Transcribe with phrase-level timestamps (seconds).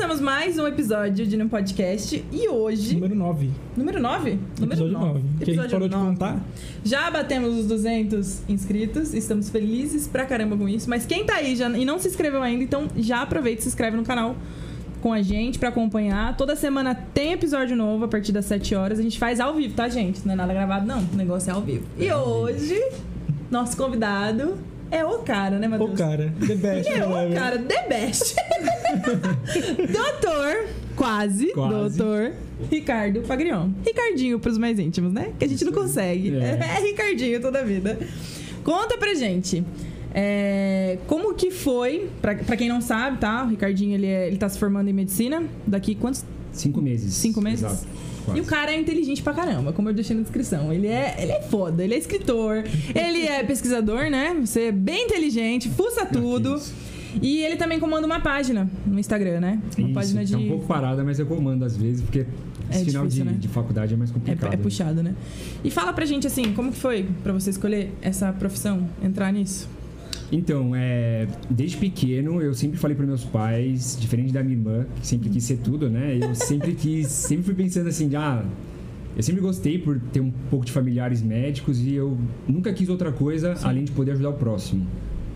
[0.00, 2.94] Começamos mais um episódio de No Podcast e hoje.
[2.94, 3.50] Número 9.
[3.76, 4.30] Número 9?
[4.58, 5.20] Número Episódio 9.
[5.44, 6.10] Que a gente parou de nove.
[6.12, 6.40] contar.
[6.82, 10.88] Já batemos os 200 inscritos, estamos felizes pra caramba com isso.
[10.88, 13.68] Mas quem tá aí já, e não se inscreveu ainda, então já aproveita e se
[13.68, 14.34] inscreve no canal
[15.02, 16.34] com a gente pra acompanhar.
[16.34, 18.98] Toda semana tem episódio novo a partir das 7 horas.
[18.98, 20.24] A gente faz ao vivo, tá, gente?
[20.24, 21.06] Não é nada gravado, não.
[21.12, 21.84] O negócio é ao vivo.
[21.98, 22.82] E hoje,
[23.50, 24.56] nosso convidado
[24.90, 25.90] é o cara, né, Matheus?
[25.90, 26.32] O cara.
[26.46, 26.90] The best.
[26.90, 28.34] Ele é o cara, the best.
[29.92, 30.66] doutor,
[30.96, 31.96] quase, Quase.
[31.98, 32.32] doutor
[32.70, 33.70] Ricardo Pagrion.
[33.84, 35.32] Ricardinho pros mais íntimos, né?
[35.38, 36.36] Que a gente não consegue.
[36.36, 36.80] É, É.
[36.80, 37.98] Ricardinho toda a vida.
[38.64, 39.64] Conta pra gente.
[40.14, 43.44] é, como que foi, pra, pra quem não sabe, tá?
[43.44, 45.42] O Ricardinho, ele, é- ele tá se formando em medicina.
[45.66, 46.24] Daqui quantos?
[46.52, 47.14] Cinco meses.
[47.14, 47.64] Cinco meses?
[47.64, 47.86] Exato.
[48.24, 48.38] Quase.
[48.38, 50.72] E o cara é inteligente pra caramba, como eu deixei na descrição.
[50.72, 54.36] Ele é, ele é foda, ele é escritor, ele é pesquisador, né?
[54.40, 56.60] Você é bem inteligente, fuça tudo.
[57.20, 59.60] E ele também comanda uma página no Instagram, né?
[59.76, 60.32] Uma Isso, página de.
[60.32, 62.20] Tá um pouco parada, mas eu comando às vezes, porque
[62.70, 63.36] esse É final difícil, de, né?
[63.40, 64.54] de faculdade é mais É, complicado.
[64.54, 65.14] é puxado, né?
[65.64, 69.68] E fala pra gente assim, como que foi pra você escolher essa profissão, entrar nisso?
[70.32, 75.06] Então, é, desde pequeno eu sempre falei para meus pais, diferente da minha irmã, que
[75.06, 76.18] sempre quis ser tudo, né?
[76.20, 78.44] Eu sempre quis, sempre fui pensando assim, de, ah,
[79.16, 83.10] eu sempre gostei por ter um pouco de familiares médicos e eu nunca quis outra
[83.10, 84.86] coisa além de poder ajudar o próximo.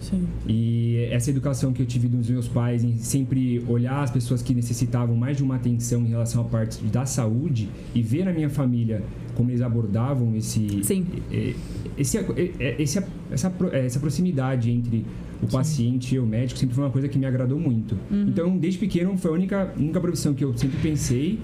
[0.04, 0.26] Sim.
[0.46, 4.54] E essa educação que eu tive dos meus pais em sempre olhar as pessoas que
[4.54, 8.50] necessitavam mais de uma atenção em relação à parte da saúde e ver na minha
[8.50, 9.02] família
[9.34, 11.06] como eles abordavam esse Sim.
[11.32, 11.54] eh,
[11.96, 15.04] esse, eh, esse essa essa proximidade entre
[15.42, 17.96] o paciente e o médico sempre foi uma coisa que me agradou muito.
[18.10, 18.26] Uhum.
[18.28, 21.38] Então, desde pequeno foi a única única profissão que eu sempre pensei.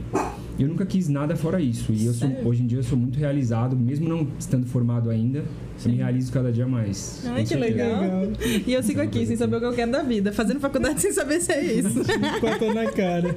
[0.61, 1.91] Eu nunca quis nada fora isso.
[1.91, 5.39] E eu sou, hoje em dia eu sou muito realizado, mesmo não estando formado ainda,
[5.39, 5.45] eu
[5.79, 5.91] Sim.
[5.93, 7.23] me realizo cada dia mais.
[7.27, 8.01] Ai, que legal.
[8.03, 8.23] Legal.
[8.67, 11.13] E eu sigo aqui sem saber o que eu quero da vida, fazendo faculdade sem
[11.13, 12.01] saber se é isso.
[12.41, 13.35] Quatro na cara.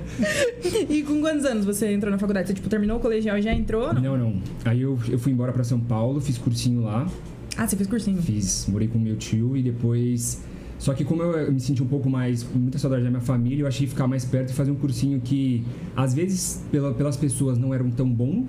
[0.89, 2.47] e com quantos anos você entrou na faculdade?
[2.49, 3.87] Você tipo, terminou o colegial e já entrou?
[3.87, 4.01] ou Não?
[4.01, 4.41] Não, não.
[4.65, 7.07] Aí eu, eu fui embora pra São Paulo, fiz cursinho lá,
[7.55, 8.21] Ah, você fez cursinho.
[8.21, 10.41] fiz, morei com meu tio e depois.
[10.83, 13.63] Só que como eu, me senti um pouco mais com muita saudade da minha família,
[13.63, 15.63] eu achei ficar mais perto e fazer um cursinho que
[15.95, 18.45] às vezes pela, pelas pessoas não eram tão bom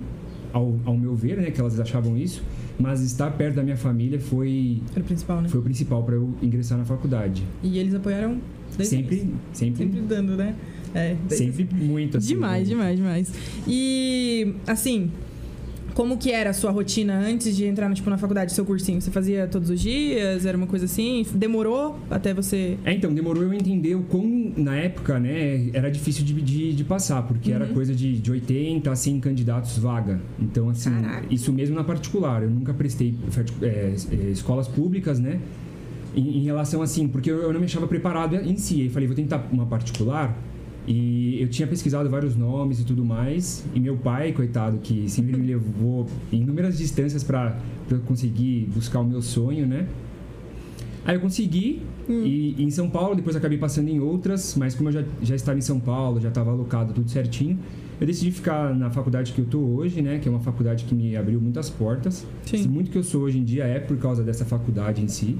[0.51, 2.43] ao, ao meu ver, né, que elas achavam isso,
[2.77, 5.47] mas estar perto da minha família foi Era o principal, né?
[5.47, 7.41] foi o principal para eu ingressar na faculdade.
[7.63, 8.37] E eles apoiaram
[8.83, 10.55] Sempre, sempre, Sempre dando, né?
[10.93, 12.27] É, sempre muito assim.
[12.27, 12.69] Demais, né?
[12.69, 13.33] demais, demais.
[13.65, 15.09] E, assim,
[15.95, 18.99] como que era a sua rotina antes de entrar tipo, na faculdade, seu cursinho?
[18.99, 20.45] Você fazia todos os dias?
[20.45, 21.25] Era uma coisa assim?
[21.33, 22.77] Demorou até você...
[22.83, 26.83] É, então, demorou eu entender o quão, na época, né, era difícil de, de, de
[26.83, 30.19] passar, porque era coisa de, de 80 a 100 candidatos vaga.
[30.37, 31.33] Então, assim, Caraca.
[31.33, 32.43] isso mesmo na particular.
[32.43, 33.15] Eu nunca prestei
[33.61, 35.39] é, é, escolas públicas, né,
[36.13, 38.81] em, em relação assim, porque eu, eu não me achava preparado em si.
[38.81, 40.37] Aí falei, vou tentar uma particular.
[40.87, 43.65] E eu tinha pesquisado vários nomes e tudo mais.
[43.73, 47.57] E meu pai, coitado, que sempre me levou em inúmeras distâncias para
[47.89, 49.87] eu conseguir buscar o meu sonho, né?
[51.05, 54.89] Aí eu consegui, e, e em São Paulo, depois acabei passando em outras, mas como
[54.89, 57.59] eu já, já estava em São Paulo, já estava alocado tudo certinho,
[57.99, 60.19] eu decidi ficar na faculdade que eu tô hoje, né?
[60.19, 62.25] Que é uma faculdade que me abriu muitas portas.
[62.45, 62.67] Sim.
[62.67, 65.37] Muito que eu sou hoje em dia é por causa dessa faculdade em si.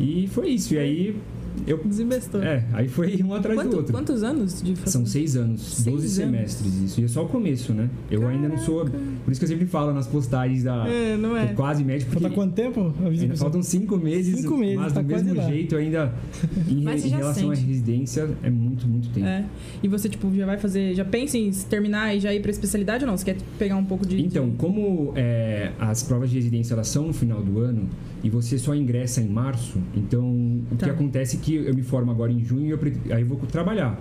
[0.00, 0.74] E foi isso.
[0.74, 1.16] E aí
[1.66, 1.78] eu.
[1.84, 2.42] Desembestou.
[2.42, 3.92] É, aí foi um atrás do Quanto- outro.
[3.92, 4.74] quantos anos de?
[4.88, 6.12] São seis anos, Seis 12 anos.
[6.14, 7.00] semestres, isso.
[7.00, 7.88] E é só o começo, né?
[8.10, 8.84] Eu ainda não sou.
[8.86, 10.86] Por isso que eu sempre falo nas postagens da.
[10.88, 11.46] É, não é?
[11.46, 12.12] tô quase médico.
[12.12, 12.94] Falta quanto tempo?
[13.04, 15.48] Ainda faltam cinco meses, Cinco meses, mas tá do mesmo lá.
[15.48, 16.12] jeito ainda
[16.68, 17.66] em, Mas você em já relação à sente.
[17.68, 19.26] residência é muito, muito tempo.
[19.26, 19.44] É.
[19.82, 20.94] E você, tipo, já vai fazer...
[20.94, 23.16] Já pensa em terminar e já ir pra especialidade ou não?
[23.16, 24.20] Você quer pegar um pouco de...
[24.22, 27.88] Então, como é, as provas de residência elas são no final do ano
[28.24, 30.22] e você só ingressa em março, então
[30.70, 30.86] o Tá.
[30.86, 32.78] que acontece é que eu me formo agora em junho e eu,
[33.14, 34.00] aí eu vou trabalhar.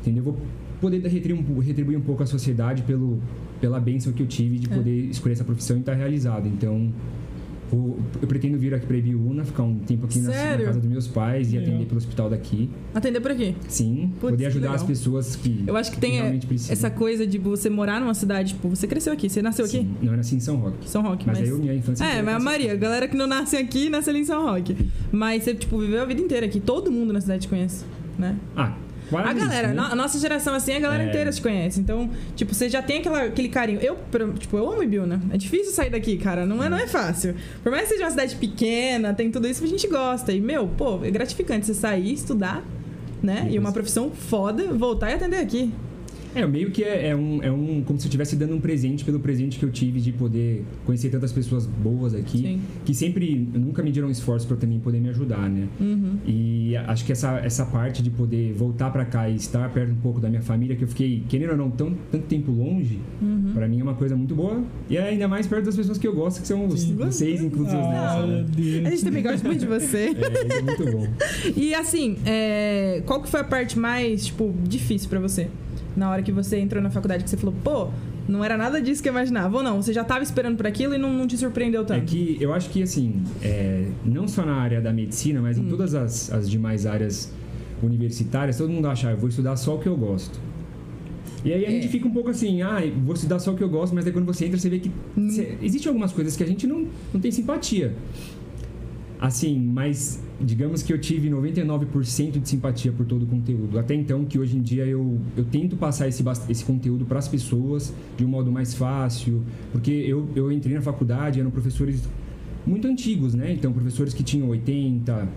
[0.00, 0.20] Entendeu?
[0.24, 0.40] Eu vou
[0.80, 3.20] poder retribuir, um- retribuir um pouco a sociedade pelo,
[3.60, 4.74] pela bênção que eu tive de É.
[4.74, 6.48] poder escolher essa profissão e estar realizado.
[6.48, 6.90] Então,
[7.78, 10.88] vou- eu pretendo vir aqui para Ibiúna, ficar um tempo aqui na, na casa dos
[10.88, 11.68] meus pais e Legal.
[11.74, 12.70] atender pelo hospital daqui.
[12.94, 13.54] Atender por aqui.
[13.68, 16.72] Sim, poder que ajudar as pessoas que Eu acho que tem realmente precisam.
[16.72, 19.78] essa coisa de você morar numa cidade, tipo, você cresceu aqui, você nasceu aqui?
[19.78, 19.94] Sim.
[20.02, 20.88] Não, eu nasci em São Roque.
[20.88, 21.48] São Roque, Mas, mas...
[21.48, 22.04] aí eu, minha infância...
[22.04, 24.76] É, mas a Maria, a galera que não nasce aqui, nasce ali em São Roque.
[25.10, 26.60] Mas você, tipo, viveu a vida inteira aqui.
[26.60, 27.84] Todo mundo na cidade te conhece,
[28.18, 28.36] né?
[28.56, 28.74] Ah,
[29.18, 29.88] A galera, isso, né?
[29.90, 31.08] a nossa geração, assim, a galera É.
[31.08, 31.80] inteira te conhece.
[31.80, 33.80] Então, tipo, você já tem aquela, aquele carinho.
[33.80, 33.98] Eu,
[34.38, 35.20] tipo, eu amo Ibiúna.
[35.30, 36.44] É difícil sair daqui, cara.
[36.46, 37.34] Não é, não é fácil.
[37.62, 40.32] Por mais que seja uma cidade pequena, tem tudo isso, a gente gosta.
[40.32, 42.62] E, meu, pô, é gratificante você sair, estudar,
[43.22, 43.46] né?
[43.50, 45.72] E uma profissão foda, voltar e atender aqui.
[46.34, 47.82] É, meio que é, é um, é um.
[47.84, 51.10] Como se eu estivesse dando um presente pelo presente que eu tive de poder conhecer
[51.10, 52.38] tantas pessoas boas aqui.
[52.38, 52.60] Sim.
[52.84, 55.68] Que sempre nunca mediram esforço pra também poder me ajudar, né?
[55.80, 56.16] Uhum.
[56.26, 59.96] E acho que essa, essa parte de poder voltar pra cá e estar perto um
[59.96, 63.52] pouco da minha família, que eu fiquei, querendo ou não, tão, tanto tempo longe, Uhum.
[63.54, 64.62] pra mim é uma coisa muito boa.
[64.88, 66.96] E é ainda mais perto das pessoas que eu gosto, que são os, Sim.
[66.96, 67.76] vocês, inclusive.
[67.76, 68.88] Ah, meu A Deus.
[68.90, 70.12] gente também gosta muito de você.
[70.16, 71.06] É, é muito bom.
[71.56, 75.48] E assim, é, qual que foi a parte mais, tipo, difícil pra você?
[75.96, 77.88] Na hora que você entrou na faculdade, que você falou, pô,
[78.28, 79.56] não era nada disso que eu imaginava.
[79.56, 82.04] Ou não, você já tava esperando por aquilo e não, não te surpreendeu É tanto.
[82.06, 85.64] que eu acho que, assim, é, não só na área da medicina, mas Hum.
[85.64, 87.32] em todas as, as demais áreas
[87.82, 90.38] universitárias, todo mundo acha, ah, eu vou estudar só o que eu gosto.
[91.44, 91.72] E aí a É.
[91.72, 94.12] gente fica um pouco assim, ah, vou estudar só o que eu gosto, mas aí
[94.12, 95.28] quando você entra, você vê que Hum.
[95.60, 97.92] existem algumas coisas que a gente não, não tem simpatia.
[99.22, 103.78] Assim, mas digamos que eu tive 99% de simpatia por todo o conteúdo.
[103.78, 107.28] Até então, que hoje em dia eu, eu tento passar esse, esse conteúdo para as
[107.28, 109.40] pessoas de um modo mais fácil.
[109.70, 112.02] Porque eu, eu entrei na faculdade, eram professores
[112.66, 113.52] muito antigos, né?
[113.52, 115.28] Então, professores que tinham 80,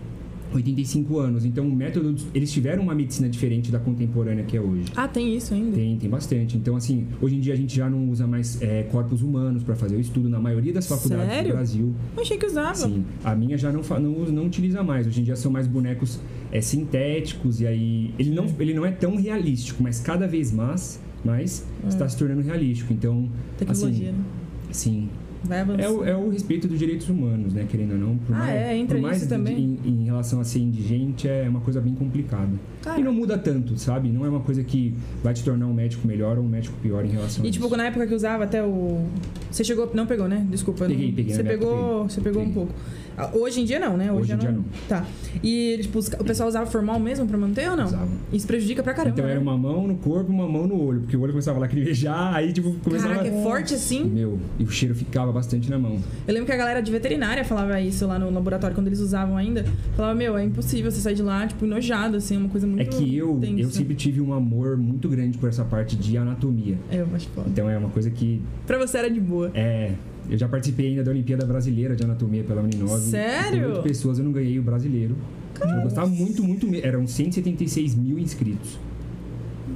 [0.53, 1.45] 85 anos.
[1.45, 4.85] Então, o método, eles tiveram uma medicina diferente da contemporânea que é hoje.
[4.95, 5.75] Ah, tem isso ainda?
[5.75, 6.57] Tem, tem bastante.
[6.57, 9.75] Então, assim, hoje em dia a gente já não usa mais é, corpos humanos para
[9.75, 11.49] fazer o estudo na maioria das faculdades Sério?
[11.49, 11.95] do Brasil.
[12.15, 12.75] Eu achei que usava.
[12.75, 15.07] Sim, a minha já não, não, não utiliza mais.
[15.07, 16.19] Hoje em dia são mais bonecos
[16.51, 20.99] é, sintéticos e aí ele não, ele não é tão realístico, mas cada vez mais,
[21.23, 22.93] mais está se tornando realístico.
[22.93, 24.23] Então, Tecnologia, assim, né?
[24.71, 25.09] sim,
[25.47, 28.17] Vai é o, é o respeito dos direitos humanos, né, querendo ou não.
[28.17, 29.79] Por Ah, mais, é, entra por mais nisso também.
[29.85, 32.51] Em, em relação a ser indigente é uma coisa bem complicada.
[32.81, 32.99] Cara.
[32.99, 34.09] E não muda tanto, sabe?
[34.09, 34.93] Não é uma coisa que
[35.23, 37.65] vai te tornar um médico melhor ou um médico pior em relação E a tipo,
[37.65, 37.77] isso.
[37.77, 39.05] na época que usava até o.
[39.51, 39.89] Você chegou.
[39.93, 40.45] Não pegou, né?
[40.49, 40.85] Desculpa.
[40.85, 41.13] Peguei, não...
[41.15, 41.85] peguei, Você na época pegou.
[41.93, 42.09] peguei.
[42.09, 42.73] Você pegou um pouco.
[43.17, 44.11] Ah, Hoje em dia não, né?
[44.11, 44.63] Hoje já em dia não.
[44.87, 45.05] Tá.
[45.43, 47.85] E tipo, o pessoal usava formal mesmo pra manter ou não?
[47.85, 48.07] Usava.
[48.31, 49.15] Isso prejudica pra caramba.
[49.15, 49.41] Então era né?
[49.41, 52.51] uma mão no corpo uma mão no olho, porque o olho começava a lacrimejar, aí
[52.51, 54.03] tipo, começava Caraca, é forte assim.
[54.03, 55.97] Meu, e o cheiro ficava bastante na mão.
[56.27, 59.37] Eu lembro que a galera de veterinária falava isso lá no laboratório, quando eles usavam
[59.37, 59.65] ainda.
[59.95, 62.81] Falava, meu, é impossível você sair de lá, tipo, enojado, assim, uma coisa muito.
[62.81, 63.61] É que eu, tensa.
[63.61, 66.77] eu sempre tive um amor muito grande por essa parte de anatomia.
[66.91, 67.47] É, eu acho foda.
[67.49, 69.51] Então é uma coisa que Pra você era de boa.
[69.53, 69.91] é.
[70.29, 73.01] Eu já participei ainda da Olimpíada Brasileira de Anatomia pela Uninove.
[73.09, 73.61] Sério?
[73.61, 75.15] Por oito pessoas eu não ganhei o brasileiro.
[75.61, 76.85] Eu gostava muito, muito mesmo.
[76.85, 78.77] Eram 176 mil inscritos.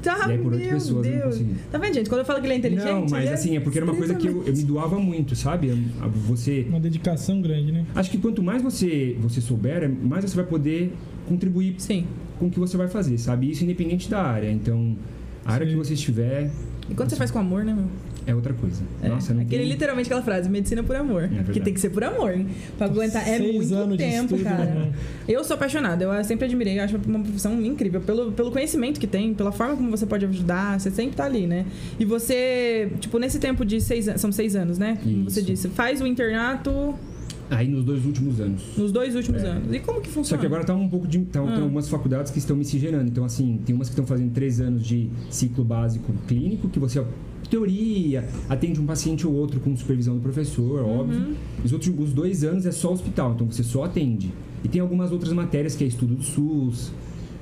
[0.04, 1.34] Tá, E aí, por oito meu pessoas, eu não Deus.
[1.38, 1.56] consegui.
[1.72, 2.10] Tá vendo, gente?
[2.10, 2.86] Quando eu falo que ele é inteligente.
[2.86, 4.98] não, mas ele é assim, é porque era uma coisa que eu, eu me doava
[5.00, 5.72] muito, sabe?
[6.28, 6.66] Você.
[6.70, 7.86] Uma dedicação grande, né?
[7.96, 10.94] Acho que quanto mais você, você souber, é- mais você vai poder
[11.28, 12.06] contribuir Sim.
[12.40, 13.50] com o que você vai fazer, sabe?
[13.52, 14.50] Isso independente da área.
[14.52, 14.96] Então,
[15.46, 15.74] a área Sim.
[15.74, 16.50] que você estiver
[16.90, 17.86] E quando você faz com amor, né, meu?
[18.30, 18.82] É outra coisa.
[19.02, 19.72] É, Nossa, não Aquele tem...
[19.72, 21.22] literalmente aquela frase, medicina por amor.
[21.22, 21.44] verdade.
[21.46, 22.48] Porque tem que ser por amor, hein?
[22.78, 23.22] Pra aguentar.
[23.28, 24.66] É Seis muito tempo, estudo, cara.
[24.66, 24.92] né?
[25.28, 28.02] Eu sou apaixonada, eu sempre admirei, eu acho uma profissão incrível.
[28.02, 31.48] Pelo, pelo conhecimento que tem, pela forma como você pode ajudar, você sempre tá ali,
[31.48, 31.66] né?
[32.00, 34.98] E você, tipo, nesse tempo de seis anos, são seis anos, né?
[35.04, 35.50] Como você Isso.
[35.50, 36.94] disse, faz o internato
[37.52, 38.62] Aí nos dois últimos anos.
[38.78, 39.48] nos dois últimos É.
[39.48, 39.74] anos.
[39.74, 40.38] E como que funciona?
[40.38, 41.18] Só que agora tá um pouco de.
[41.26, 41.48] Tá, Ah.
[41.48, 43.10] Tem algumas faculdades que estão miscigenando.
[43.10, 47.04] Então, assim, tem umas que estão fazendo três anos de ciclo básico clínico, que você,
[47.50, 51.00] teoria, atende um paciente ou outro com supervisão do professor, Uhum.
[51.00, 51.36] óbvio.
[51.64, 54.32] Os outros os dois anos é só hospital, então você só atende.
[54.64, 56.92] E tem algumas outras matérias que é estudo do SUS,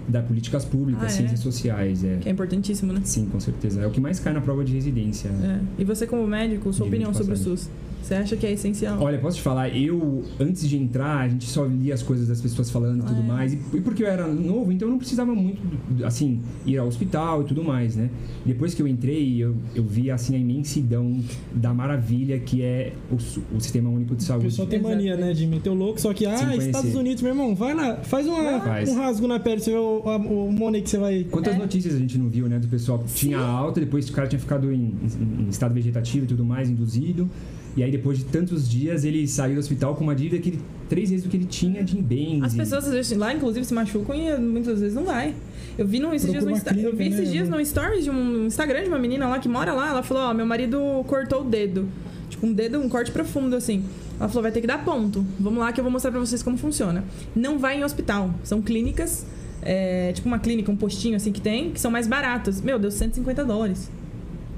[0.08, 1.10] da políticas públicas, Ah, é?
[1.10, 2.04] ciências sociais.
[2.04, 2.18] É.
[2.22, 3.02] Que é importantíssimo, né?
[3.04, 3.82] Sim, com certeza.
[3.82, 5.28] É o que mais cai na prova de residência.
[5.30, 5.60] É.
[5.80, 7.38] E você, como médico, sua opinião sobre o.
[7.38, 7.70] SUS?
[8.08, 8.98] Você acha que é essencial?
[9.02, 12.40] Olha, posso te falar, eu, antes de entrar, a gente só lia as coisas das
[12.40, 13.24] pessoas falando e Ah, tudo é?
[13.24, 13.52] mais.
[13.54, 15.60] E, e porque eu era novo, então eu não precisava muito,
[16.06, 18.10] assim, ir ao hospital e tudo mais, né?
[18.46, 21.20] Depois que eu entrei, eu, eu vi, assim, a imensidão
[21.54, 23.16] da maravilha que é o,
[23.58, 24.46] o Sistema Único de O Saúde.
[24.46, 26.68] pessoal tem mania, né, de meter o louco, só que, ah, conhecer.
[26.68, 28.88] Estados Unidos, meu irmão, vai lá, faz, uma, Faz.
[28.88, 31.26] um rasgo na pele, você vê o, a- o money que você vai.
[31.30, 31.58] Quantas É.
[31.58, 32.58] notícias a gente não viu, né?
[32.58, 36.24] Do pessoal que tinha alta, depois o cara tinha ficado em, em- em estado vegetativo
[36.24, 37.30] e tudo mais, induzido.
[37.78, 40.62] E aí, depois de tantos dias, ele saiu do hospital com uma dívida que ele,
[40.90, 42.44] três vezes o que ele tinha de bens.
[42.44, 45.36] As pessoas às vezes, lá, inclusive, se machucam e muitas vezes não vai.
[45.78, 47.62] Eu vi num, esses dias no Insta- eu vi clínica, esses né, dias mano?
[47.62, 49.90] no stories de um Instagram de uma menina lá que mora lá.
[49.90, 51.88] Ela falou: Ó, meu marido cortou o dedo.
[52.30, 53.84] Tipo, um dedo, um corte profundo assim.
[54.20, 55.24] Ela falou: vai ter que dar ponto.
[55.40, 57.04] Vamos lá que eu vou mostrar pra vocês como funciona.
[57.36, 58.34] Não vai em hospital.
[58.44, 59.24] São clínicas,
[59.62, 62.60] é, tipo uma clínica, um postinho assim que tem, que são mais baratas.
[62.60, 63.92] Meu Deus, 150 dólares.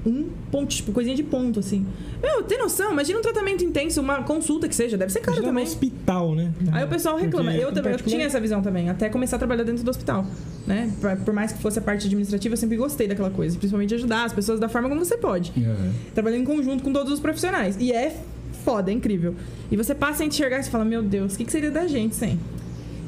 [0.04, 1.86] Um ponto, tipo, coisinha de ponto, assim.
[2.22, 2.90] Meu, tem noção?
[2.92, 4.96] Imagina um tratamento intenso, uma consulta que seja.
[4.96, 5.62] Deve ser caro também.
[5.64, 6.52] hospital, né?
[6.72, 7.50] Aí o pessoal reclama.
[7.50, 9.84] Porque Eu em também, eu particular- tinha essa visão também, até começar a trabalhar dentro
[9.84, 10.24] do hospital,
[10.66, 10.90] né?
[11.24, 14.32] Por mais que fosse a parte administrativa, eu sempre gostei daquela coisa, principalmente ajudar as
[14.32, 15.92] pessoas da forma como você pode, Aham.
[16.14, 17.76] trabalhando em conjunto com todos os profissionais.
[17.78, 18.16] E é
[18.64, 19.34] foda, é incrível.
[19.70, 22.14] E você passa a enxergar e fala, meu Deus, o que, que seria da gente
[22.14, 22.40] sem?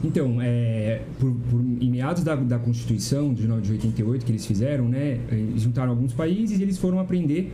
[0.04, 4.44] Então, é, por, por- em meados da, da Constituição de, no- de 88 que eles
[4.44, 7.52] fizeram, né, eles juntaram alguns países e eles foram aprender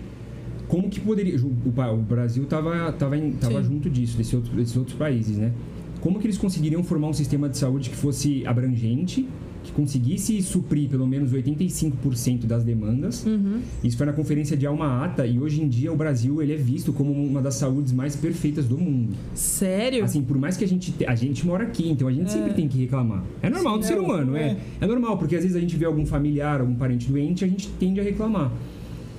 [0.66, 1.38] como que poderia.
[1.40, 1.48] O,
[1.94, 5.52] o Brasil estava tava, tava junto disso, desse outro- desses outros países, né?
[6.00, 9.28] Como que eles conseguiriam formar um sistema de saúde que fosse abrangente,
[9.68, 13.24] que conseguisse suprir pelo menos 85% das demandas.
[13.24, 13.60] Uhum.
[13.84, 16.56] Isso foi na conferência de Alma Ata e hoje em dia o Brasil ele é
[16.56, 19.14] visto como uma das saúdes mais perfeitas do mundo.
[19.34, 20.04] Sério?
[20.04, 22.52] Assim, por mais que a gente te- a gente mora aqui, então a gente sempre
[22.54, 23.22] tem que reclamar.
[23.42, 24.42] É normal do Sim, ser é, humano, é.
[24.42, 24.56] é.
[24.80, 27.68] É normal, porque às vezes a gente vê algum familiar, algum parente doente, a gente
[27.78, 28.52] tende a reclamar.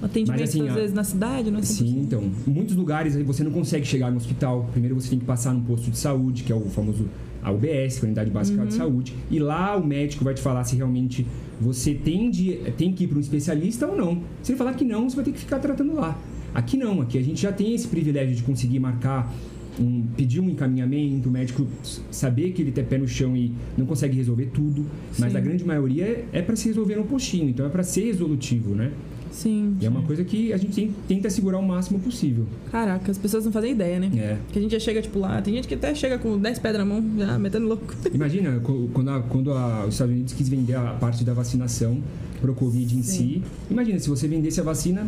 [0.01, 3.15] Atendimento Mas, assim, às a- vezes na cidade, não é Sim, então, em muitos lugares
[3.17, 4.69] você não consegue chegar no hospital.
[4.71, 7.05] Primeiro você tem que passar num posto de saúde, que é o famoso
[7.41, 10.41] a UBS, que é a Unidade Básica de Saúde, e lá o médico vai te
[10.41, 11.25] falar se realmente
[11.59, 14.21] você tem, de, tem que ir para um especialista ou não.
[14.41, 16.17] Se ele falar que não, você vai ter que ficar tratando lá.
[16.53, 19.31] Aqui não, aqui a gente já tem esse privilégio de conseguir marcar
[19.79, 21.67] um, pedir um encaminhamento, o médico
[22.11, 24.85] saber que ele tem pé no chão e não consegue resolver tudo,
[25.17, 25.37] mas Sim.
[25.37, 28.75] a grande maioria é, é para se resolver no postinho, então é para ser resolutivo,
[28.75, 28.91] né?
[29.31, 29.77] Sim.
[29.79, 32.45] E é uma coisa que a gente tenta segurar o máximo possível.
[32.71, 34.09] Caraca, as pessoas não fazem ideia, né?
[34.15, 34.37] É.
[34.51, 35.41] Que a gente já chega, tipo, lá.
[35.41, 37.93] Tem gente que até chega com 10 pedras na mão, já metendo louco.
[38.13, 38.59] Imagina
[38.93, 41.97] quando, a- quando a- os Estados Unidos quis vender a parte da vacinação
[42.41, 43.17] pro Covid em Sim.
[43.17, 43.43] si.
[43.69, 45.05] Imagina, se você vendesse a vacina,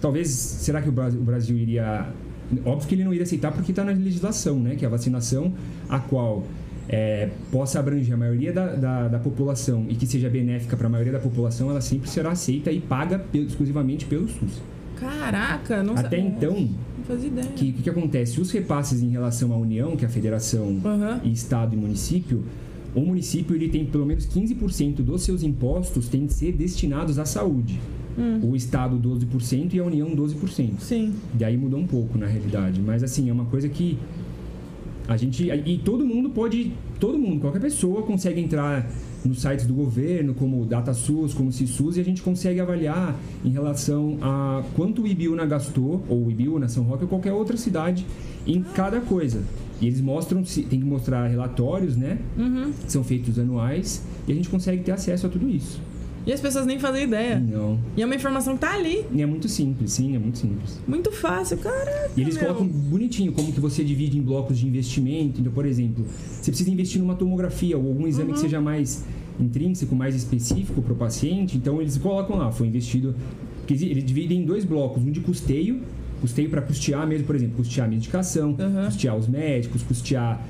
[0.00, 2.08] talvez, será que o Brasil, o Brasil iria...
[2.64, 4.74] Óbvio que ele não iria aceitar porque está na legislação, né?
[4.74, 5.52] Que a vacinação
[5.88, 6.44] a qual
[6.92, 10.90] é, possa abranger a maioria da, da, da população e que seja benéfica para a
[10.90, 14.60] maioria da população, ela sempre será aceita e paga pe- exclusivamente pelo SUS.
[14.98, 16.52] Caraca, não Até sa- então,
[16.98, 17.46] Não fazia ideia.
[17.46, 18.40] o que, que, que acontece?
[18.40, 21.20] Os repasses em relação à União, que é a federação Aham.
[21.24, 22.42] e estado e município,
[22.94, 27.24] o município ele tem pelo menos 15% dos seus impostos tem de ser destinados à
[27.24, 27.80] saúde.
[28.18, 28.40] Hum.
[28.50, 30.80] O estado 12% e a União 12%.
[30.80, 31.14] Sim.
[31.32, 33.96] Daí mudou um pouco na realidade, mas assim, é uma coisa que
[35.10, 38.88] a gente e todo mundo pode, todo mundo, qualquer pessoa consegue entrar
[39.24, 43.18] nos sites do governo, como o DataSUS, como o CISUS, e a gente consegue avaliar
[43.44, 47.56] em relação a quanto o Ibiúna gastou, ou o Ibiúna, São Roque ou qualquer outra
[47.56, 48.06] cidade,
[48.46, 49.42] em cada coisa.
[49.80, 52.18] E eles mostram, tem que mostrar relatórios, né?
[52.38, 52.72] Uhum.
[52.86, 55.80] São feitos anuais, e a gente consegue ter acesso a tudo isso.
[56.30, 57.40] E as pessoas nem fazem ideia.
[57.40, 57.76] Não.
[57.96, 59.04] E é uma informação que tá ali.
[59.12, 60.80] E é muito simples, sim, é muito simples.
[60.86, 62.12] Muito fácil, caraca.
[62.16, 62.44] E eles meu.
[62.44, 65.40] colocam bonitinho como que você divide em blocos de investimento.
[65.40, 66.06] Então, por exemplo,
[66.40, 69.04] você precisa investir numa tomografia ou algum exame que seja mais
[69.40, 71.56] intrínseco, mais específico para o paciente.
[71.56, 73.12] Então, eles colocam lá, foi investido.
[73.68, 75.80] Eles dividem em dois blocos: um de custeio,
[76.20, 78.84] custeio para custear mesmo, por exemplo, custear a medicação, Aham.
[78.84, 80.40] custear os médicos, custear.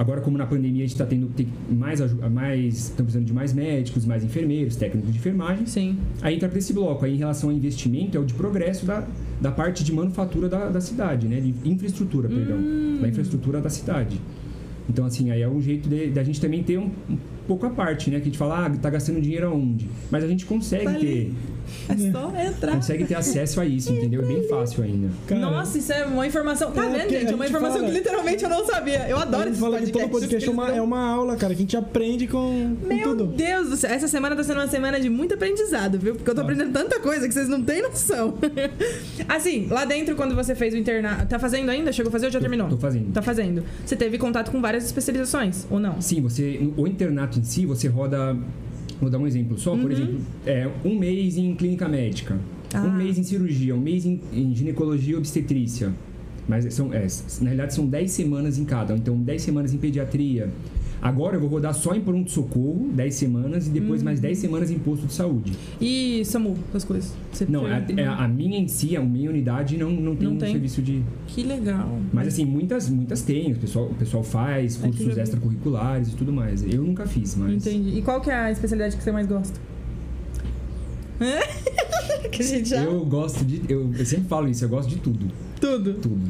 [0.00, 3.52] Agora, como na pandemia a gente está tendo tem mais, mais, estamos precisando de mais
[3.52, 5.66] médicos, mais enfermeiros, técnicos de enfermagem.
[5.66, 5.98] Sim.
[6.22, 7.04] Aí entra para esse bloco.
[7.04, 9.06] Aí, em relação ao investimento, é o de progresso da,
[9.42, 11.38] da parte de manufatura da, da cidade, né?
[11.38, 12.56] De infraestrutura, perdão.
[13.02, 14.18] Da infraestrutura da cidade.
[14.88, 17.70] Então, assim, aí é um jeito de- da gente também ter um, um pouco a
[17.70, 18.16] parte, né?
[18.16, 19.86] Que a gente fala, ah, tá gastando dinheiro aonde?
[20.10, 20.98] Mas a gente consegue ali.
[21.00, 21.32] ter,
[21.88, 22.76] É só entrar.
[22.76, 24.22] consegue ter acesso a isso, entendeu?
[24.22, 25.08] É bem fácil ainda.
[25.26, 26.70] Cara, Nossa, isso é uma informação.
[26.70, 27.32] Tá É, vendo, gente?
[27.32, 29.08] É uma informação fala- que literalmente eu não sabia.
[29.08, 31.54] Eu adoro a gente esse fala que todo podcast é uma, é uma aula, cara,
[31.54, 33.26] que a gente aprende com, com Meu tudo.
[33.26, 36.14] Deus do céu, essa semana tá sendo uma semana de muito aprendizado, viu?
[36.14, 38.34] Porque eu tô aprendendo tanta coisa que vocês não têm noção.
[39.28, 41.26] assim, lá dentro, quando você fez o internato.
[41.26, 41.92] Tá fazendo ainda?
[41.92, 42.68] Chegou a fazer ou já Tô- terminou?
[42.68, 43.12] tô fazendo.
[43.12, 43.64] Tá fazendo.
[43.84, 46.00] Você teve contato com várias especializações, ou não?
[46.00, 46.70] Sim, você.
[46.76, 48.36] O internato em si, você roda.
[49.00, 52.38] Vou dar um exemplo só, por exemplo, é, um mês em clínica médica,
[52.72, 52.82] Ah.
[52.82, 55.92] um mês em cirurgia, um mês em, em ginecologia e obstetrícia.
[56.46, 57.06] Mas são, é,
[57.40, 60.50] na realidade são 10 semanas em cada, então 10 semanas em pediatria.
[61.02, 64.78] Agora eu vou rodar só em pronto-socorro, 10 semanas, e depois mais 10 semanas em
[64.78, 65.52] posto de saúde.
[65.80, 67.14] E SAMU, essas coisas?
[67.32, 70.34] Você Não, a, é, a minha em si, a minha unidade não, não tem Não
[70.36, 70.52] um tem.
[70.52, 71.02] serviço de.
[71.26, 71.98] Que legal.
[72.12, 75.22] Mas assim, muitas, muitas tem, o pessoal, o pessoal faz cursos legal.
[75.22, 76.62] extracurriculares e tudo mais.
[76.62, 77.66] Eu nunca fiz, mas.
[77.66, 77.96] Entendi.
[77.98, 79.58] E qual que é a especialidade que você mais gosta?
[82.32, 82.82] que a gente já...
[82.82, 83.62] Eu gosto de.
[83.68, 85.26] Eu, eu sempre falo isso, eu gosto de tudo.
[85.60, 85.94] Tudo.
[85.94, 86.20] Tudo.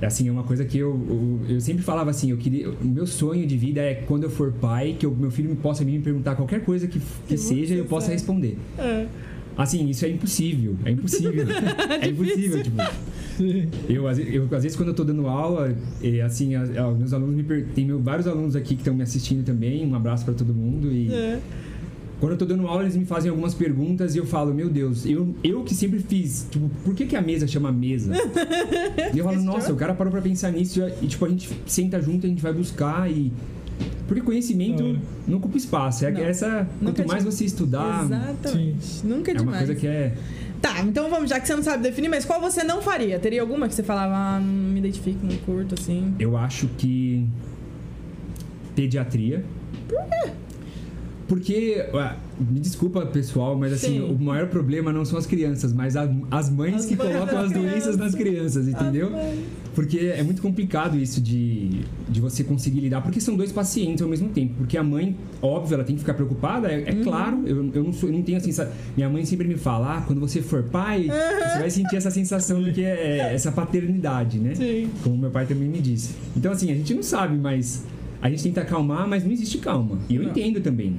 [0.00, 0.98] É assim, é uma coisa que eu,
[1.46, 2.70] eu, eu sempre falava assim, eu queria.
[2.70, 5.56] O meu sonho de vida é quando eu for pai, que o meu filho me
[5.56, 8.56] possa me perguntar qualquer coisa que, que seja e eu possa responder.
[8.78, 9.06] É.
[9.58, 10.74] Assim, isso é impossível.
[10.86, 11.44] É impossível.
[12.00, 12.76] é impossível, tipo.
[13.88, 16.90] Eu, às vezes- eu, às vezes, quando eu tô dando aula, e, assim, a- a-
[16.92, 17.66] meus alunos me per...
[17.74, 19.86] Tem meu- vários alunos aqui que estão me assistindo também.
[19.86, 20.90] Um abraço pra todo mundo.
[20.90, 21.38] E É.
[22.20, 25.06] quando eu tô dando aula, eles me fazem algumas perguntas e eu falo, meu Deus,
[25.06, 28.12] eu, eu que sempre fiz, tipo, por que, que a mesa chama mesa?
[29.14, 32.00] e eu falo, nossa, o cara parou pra pensar nisso e, tipo, a gente senta
[32.00, 33.32] junto, a gente vai buscar e.
[34.06, 34.98] Porque conhecimento hora.
[35.26, 36.04] não ocupa espaço.
[36.04, 36.20] É Não.
[36.20, 36.68] essa.
[36.80, 38.04] Nunca Quanto mais de- você estudar.
[38.04, 39.06] Exatamente.
[39.06, 39.66] Nunca é É uma demais.
[39.66, 40.14] coisa que é.
[40.60, 43.18] Tá, então vamos, já que você não sabe definir, mas qual você não faria?
[43.18, 46.14] Teria alguma que você falava, ah, não me identifico, não curto, assim?
[46.18, 47.24] Eu acho que.
[48.74, 49.44] pediatria.
[49.88, 50.32] Por quê?
[51.30, 54.00] Porque, ué, me desculpa pessoal, mas assim, Sim.
[54.00, 57.38] o maior problema não são as crianças, mas a- as mães As que mães colocam
[57.38, 59.12] as doenças nas crianças, entendeu?
[59.72, 64.08] Porque é muito complicado isso de, de você conseguir lidar, porque são dois pacientes ao
[64.08, 64.54] mesmo tempo.
[64.58, 67.92] Porque a mãe, óbvio, ela tem que ficar preocupada, é, é claro, eu, eu, não
[67.92, 68.72] sou, eu não tenho a sensação.
[68.96, 72.60] Minha mãe sempre me fala, ah, quando você for pai, você vai sentir essa sensação
[72.60, 74.56] do que é, é essa paternidade, né?
[74.56, 74.88] Sim.
[75.04, 76.12] Como meu pai também me disse.
[76.36, 77.84] Então, assim, a gente não sabe, mas
[78.20, 79.96] a gente tenta acalmar, mas não existe calma.
[80.08, 80.30] E eu Não.
[80.30, 80.96] entendo também.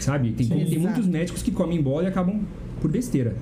[0.00, 0.32] Sabe?
[0.32, 0.80] Tem, tem Exato.
[0.80, 2.40] muitos médicos que comem bola e acabam
[2.80, 3.34] por besteira.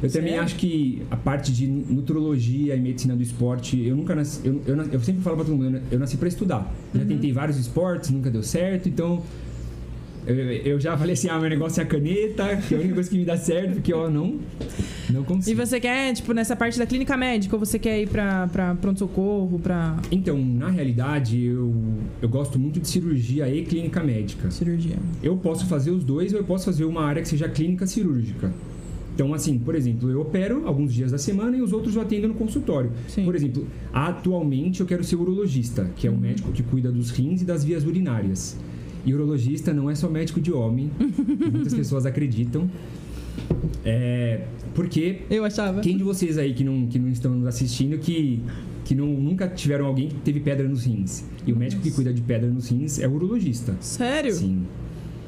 [0.00, 0.44] Eu também Sério?
[0.44, 4.40] acho que a parte de nutrologia e medicina do esporte, eu nunca nasci.
[4.44, 6.72] Eu, eu, eu sempre falo pra todo mundo, eu nasci pra estudar.
[6.94, 7.06] Já Uhum.
[7.08, 9.22] tentei vários esportes, nunca deu certo, então.
[10.24, 12.94] Eu, eu já falei assim: ah, meu negócio é a caneta, que é a única
[12.94, 14.36] coisa que me dá certo, porque eu não,
[15.10, 15.66] não E consigo.
[15.66, 19.58] você quer, tipo, nessa parte da clínica médica, ou você quer ir pra, pra pronto-socorro,
[19.58, 21.74] pra Então, na realidade, eu,
[22.20, 24.50] eu gosto muito de cirurgia e clínica médica.
[24.50, 24.96] cirurgia?
[25.22, 28.52] Eu posso fazer os dois ou eu posso fazer uma área que seja clínica cirúrgica.
[29.14, 32.28] Então, assim, por exemplo, eu opero alguns dias da semana e os outros eu atendo
[32.28, 32.92] no consultório.
[33.08, 33.24] Sim.
[33.24, 37.42] Por exemplo, atualmente eu quero ser urologista, que é o médico que cuida dos rins
[37.42, 38.56] e das vias urinárias.
[39.04, 40.88] E urologista não é só médico de homem,
[41.52, 42.70] muitas pessoas acreditam.
[43.84, 44.42] É,
[44.78, 45.80] porque Eu achava.
[45.80, 48.40] quem de vocês aí que não, que não estão nos assistindo que,
[48.84, 51.24] que não, nunca tiveram alguém que teve pedra nos rins?
[51.44, 53.74] E o médico que cuida de pedra nos rins é o urologista.
[53.80, 54.32] Sério?
[54.34, 54.62] Sim.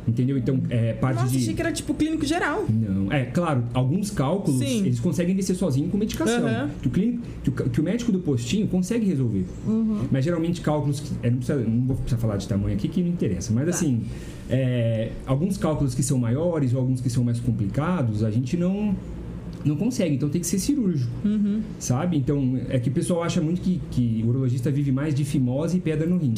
[0.06, 0.38] Entendeu?
[0.38, 1.38] Então, é parte Nossa, de.
[1.38, 2.64] achei que era tipo clínico geral.
[2.68, 4.86] Não, é claro, alguns cálculos Sim.
[4.86, 6.46] eles conseguem descer sozinho com medicação.
[6.46, 6.70] Aham.
[6.80, 9.44] Que, o clínico, que, o, que o médico do postinho consegue resolver.
[9.66, 10.06] Uhum.
[10.10, 11.00] Mas geralmente cálculos.
[11.00, 13.52] Que, é, não, precisa- não vou precisar falar de tamanho aqui que não interessa.
[13.52, 13.70] Mas Tá.
[13.70, 14.02] assim,
[14.48, 18.94] é, alguns cálculos que são maiores ou alguns que são mais complicados, a gente não.
[19.64, 21.60] Não consegue, então tem que ser cirúrgico, Uhum.
[21.78, 22.16] sabe?
[22.16, 25.76] Então, é que o pessoal acha muito que, que o urologista vive mais de fimose
[25.76, 26.32] e pedra no rim.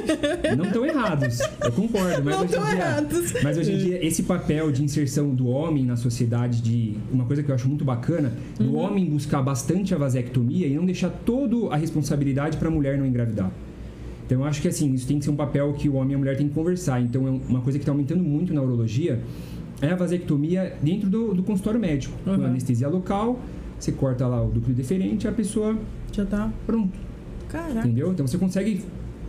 [0.56, 3.32] não estão errados, eu concordo, mas Não hoje em tão dia- errados.
[3.42, 7.42] mas hoje em dia, esse papel de inserção do homem na sociedade, de uma coisa
[7.42, 8.76] que eu acho muito bacana, do Uhum.
[8.76, 13.04] homem buscar bastante a vasectomia e não deixar toda a responsabilidade para a mulher não
[13.06, 13.52] engravidar.
[14.24, 16.14] Então eu acho que assim, isso tem que ser um papel que o homem e
[16.14, 17.02] a mulher têm que conversar.
[17.02, 19.20] Então é uma coisa que está aumentando muito na urologia
[19.82, 22.14] é a vasectomia dentro do, do consultório médico.
[22.24, 22.46] Com Uhum.
[22.46, 23.38] anestesia local,
[23.78, 25.76] você corta lá o dúcleo deferente e a pessoa,
[26.12, 26.50] Já tá.
[26.66, 26.96] pronto,
[27.48, 27.80] Caraca.
[27.80, 28.12] entendeu?
[28.12, 28.80] Então você consegue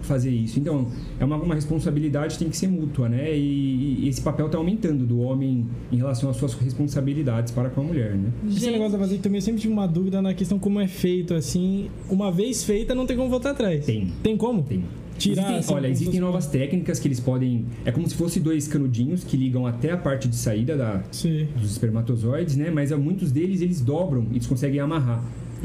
[0.04, 0.60] fazer isso.
[0.60, 0.86] Então,
[1.18, 3.34] é uma, uma responsabilidade que tem que ser mútua, né?
[3.38, 7.80] E, e esse papel está aumentando do homem em relação às suas responsabilidades para com
[7.80, 8.30] a mulher, né?
[8.50, 11.34] Esse Gente, negócio da vasectomia, eu sempre tive uma dúvida na questão como é feito,
[11.34, 11.90] assim.
[12.10, 13.86] Uma vez feita, não tem como voltar atrás.
[13.86, 14.12] Tem.
[14.22, 14.64] Tem como?
[14.64, 14.84] Tem.
[15.24, 17.66] Tirar, Existem- assim, olha, existem novas técnicas que eles podem.
[17.86, 21.48] É como se fosse dois canudinhos que ligam até a parte de saída da, Sim.
[21.60, 22.70] dos espermatozoides, né?
[22.70, 25.24] Mas há muitos deles eles dobram e eles conseguem amarrar.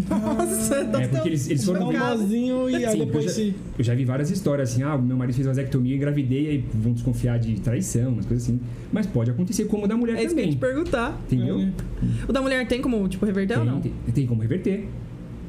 [0.09, 3.55] Nossa, É porque eles, eles foram um nozinho e aí depois eu, já, se.
[3.79, 7.37] eu já vi várias histórias assim, ah, meu marido fez vasectomia, engravidei, aí vão desconfiar
[7.39, 8.61] de traição, umas coisas assim.
[8.93, 10.71] Mas pode acontecer como o da mulher É isso que eu ia também.
[10.71, 11.21] te perguntar.
[11.27, 11.59] Entendeu?
[11.59, 11.73] É, né?
[12.29, 13.81] O da mulher tem como, tipo, reverter ou não?
[13.81, 14.87] Tem, tem, tem como reverter.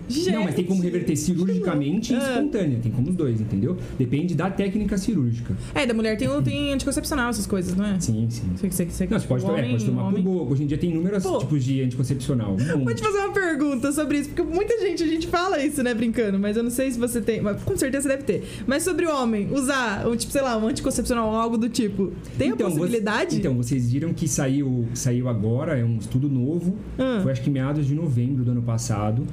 [0.09, 0.31] Gente.
[0.31, 2.19] Não, mas tem como reverter cirurgicamente e Ah.
[2.19, 2.79] espontânea.
[2.81, 3.77] Tem como os dois, entendeu?
[3.97, 5.55] Depende da técnica cirúrgica.
[5.75, 7.99] É, da mulher tem, tem anticoncepcional, essas coisas, não é?
[7.99, 8.43] Sim, sim.
[8.55, 10.51] Você, você, você, Não, você pode, o é, homem- pode tomar o por homem- boa.
[10.51, 11.37] Hoje em dia tem inúmeros Pô.
[11.39, 12.53] tipos de anticoncepcional.
[12.53, 15.81] Um, Vou te fazer uma pergunta sobre isso, porque muita gente, a gente fala isso,
[15.83, 18.43] né, brincando, mas eu não sei se você tem, mas com certeza deve ter.
[18.65, 22.11] Mas sobre o homem, usar, um, tipo, sei lá, um anticoncepcional ou algo do tipo,
[22.37, 23.31] tem Então, a possibilidade?
[23.33, 26.75] Você, então, vocês viram que saiu, saiu agora, é um estudo novo.
[26.97, 27.19] Ah.
[27.21, 29.25] Foi acho que meados de novembro do ano passado.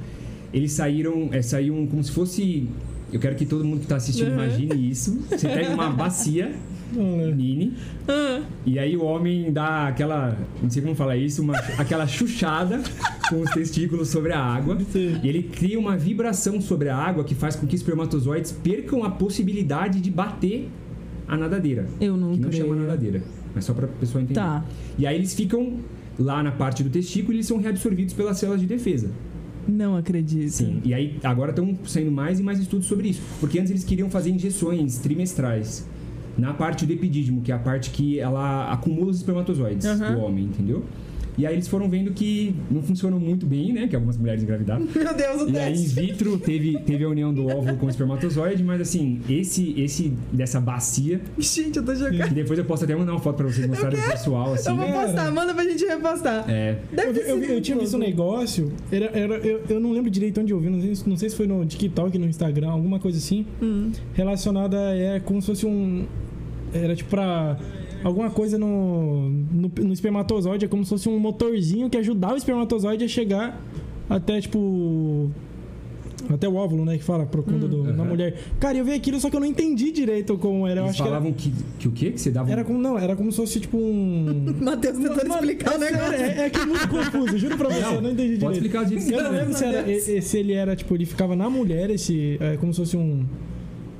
[0.53, 2.67] Eles saíram, é, saiu um, como se fosse.
[3.11, 4.33] Eu quero que todo mundo que está assistindo Uhum.
[4.33, 5.17] imagine isso.
[5.29, 6.51] Você pega uma bacia
[6.93, 7.73] mini
[8.07, 12.81] Ah, e aí o homem dá aquela, não sei como falar isso, uma, aquela chuchada
[13.29, 14.77] com os testículos sobre a água.
[14.91, 15.19] Sim.
[15.23, 19.03] E ele cria uma vibração sobre a água que faz com que os espermatozoides percam
[19.03, 20.69] a possibilidade de bater
[21.27, 21.87] a nadadeira.
[21.99, 22.63] eu não Que não creio.
[22.65, 23.21] chama nadadeira,
[23.53, 24.39] mas só pra pessoa entender.
[24.39, 24.63] Tá.
[24.97, 25.79] E aí eles ficam
[26.17, 29.11] lá na parte do testículo e eles são reabsorvidos pelas células de defesa.
[29.67, 30.51] Não acredito.
[30.51, 30.81] Sim.
[30.83, 33.21] E aí agora estão saindo mais e mais estudos sobre isso.
[33.39, 35.85] Porque antes eles queriam fazer injeções trimestrais
[36.37, 40.13] na parte do epidídimo, que é a parte que ela acumula os espermatozoides Aham.
[40.13, 40.83] do homem, entendeu?
[41.37, 43.87] E aí eles foram vendo que não funcionou muito bem, né?
[43.87, 44.87] Que algumas mulheres engravidaram.
[44.95, 47.89] Meu Deus, o E aí, in vitro, teve, teve a união do óvulo com o
[47.89, 52.95] espermatozoide, mas assim, esse, esse dessa bacia, Gente, eu tô que depois eu posso até
[52.95, 54.69] mandar uma foto pra vocês mostrarem pro pessoal, assim.
[54.69, 55.03] Eu vou Cara.
[55.05, 56.49] postar, manda pra gente repostar.
[56.49, 59.91] É, Deve Eu, eu, sido eu tinha visto um negócio, era, era, eu, eu não
[59.91, 62.25] lembro direito onde eu vi, não sei, se- não sei se foi no TikTok, no
[62.25, 63.91] Instagram, alguma coisa assim, Hum.
[64.13, 66.05] relacionada é como se fosse um.
[66.73, 67.57] Era tipo pra.
[68.03, 72.37] Alguma coisa no, no, no espermatozoide, é como se fosse um motorzinho que ajudava o
[72.37, 73.61] espermatozoide a chegar
[74.09, 75.29] até, tipo.
[76.29, 76.97] Até o óvulo, né?
[76.97, 78.05] Que fala procunda do, na Aham.
[78.05, 78.35] mulher.
[78.59, 80.81] Cara, eu vi aquilo, só que eu não entendi direito como era.
[80.81, 82.11] Eu Eles acho que era, falavam que, que o quê?
[82.11, 82.51] Que você dava.
[82.51, 82.79] era como.
[82.79, 84.43] Não, era como se fosse tipo um.
[84.59, 86.13] Matheus tentando explicar o é negócio.
[86.15, 88.65] É, é que é muito confuso, juro pra você, eu não entendi Pode direito.
[88.65, 91.33] explicar do jeito que Eu não lembro se, era, se ele era, tipo, ele ficava
[91.35, 92.37] na mulher, esse.
[92.41, 93.23] É, como se fosse um.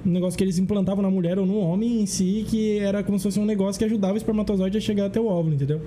[0.08, 3.20] Um negócio que eles implantavam na mulher ou no homem em si, que era como
[3.20, 5.82] se fosse um negócio que ajudava o espermatozoide a chegar até o óvulo, entendeu?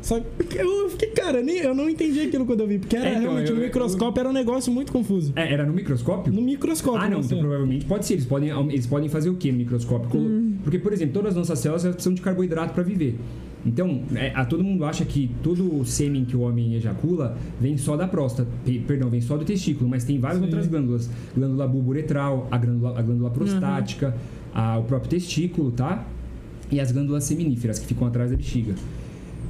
[0.00, 3.06] Só que eu fiquei, cara, nem, eu não entendi aquilo quando eu vi, porque era
[3.06, 5.32] É, então, realmente eu- no microscópio, era um negócio muito confuso.
[5.36, 6.32] É, era no microscópio?
[6.32, 8.14] No microscópio, Ah, não, então provavelmente pode ser.
[8.14, 10.08] Eles podem, eles podem fazer o que no microscópio?
[10.08, 10.30] Colo-
[10.62, 13.16] Porque, por exemplo, todas as nossas células precisam de carboidrato para viver.
[13.66, 17.76] Então, é, a, todo mundo acha que todo o sêmen que o homem ejacula vem
[17.76, 20.44] só da próstata, pe- perdão, vem só do testículo, mas tem várias Sim.
[20.46, 21.10] outras glândulas.
[21.36, 24.14] Glândula bulboretral, a glândula, a glândula prostática,
[24.54, 26.06] a- o próprio testículo, tá?
[26.70, 28.74] E as glândulas seminíferas, que ficam atrás da bexiga.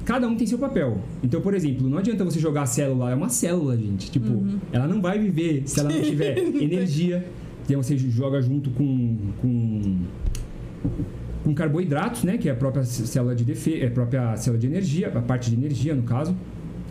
[0.06, 0.98] Cada um tem seu papel.
[1.22, 4.10] Então, por exemplo, não adianta você jogar a célula, é uma célula, gente.
[4.10, 7.26] Tipo, ela não vai viver se ela não tiver energia.
[7.64, 9.96] Então você joga junto com, com,
[11.46, 12.36] com carboidratos, né?
[12.36, 15.48] Que é a própria célula de defesa, é a própria célula de energia, a parte
[15.48, 16.34] de energia, no caso.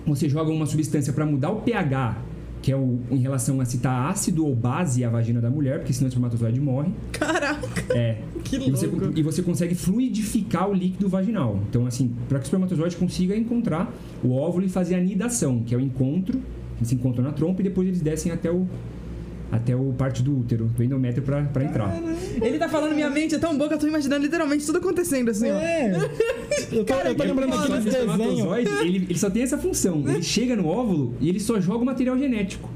[0.07, 2.17] Você joga uma substância para mudar o pH,
[2.61, 5.79] que é o, em relação a se tá ácido ou base a vagina da mulher,
[5.79, 6.89] porque senão o espermatozoide morre.
[7.11, 8.19] Caraca, É.
[8.45, 9.11] que E você, louco.
[9.13, 11.59] e você consegue fluidificar o líquido vaginal.
[11.69, 15.75] Então, assim, para que o espermatozoide consiga encontrar o óvulo e fazer a nidação, que
[15.75, 16.39] é o encontro,
[16.77, 18.65] eles se encontram na trompa e depois eles descem até o
[19.51, 21.93] até o parte do útero, do endométrio para entrar.
[22.41, 25.29] Ele tá falando, minha mente é tão boa que eu tô imaginando literalmente tudo acontecendo
[25.31, 25.55] assim, ó.
[25.55, 25.91] É.
[26.71, 28.12] Eu tô, eu tô lembrando Porque daqueles o desenhos.
[28.12, 30.03] espermatozoide, ele, ele só tem essa função.
[30.08, 32.69] Ele chega no óvulo e ele só joga o material genético.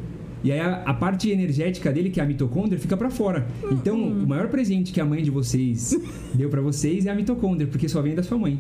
[0.44, 3.46] E aí a, a parte energética dele, que é a mitocôndria, fica pra fora.
[3.72, 5.96] Então, o maior presente que a mãe de vocês
[6.34, 8.60] deu pra vocês é a mitocôndria, porque só vem da sua mãe.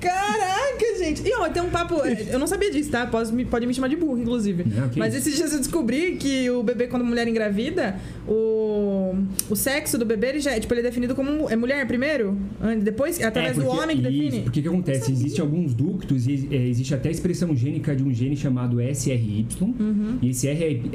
[0.00, 1.22] Caraca, gente.
[1.26, 1.94] E ó, tem um papo.
[2.04, 3.06] Eu não sabia disso, tá?
[3.06, 4.64] Pode me, pode me chamar de burro, inclusive.
[4.64, 7.96] Não, que Mas esses dias eu descobri que o bebê, quando a mulher engravida,
[8.26, 9.14] o,
[9.48, 11.48] o sexo do bebê ele já é, tipo, ele é definido como.
[11.48, 12.36] É mulher primeiro?
[12.82, 14.42] Depois, através É, do porque- homem que isso, define?
[14.42, 15.12] Porque que acontece?
[15.12, 19.46] Existem alguns ductos e é, existe até a expressão gênica de um gene chamado SRY.
[19.60, 20.18] Uhum.
[20.22, 20.48] E esse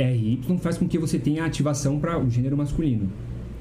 [0.09, 3.09] RRY faz com que você tenha ativação para o gênero masculino.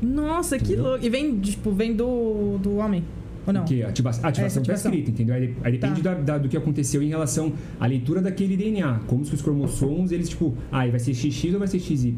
[0.00, 0.84] Nossa, que Entendeu?
[0.84, 1.04] louco.
[1.04, 3.02] E vem, tipo, vem do, do homem?
[3.46, 3.64] Ou não?
[3.64, 4.90] Que ativa, ativação É, essa está ativação.
[4.92, 5.34] escrita, entendeu?
[5.34, 6.14] Aí, aí depende Tá.
[6.14, 9.00] da- da- do que aconteceu em relação à leitura daquele DNA.
[9.06, 12.14] Como se os cromossomos, eles, tipo, ah, vai ser XX ou vai ser XY?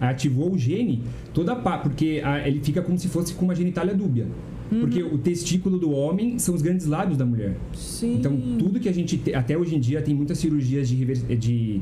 [0.00, 3.46] Aí ativou o gene, toda a pá, porque ah, ele fica como se fosse com
[3.46, 4.26] uma genitália dúbia.
[4.70, 4.80] Uhum.
[4.80, 7.54] Porque o testículo do homem são os grandes lábios da mulher.
[7.74, 8.16] Sim.
[8.16, 9.16] Então, tudo que a gente.
[9.18, 11.04] te- Até hoje em dia tem muitas cirurgias de,
[11.36, 11.80] de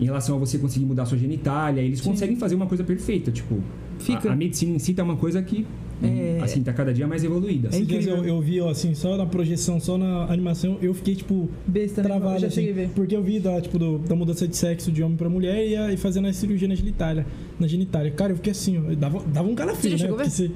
[0.00, 1.82] em relação a você conseguir mudar sua genitália.
[1.82, 2.10] Eles Sim.
[2.10, 3.30] conseguem fazer uma coisa perfeita.
[3.30, 3.58] Tipo,
[3.98, 4.30] Fica.
[4.30, 5.66] a, a medicina em si tá uma coisa que.
[6.02, 6.38] É.
[6.42, 7.68] Assim, tá cada dia mais evoluída.
[7.68, 8.36] Esses dias eu, incrível.
[8.36, 12.06] eu vi, ó, assim, só na projeção, só na animação, eu fiquei, tipo, Besta, né?
[12.08, 12.54] Eu travado, já assim.
[12.56, 12.88] cheguei a ver.
[12.94, 15.76] Porque eu vi da, tipo, do- da mudança de sexo de homem pra mulher e,
[15.76, 17.26] a- e fazendo a cirurgia na genitália.
[17.58, 18.10] Na genitália.
[18.12, 20.00] Cara, eu fiquei assim, ó, dava, dava um calafrio, Você já né?
[20.08, 20.30] chegou a ver?
[20.30, 20.50] Você-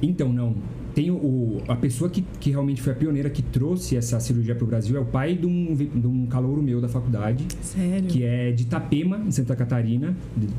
[0.00, 0.54] Então, não.
[0.96, 4.64] Tem o, a pessoa que, que realmente foi a pioneira que trouxe essa cirurgia para
[4.64, 8.08] o Brasil é o pai de um, de um calouro meu da faculdade, Sério?
[8.08, 10.16] que é de Itapema, em Santa Catarina.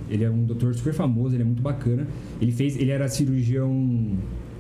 [0.07, 2.05] Ele é um doutor super famoso, ele é muito bacana.
[2.39, 4.11] Ele fez, ele era cirurgião,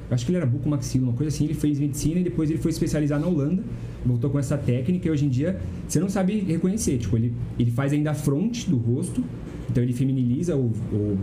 [0.09, 1.43] acho que ele era bucomaxilo, uma coisa assim.
[1.45, 3.63] Ele fez medicina e depois ele foi especializar na Holanda.
[4.03, 6.97] Voltou com essa técnica e hoje em dia você não sabe reconhecer.
[6.97, 9.23] Tipo, ele, ele faz ainda a fronte do rosto,
[9.69, 11.19] então ele feminiliza o, o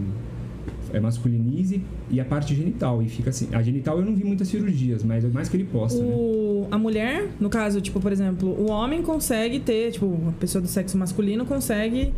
[0.94, 3.02] é, masculinize e a parte genital.
[3.02, 3.48] E fica assim.
[3.52, 6.12] A genital eu não vi muitas cirurgias, mas é mais que ele posta, né?
[6.14, 10.62] O, a mulher, no caso, tipo, por exemplo, o homem consegue ter, tipo, uma pessoa
[10.62, 12.12] do sexo masculino consegue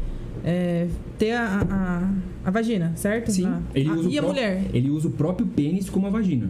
[0.45, 0.87] é,
[1.19, 3.33] ter a, a, a vagina, certo?
[3.33, 4.63] Sim, A- ele a- usa, e a mulher?
[4.73, 6.49] ele usa o próprio pênis como a vagina.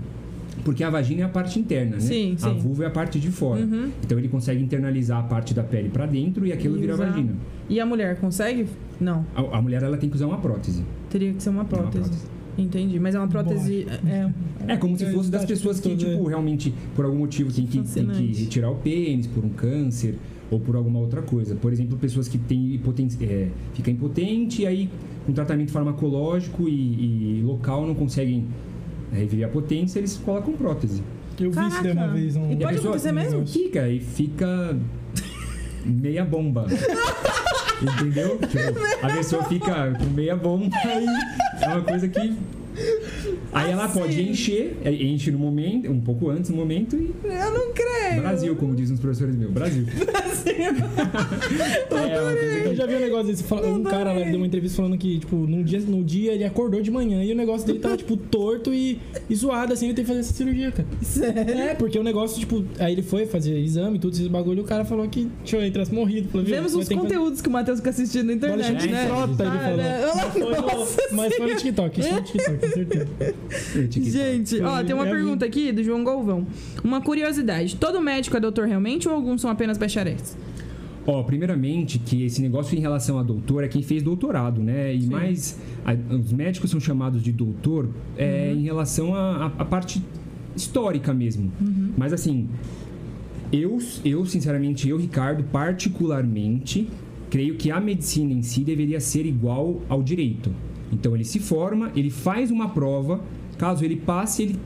[0.64, 2.00] Porque a vagina é a parte interna, né?
[2.00, 2.58] Sim, A sim.
[2.58, 3.60] vulva é a parte de fora.
[3.62, 3.90] Uhum.
[4.04, 7.06] Então ele consegue internalizar a parte da pele pra dentro e aquilo E vira usar-
[7.10, 7.34] vagina.
[7.68, 8.66] E a mulher consegue?
[9.00, 10.82] Não, A, a mulher ela tem que usar uma prótese.
[11.10, 12.10] teria que ser uma É uma prótese.
[12.58, 13.86] Entendi, mas é uma prótese.
[14.08, 14.30] É,
[14.72, 17.66] É como se É, fosse das pessoas que, é- tipo, realmente, por algum motivo, tem
[17.66, 20.14] que, tem que retirar o pênis, por um câncer
[20.50, 21.54] ou por alguma outra coisa.
[21.54, 24.88] Por exemplo, pessoas que têm hipoten é, fica impotente e aí,
[25.26, 28.44] com tratamento farmacológico e, e local, não conseguem é,
[29.12, 31.02] reviver a potência, eles colocam prótese.
[31.38, 32.18] Eu vi isso daí uma Caraca.
[32.18, 32.36] vez.
[32.36, 32.50] Um...
[32.50, 33.46] E E a Pode pessoa acontecer mesmo?
[33.46, 34.78] Fica e fica
[35.84, 36.66] meia bomba.
[37.82, 38.38] Entendeu?
[38.38, 42.34] Tipo, a pessoa fica com meia bomba e é uma coisa que.
[43.52, 44.00] Aí ela Assim.
[44.00, 47.14] pode encher, é, enche no momento, um pouco antes no momento e.
[47.24, 48.20] Eu não creio.
[48.20, 49.52] Brasil, como dizem os professores meus.
[49.52, 49.84] Brasil.
[51.96, 53.44] É, uma coisa Eu já vi um negócio desse.
[53.54, 56.80] Um cara lá deu uma entrevista falando que, tipo, num dia, no dia ele acordou
[56.80, 60.06] de manhã e o negócio dele tava, tipo, torto e, e zoado, assim, ele teve
[60.06, 60.88] que fazer essa cirurgia, cara.
[61.02, 61.58] Sério?
[61.58, 64.62] É, porque o negócio, tipo, aí ele foi fazer exame e tudo, esses bagulho, e
[64.62, 66.28] o cara falou que, deixa eu entrar morrido.
[66.28, 69.06] Falou, Vemos vai os ter que conteúdos que o Matheus fica assistindo na internet, né?
[69.06, 69.76] frota, ele Ah, falou.
[69.76, 70.00] né?
[70.14, 74.11] Mas foi, no, mas foi no TikTok, isso foi no TikTok, com certeza.
[74.11, 76.46] Gente, ó, tem uma É pergunta aqui do João Galvão.
[76.85, 80.37] Uma curiosidade: todo médico é doutor realmente ou alguns são apenas bacharéis?
[81.09, 84.92] Ó, primeiramente, que esse negócio em relação a doutor é quem fez doutorado, né?
[84.94, 90.02] E mais, a- os médicos são chamados de doutor é, em relação à à parte
[90.57, 91.52] histórica mesmo.
[91.96, 92.48] Mas assim,
[93.52, 96.88] eu, eu, sinceramente, eu, Ricardo, particularmente,
[97.31, 100.50] creio que a medicina em si deveria ser igual ao direito.
[100.92, 103.20] Então ele se forma, ele faz uma prova,
[103.59, 104.57] caso ele passe, ele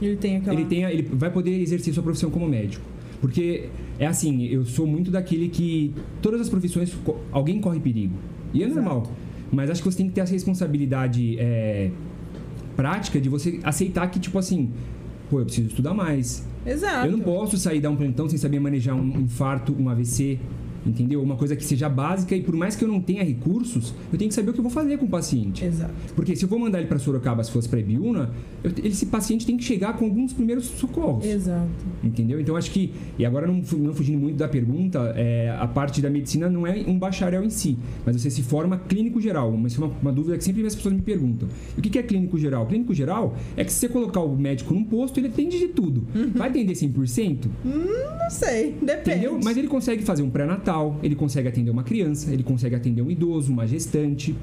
[0.00, 0.54] Ele tem aquela.
[0.58, 2.84] ele, tenha, ele vai poder exercer sua profissão como médico.
[3.20, 6.96] Porque é assim, eu sou muito daquele que todas as profissões
[7.30, 8.14] alguém corre perigo.
[8.52, 8.80] E é Exato.
[8.82, 9.12] normal.
[9.52, 11.90] Mas acho que você tem que ter essa responsabilidade é,
[12.74, 14.70] prática de você aceitar que, tipo assim,
[15.30, 16.44] pô, eu preciso estudar mais.
[16.66, 17.06] Exato.
[17.06, 20.38] Eu não posso sair dar um plantão sem saber manejar um infarto, um AVC,
[20.86, 21.22] entendeu?
[21.22, 24.28] Uma coisa que seja básica e por mais que eu não tenha recursos, eu tenho
[24.28, 25.64] que saber o que eu vou fazer com o paciente.
[25.64, 25.92] Exato.
[26.14, 28.30] Porque se eu vou mandar ele para Sorocaba, se fosse para Ibiúna,
[28.62, 31.24] eu- esse paciente tem que chegar com alguns primeiros socorros.
[31.24, 31.68] Exato.
[32.02, 32.40] Entendeu?
[32.40, 36.10] Então acho que, e agora não, não fugindo muito da pergunta, é, a parte da
[36.10, 39.52] medicina não é um bacharel em si, mas você se forma clínico geral.
[39.52, 41.48] Mas isso é uma, uma dúvida que sempre as pessoas me perguntam.
[41.76, 42.66] E o que é clínico geral?
[42.66, 46.06] Clínico geral é que se você colocar o médico num posto, ele atende de tudo.
[46.34, 47.46] Vai atender 100%?
[47.64, 49.10] Não sei, depende.
[49.18, 49.40] Entendeu?
[49.42, 50.71] Mas ele consegue fazer um pré-natal,
[51.02, 54.34] ele consegue atender uma criança, ele consegue atender um idoso, uma gestante.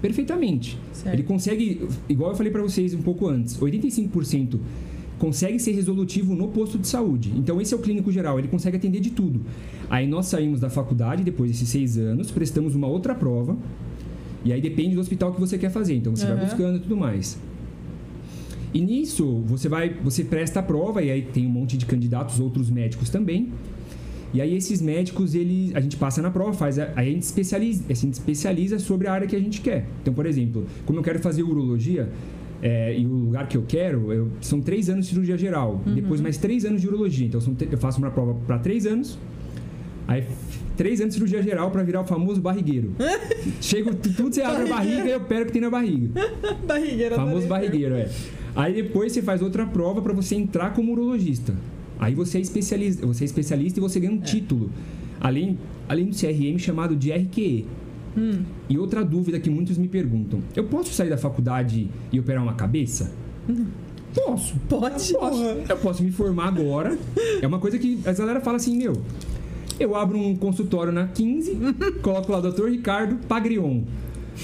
[0.00, 0.78] Perfeitamente.
[0.92, 1.14] Certo.
[1.14, 4.58] Ele consegue, igual eu falei pra vocês um pouco antes, 85%
[5.18, 7.32] consegue ser resolutivo no posto de saúde.
[7.36, 9.40] Então esse é o clínico geral, ele consegue atender de tudo.
[9.88, 13.56] Aí nós saímos da faculdade depois desses seis anos, prestamos uma outra prova.
[14.44, 15.94] E aí depende do hospital que você quer fazer.
[15.94, 16.34] Então você Aham.
[16.34, 17.38] vai buscando e tudo mais.
[18.74, 22.40] E nisso, você vai, você presta a prova e aí tem um monte de candidatos,
[22.40, 23.52] outros médicos também.
[24.34, 27.22] E aí esses médicos, eles, a gente passa na prova, faz, a- aí a gente
[27.24, 29.86] especializa, a gente especializa sobre a área que a gente quer.
[30.00, 32.08] Então, por exemplo, como eu quero fazer urologia,
[32.62, 36.20] é, e o lugar que eu quero, eu- são três anos de cirurgia geral, depois
[36.20, 37.26] mais três anos de urologia.
[37.26, 37.40] Então
[37.70, 39.18] eu faço uma prova para três anos,
[40.08, 40.24] aí
[40.76, 42.92] três anos de cirurgia geral para virar o famoso barrigueiro.
[43.60, 46.08] Chego, tu- tudo você abre a barriga e eu pego o que tem na barriga.
[46.66, 47.16] Barrigueira.
[47.16, 48.08] Famoso barrigueiro, é.
[48.56, 51.54] Aí depois você faz outra prova para você entrar como urologista.
[52.02, 54.72] Aí você é especialista, você é especialista e você ganha um título.
[55.20, 55.56] Além,
[55.88, 57.64] além do CRM chamado de RQE.
[58.18, 58.42] Hum.
[58.68, 62.54] E outra dúvida que muitos me perguntam: eu posso sair da faculdade e operar uma
[62.54, 63.12] cabeça?
[64.12, 64.56] Posso.
[64.68, 65.12] Pode?
[65.12, 65.42] Posso.
[65.68, 66.98] Eu posso me formar agora.
[67.40, 69.00] É uma coisa que a galera fala assim, meu.
[69.78, 71.56] Eu abro um consultório na 15,
[72.02, 72.66] coloco lá Dr.
[72.66, 73.82] Ricardo Pagrion,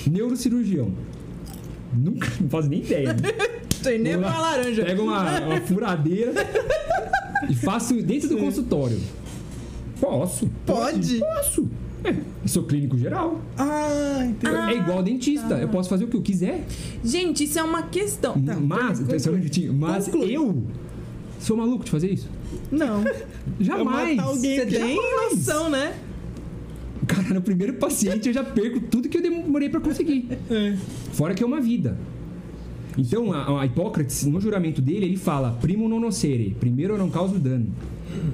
[0.06, 0.92] neurocirurgião.
[1.92, 3.12] Nunca, não faço nem ideia.
[3.12, 3.20] Né?
[3.82, 4.84] Tem nem uma laranja.
[4.84, 6.32] Pego uma, uma furadeira
[7.48, 8.98] e faço dentro do consultório.
[10.00, 10.48] Posso.
[10.64, 11.18] Pode?
[11.18, 11.68] Posso.
[12.04, 13.40] É, eu sou clínico geral.
[13.56, 14.54] Ah, entendi.
[14.54, 15.54] é igual dentista.
[15.54, 16.64] Eu posso fazer o que eu quiser.
[17.04, 18.40] Gente, isso é uma questão.
[18.40, 19.28] Tá, mas, conclui.
[19.28, 20.36] um minutinho, mas Conclui.
[20.36, 20.62] eu
[21.40, 22.28] sou maluco de fazer isso.
[22.70, 23.02] Não.
[23.58, 24.18] Jamais.
[24.18, 24.56] alguém.
[24.60, 25.32] Você tem Jamais.
[25.34, 25.94] noção, né?
[27.06, 30.28] Cara, no primeiro paciente eu já perco tudo que eu demorei pra conseguir.
[30.50, 30.76] É.
[31.12, 31.98] Fora que é uma vida.
[32.98, 37.08] Então, a, a Hipócrates, no juramento dele, ele fala primo non nocere, primeiro eu não
[37.08, 37.66] causo dano.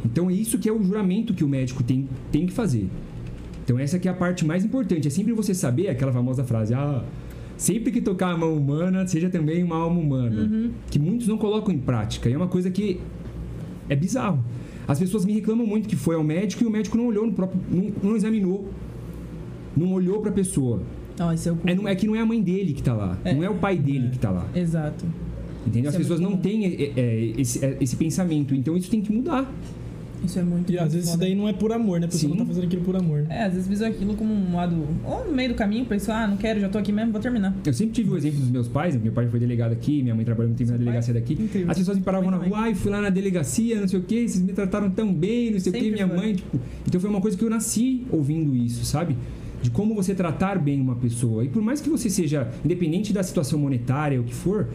[0.05, 2.89] Então, é isso que é o juramento que o médico tem, tem que fazer.
[3.63, 5.07] Então, essa que é a parte mais importante.
[5.07, 7.03] É sempre você saber aquela famosa frase, ah,
[7.57, 10.73] sempre que tocar a mão humana, seja também uma alma humana.
[10.91, 12.29] Que muitos não colocam em prática.
[12.29, 13.01] E é uma coisa que
[13.89, 14.43] é bizarro.
[14.87, 17.33] As pessoas me reclamam muito que foi ao médico e o médico não olhou no
[17.33, 17.61] próprio.
[17.71, 18.69] não, não examinou.
[19.77, 20.83] Não olhou pra pessoa.
[21.21, 22.93] Ó, esse é o É, não- é que não é a mãe dele que tá
[22.95, 23.19] lá.
[23.25, 23.33] É.
[23.35, 24.47] Não é o pai dele que tá lá.
[24.55, 25.05] Exato.
[25.67, 25.89] Entendeu?
[25.89, 28.55] Isso As é pessoas não têm é, é, esse, é, esse pensamento.
[28.55, 29.51] Então isso tem que mudar.
[30.25, 30.73] Isso é muito.
[30.73, 32.07] E às vezes isso daí não é por amor, né?
[32.07, 32.39] A pessoa Sim.
[32.39, 33.21] não tá fazendo aquilo por amor.
[33.23, 33.27] né?
[33.41, 34.75] É, às vezes visam aquilo como um lado.
[35.05, 37.55] Ou no meio do caminho, pensou, ah, não quero, já tô aqui mesmo, vou terminar.
[37.65, 38.97] Eu sempre tive o exemplo dos meus pais.
[38.97, 41.35] Meu pai foi delegado aqui, minha mãe trabalhou muito tempo na delegacia daqui.
[41.35, 41.71] Incrível.
[41.71, 44.27] As pessoas me paravam na rua, ai, fui lá na delegacia, não sei o que,
[44.27, 46.17] vocês me trataram tão bem, não sei o que, Sempre minha foi.
[46.17, 46.59] mãe, tipo.
[46.89, 49.17] Então foi uma coisa que eu nasci ouvindo isso, sabe?
[49.65, 51.43] De como você tratar bem uma pessoa.
[51.43, 54.69] E por mais que você seja, independente da situação monetária, o que for,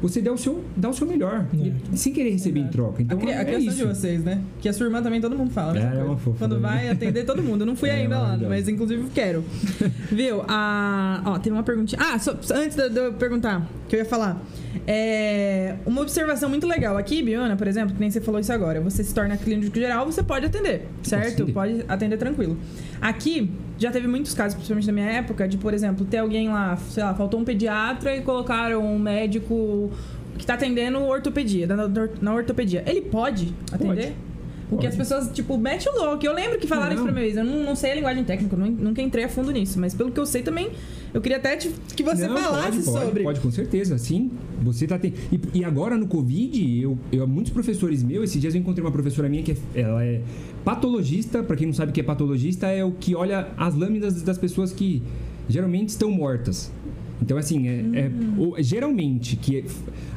[0.00, 1.44] você dá o seu, dá o seu melhor.
[1.92, 1.96] É.
[1.96, 3.02] Sem querer receber em troca.
[3.02, 3.88] Então a, cri- a é criação de isso.
[3.88, 4.40] vocês, né?
[4.60, 5.76] Que a sua irmã também todo mundo fala.
[5.76, 6.70] É, é uma fofa Quando também.
[6.70, 7.62] vai atender todo mundo.
[7.62, 9.42] Eu não fui É, ainda lá, mas inclusive quero.
[10.12, 10.42] Viu?
[10.46, 11.20] A...
[11.26, 12.00] Ó, tem uma perguntinha.
[12.00, 14.40] Ah, só, antes de de eu perguntar, que eu ia falar.
[14.86, 18.80] É, uma observação muito legal aqui, Biona, por exemplo, que nem você falou isso agora.
[18.80, 21.42] Você se torna clínico geral, você pode atender, certo?
[21.42, 21.52] atender.
[21.52, 22.56] Pode atender tranquilo.
[23.00, 26.76] Aqui, já teve muitos casos, principalmente na minha época, de, por exemplo, ter alguém lá,
[26.90, 29.90] sei lá, faltou um pediatra e colocaram um médico
[30.38, 31.88] que tá atendendo ortopedia, na,
[32.20, 32.82] na ortopedia.
[32.86, 34.12] Ele pode atender?
[34.12, 34.28] Pode.
[34.68, 34.88] Porque Pode.
[34.88, 36.24] as pessoas, tipo, mete o louco.
[36.24, 37.12] Eu lembro que falaram isso Não.
[37.12, 37.28] pra mim.
[37.28, 39.80] Eu não, não sei a linguagem técnica, nunca entrei a fundo nisso.
[39.80, 40.70] Mas pelo que eu sei também,
[41.12, 43.22] eu queria até te- que você Não, falasse pode, pode, sobre.
[43.24, 44.30] Pode, com certeza, sim.
[44.62, 45.12] Você tá ten...
[45.32, 48.92] e, e agora no Covid, eu, eu muitos professores meus, esses dias eu encontrei uma
[48.92, 50.20] professora minha que é, ela é
[50.64, 54.20] patologista, pra quem não sabe o que é patologista, é o que olha as lâminas
[54.22, 55.02] das pessoas que
[55.48, 56.70] geralmente estão mortas.
[57.20, 58.52] Então, assim, é, é- Hum.
[58.56, 59.64] o- geralmente que é-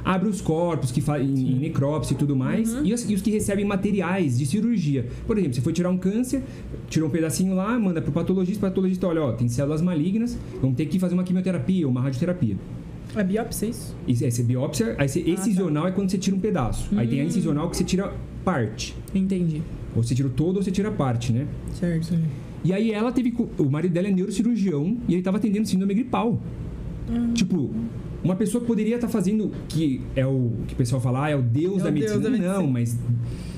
[0.05, 2.85] abre os corpos, que faz em, em necrópsia e tudo mais, Uhum.
[2.85, 5.07] e, os, e os que recebem materiais de cirurgia.
[5.25, 6.43] Por exemplo, você foi tirar um câncer,
[6.89, 10.75] tirou um pedacinho lá, manda pro patologista, o patologista, olha, ó, tem células malignas, vamos
[10.77, 12.55] ter que fazer uma quimioterapia, uma radioterapia.
[13.15, 13.95] É biópsia isso?
[14.07, 15.29] Isso, essa é biópsia, aí você, Ah, tá.
[15.31, 16.87] excisional é quando você tira um pedaço.
[16.95, 17.27] Aí tem a Hum.
[17.27, 18.13] incisional que você tira
[18.45, 18.95] parte.
[19.13, 19.61] Entendi.
[19.95, 21.45] Ou você tira o todo ou você tira parte, né?
[21.73, 22.15] Certo.
[22.63, 23.33] E aí ela teve.
[23.57, 26.39] O marido dela é neurocirurgião e ele tava atendendo síndrome gripal.
[27.11, 27.33] Hum.
[27.33, 27.69] Tipo,
[28.23, 29.51] uma pessoa que poderia estar fazendo.
[29.67, 31.93] Que é o que o pessoal fala, ah, é o deus É da o deus
[31.93, 32.19] medicina.
[32.23, 32.53] da medicina.
[32.55, 32.97] Não, mas.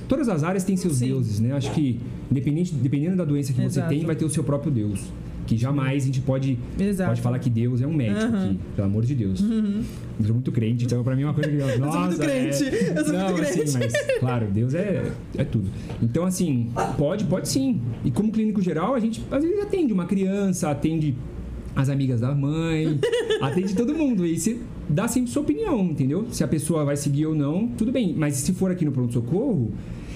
[0.07, 1.07] Todas as áreas têm seus Sim.
[1.07, 1.53] deuses, né?
[1.53, 3.87] Acho que, independente, dependendo da doença que Exato.
[3.89, 4.99] você tem, vai ter o seu próprio deus.
[5.47, 7.09] Que jamais a gente pode, Exato.
[7.09, 8.45] pode falar que Deus é um médico Aham.
[8.45, 9.41] aqui, pelo amor de Deus.
[9.41, 9.81] Uhum.
[10.19, 11.57] Eu sou muito crente, então pra mim é uma coisa que.
[11.57, 12.63] Eu sou muito crente.
[12.95, 13.61] Eu sou Não, muito crente.
[13.61, 15.69] assim, mas, claro, Deus é, é tudo.
[16.01, 17.81] Então, assim, pode, pode sim.
[18.05, 21.13] E como clínico geral, a gente às vezes atende uma criança, atende
[21.75, 22.99] as amigas da mãe,
[23.41, 24.25] atende todo mundo.
[24.25, 24.59] E você
[24.89, 26.27] dá sempre sua opinião, entendeu?
[26.31, 28.13] Se a pessoa vai seguir ou não, tudo bem.
[28.17, 29.71] Mas se for aqui no pronto-socorro,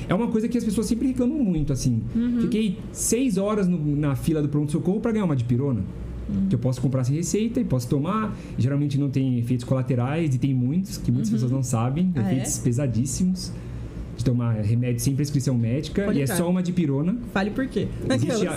[0.07, 2.01] é uma coisa que as pessoas sempre reclamam muito, assim.
[2.15, 2.41] Uhum.
[2.41, 5.81] Fiquei seis horas no- na fila do pronto-socorro pra ganhar uma dipirona.
[6.29, 6.47] Uhum.
[6.49, 8.35] Que eu posso comprar sem receita e posso tomar.
[8.57, 12.11] Geralmente não tem efeitos colaterais e tem muitos, que muitas pessoas não sabem.
[12.15, 13.51] Ah, efeitos pesadíssimos.
[14.17, 16.03] De tomar remédio sem prescrição médica.
[16.05, 17.15] Pode e é só uma dipirona.
[17.31, 17.87] Fale por quê.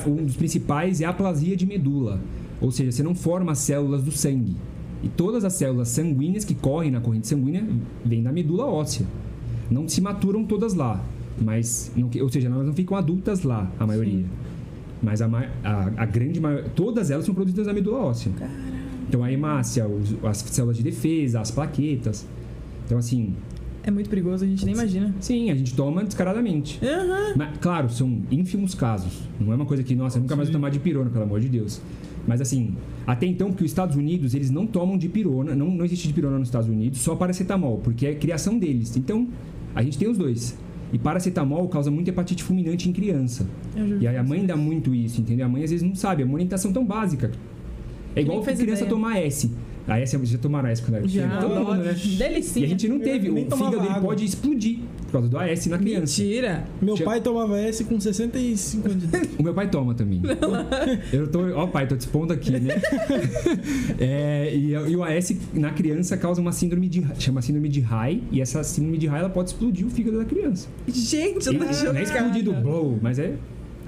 [0.06, 2.18] Um dos principais é a aplasia de medula.
[2.60, 4.54] Ou seja, você não forma as células do sangue.
[5.02, 7.66] E todas as células sanguíneas que correm na corrente sanguínea
[8.04, 9.06] vêm da medula óssea.
[9.70, 11.02] Não se maturam todas lá.
[11.40, 14.24] Mas, não ou seja, elas não ficam adultas lá, a maioria.
[15.02, 15.26] Mas a,
[15.64, 16.68] a, a grande maioria.
[16.76, 18.30] Todas elas são produzidas na medula óssea.
[19.08, 22.26] Então a hemácia, os- as células de defesa, as plaquetas.
[22.84, 23.34] Então, assim,
[23.82, 25.14] É muito perigoso, a gente nem imagina.
[25.20, 26.78] sim, a gente toma descaradamente.
[26.84, 27.32] Aham.
[27.36, 29.22] Mas, claro, são ínfimos casos.
[29.40, 31.80] Não é uma coisa que, nossa, nunca mais vou tomar dipirona, pelo amor de Deus.
[32.26, 32.74] Mas assim,
[33.06, 36.48] até então, porque os Estados Unidos, eles não tomam dipirona, não, não existe dipirona nos
[36.48, 38.96] Estados Unidos, só paracetamol, porque é criação deles.
[38.96, 39.26] Então,
[39.74, 40.56] a gente tem os dois.
[40.92, 43.46] E paracetamol causa muita hepatite fulminante em criança.
[44.00, 45.46] E aí a mãe dá muito isso, entendeu?
[45.46, 47.30] A mãe às vezes não sabe, é uma orientação tão básica.
[48.14, 48.90] É igual faz criança ideia.
[48.90, 49.50] tomar S.
[49.86, 51.40] A S, já tomaram S quando era pequeno?
[51.40, 51.94] Todo mundo, né?
[52.18, 52.64] Delicinha.
[52.64, 53.30] E a gente não teve.
[53.30, 54.00] O fígado ele água.
[54.00, 54.78] pode explodir
[55.10, 56.22] por causa do AS na criança.
[56.22, 56.64] Mentira.
[56.80, 59.28] Meu Tinha- pai tomava S com 65 anos de idade.
[59.38, 60.22] O meu pai toma também.
[61.12, 61.40] Eu tô.
[61.54, 62.74] Ó, pai, tô te expondo aqui, né?
[63.98, 67.04] É, e, e o AS na criança causa uma síndrome de.
[67.18, 68.22] chama síndrome de High.
[68.30, 70.68] E essa síndrome de High ela pode explodir o fígado da criança.
[70.88, 72.00] Gente, eu tô não é chocada.
[72.02, 73.34] explodir do blow, mas é.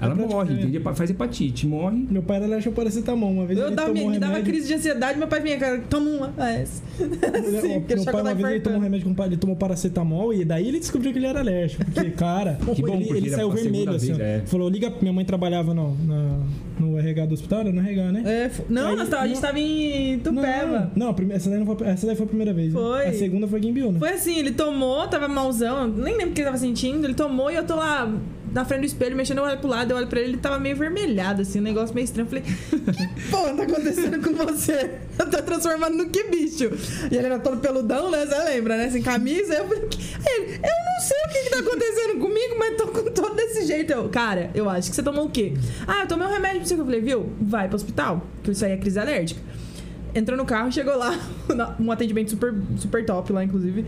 [0.03, 0.93] Ela É morre, entendeu?
[0.95, 2.05] Faz hepatite, morre.
[2.09, 3.31] Meu pai era alérgico ao paracetamol.
[3.31, 5.81] Uma vez Eu ele dava, tomou me dava crise de ansiedade, meu pai vinha, cara,
[5.89, 6.33] toma uma.
[6.43, 6.81] Ah, essa.
[6.97, 10.79] Sim, Meu- pai uma vez ele tomou remédio com ele tomou paracetamol e daí ele
[10.79, 11.83] descobriu que ele era alérgico.
[11.85, 14.13] Porque, cara, Que bom, ele, porque ele saiu vermelho assim.
[14.13, 14.41] vez, é.
[14.45, 14.91] Falou, liga.
[15.01, 16.39] Minha mãe trabalhava no, na-
[16.79, 18.23] no RH do hospital, era no RH, né?
[18.25, 20.91] É, não, Aí, nós tava- a gente tava em Tupéva.
[20.95, 22.73] Não, não essa, daí não foi, essa daí foi a primeira vez.
[22.73, 22.79] né?
[22.79, 23.05] Foi.
[23.07, 23.99] A segunda foi aqui em Biúna.
[23.99, 27.49] Foi assim, ele tomou, tava malzão, nem lembro o que ele tava sentindo, ele tomou
[27.51, 28.11] e eu tô lá
[28.53, 30.59] na frente do espelho, mexendo, eu olho pro lado, eu olho pra ele, ele tava
[30.59, 32.27] meio vermelhado, assim, um negócio meio estranho.
[32.27, 34.91] Eu falei, que porra tá acontecendo com você?
[35.17, 36.69] Tá transformando no que bicho?
[37.11, 38.25] E ele era todo peludão, né?
[38.25, 38.89] Você lembra, né?
[38.91, 39.55] Sem camisa.
[39.55, 43.11] Eu falei, ele, eu não sei o que, que tá acontecendo comigo, mas tô com
[43.11, 43.91] todo desse jeito.
[43.91, 45.53] Eu, cara, eu acho que você tomou o quê?
[45.87, 46.73] Ah, eu tomei um remédio pra você.
[46.75, 47.31] Eu falei, viu?
[47.41, 49.41] Vai pro hospital, que isso aí é crise alérgica.
[50.13, 51.17] Entrou no carro, chegou lá,
[51.79, 53.83] um atendimento super, super top lá, inclusive.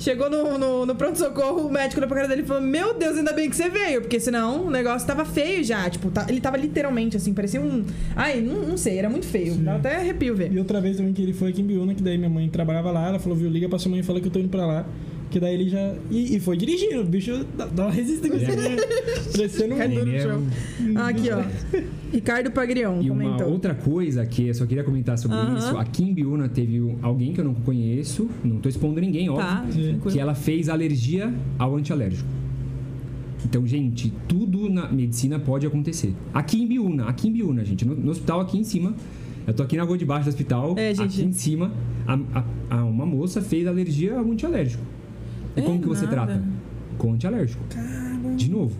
[0.00, 3.18] Chegou no, no, no pronto-socorro, o médico olhou pra cara dele e falou: Meu Deus,
[3.18, 5.88] ainda bem que você veio, porque senão o negócio tava feio já.
[5.90, 7.84] Tipo, tá- ele tava literalmente assim, parecia um.
[8.16, 9.52] Ai, não, não sei, era muito feio.
[9.54, 9.62] Sim.
[9.62, 10.50] Dava até arrepio ver.
[10.52, 12.90] E outra vez também que ele foi aqui em Biúna, que daí minha mãe trabalhava
[12.90, 14.64] lá, ela falou, viu, liga pra sua mãe e fala que eu tô indo pra
[14.64, 14.86] lá.
[15.30, 15.94] Que daí ele já.
[16.10, 18.48] E, e foi dirigindo, o bicho dá, dá uma resistência.
[18.48, 18.76] né?
[19.78, 19.90] Cai um.
[19.94, 20.42] duro no Ele é chão.
[20.80, 21.42] um- aqui, ó.
[22.12, 23.48] Ricardo Pagrion E uma comentou.
[23.52, 25.56] outra coisa que eu só queria comentar sobre Aham.
[25.56, 29.46] isso, aqui em Biúna teve alguém que eu não conheço, não tô expondo ninguém, óbvio,
[29.46, 29.82] Tá, Sim.
[29.90, 30.10] tranquilo.
[30.12, 32.28] que ela fez alergia ao antialérgico.
[33.44, 36.12] Então, gente, tudo na medicina pode acontecer.
[36.34, 38.94] Aqui em Biúna, aqui em Biúna, gente, no, no hospital aqui em cima,
[39.46, 41.02] Eu tô aqui na rua de baixo do hospital, É, gente.
[41.20, 41.72] aqui em cima,
[42.06, 42.44] a, a-
[42.78, 44.82] a- uma moça fez alergia a um antialérgico.
[45.60, 46.26] E É como que você nada.
[46.26, 46.42] trata?
[46.98, 47.62] Com antialérgico.
[48.36, 48.76] De novo.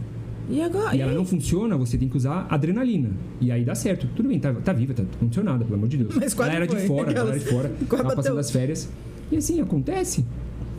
[0.49, 0.97] E agora?
[0.97, 3.11] E ela não funciona, você tem que usar adrenalina.
[3.41, 4.09] E aí dá certo.
[4.17, 6.15] Tudo bem, tá, tá viva, tá condicionada, pelo amor de Deus.
[6.17, 6.81] Mas quase ela era foi.
[6.81, 8.89] de fora, ela era de fora, Quase tava passando as férias.
[9.31, 10.25] E assim, acontece.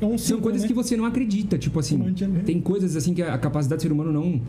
[0.01, 0.67] É um São coisas né?
[0.67, 1.57] que você não acredita.
[1.57, 2.43] Tipo assim, medo.
[2.43, 4.41] tem coisas assim que a capacidade do ser humano não.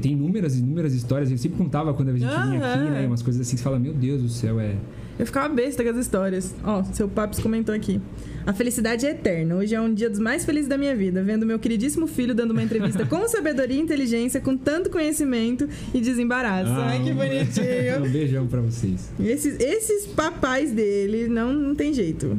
[0.00, 1.30] Tem inúmeras, inúmeras histórias.
[1.30, 3.06] Eu sempre contava quando a gente vinha aqui, né?
[3.06, 4.76] Umas coisas assim que você fala, meu Deus do céu, é.
[5.18, 6.54] Eu ficava besta com as histórias.
[6.64, 8.00] Ó, seu Papis comentou aqui.
[8.46, 9.54] A felicidade é eterna.
[9.56, 12.50] Hoje é um dia dos mais felizes da minha vida, vendo meu queridíssimo filho dando
[12.50, 16.70] uma entrevista com sabedoria e inteligência, com tanto conhecimento e desembaraço.
[16.72, 18.04] Ai, que um- bonitinho.
[18.04, 19.10] um beijão pra vocês.
[19.20, 22.36] Esses, esses papais dele não, não tem jeito.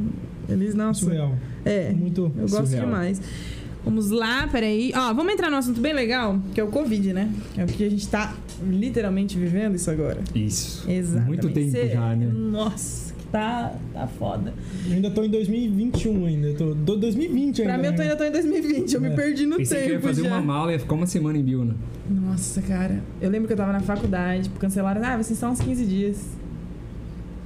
[0.48, 0.92] Eles não.
[0.94, 1.34] Surreal.
[1.64, 1.90] É.
[1.90, 2.30] Muito.
[2.36, 2.84] Eu gosto Surreal.
[2.86, 3.20] demais.
[3.86, 4.92] Vamos lá, peraí.
[4.94, 7.30] Ó, vamos entrar num assunto bem legal, que é o Covid, né?
[7.56, 8.34] É o que a gente tá
[8.68, 10.20] literalmente vivendo isso agora.
[10.34, 10.84] Isso.
[10.90, 11.28] Exatamente.
[11.28, 12.26] Muito tempo Cê- já, né?
[12.26, 14.52] Nossa, que tá, tá foda.
[14.86, 16.48] Eu ainda tô em 2021 ainda.
[16.48, 17.72] Eu tô, do 2020 ainda.
[17.74, 18.04] Pra mim, eu tô, né?
[18.04, 18.92] ainda tô em 2020.
[18.94, 19.10] Eu me É.
[19.14, 20.28] perdi no Pensei tempo que eu ia fazer já.
[20.28, 21.76] uma mala e ia ficar uma semana em Biúna.
[22.10, 23.00] Nossa, cara.
[23.20, 25.00] Eu lembro que eu tava na faculdade, tipo, cancelaram.
[25.04, 26.18] Ah, vocês estão uns 15 dias.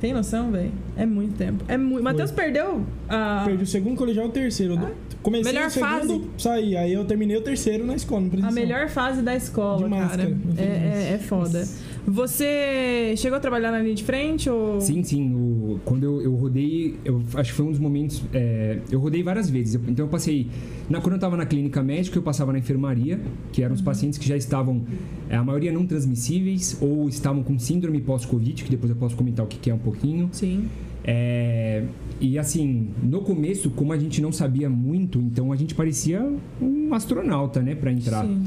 [0.00, 0.72] Tem noção, velho?
[0.96, 1.62] É muito tempo.
[1.68, 2.02] É muito.
[2.02, 3.42] Matheus perdeu a.
[3.44, 4.74] Perdi o segundo colegial e o terceiro.
[4.74, 6.20] Eu Comecei Melhor o segundo, fase.
[6.38, 6.76] saí.
[6.78, 10.02] Aí eu terminei o terceiro na escola, no A melhor fase da escola, De cara.
[10.04, 11.62] máscara, É, é, é foda.
[12.06, 14.80] Você chegou a trabalhar na linha de frente ou.
[14.80, 15.34] Sim, sim.
[15.34, 18.22] O, quando eu, eu rodei, eu acho que foi um dos momentos.
[18.32, 19.74] é, eu rodei várias vezes.
[19.74, 20.48] Eu- então eu passei.
[20.88, 23.20] Na, quando eu estava na clínica médica, eu passava na enfermaria,
[23.52, 24.82] que eram os pacientes que já estavam,
[25.28, 29.44] é, a maioria não transmissíveis, ou estavam com síndrome pós-Covid, que depois eu posso comentar
[29.44, 30.28] o que, que é um pouquinho.
[30.32, 30.68] Sim.
[31.04, 31.84] É,
[32.20, 36.22] e assim, no começo, como a gente não sabia muito, então a gente parecia
[36.60, 38.24] um astronauta, né, para entrar.
[38.26, 38.42] Sim.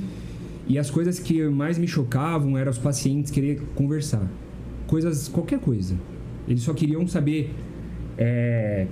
[0.68, 4.30] E as coisas que mais me chocavam eram os pacientes querer conversar.
[4.88, 5.96] Coisas, qualquer coisa.
[6.48, 7.54] Eles só queriam saber
[8.18, 8.88] é,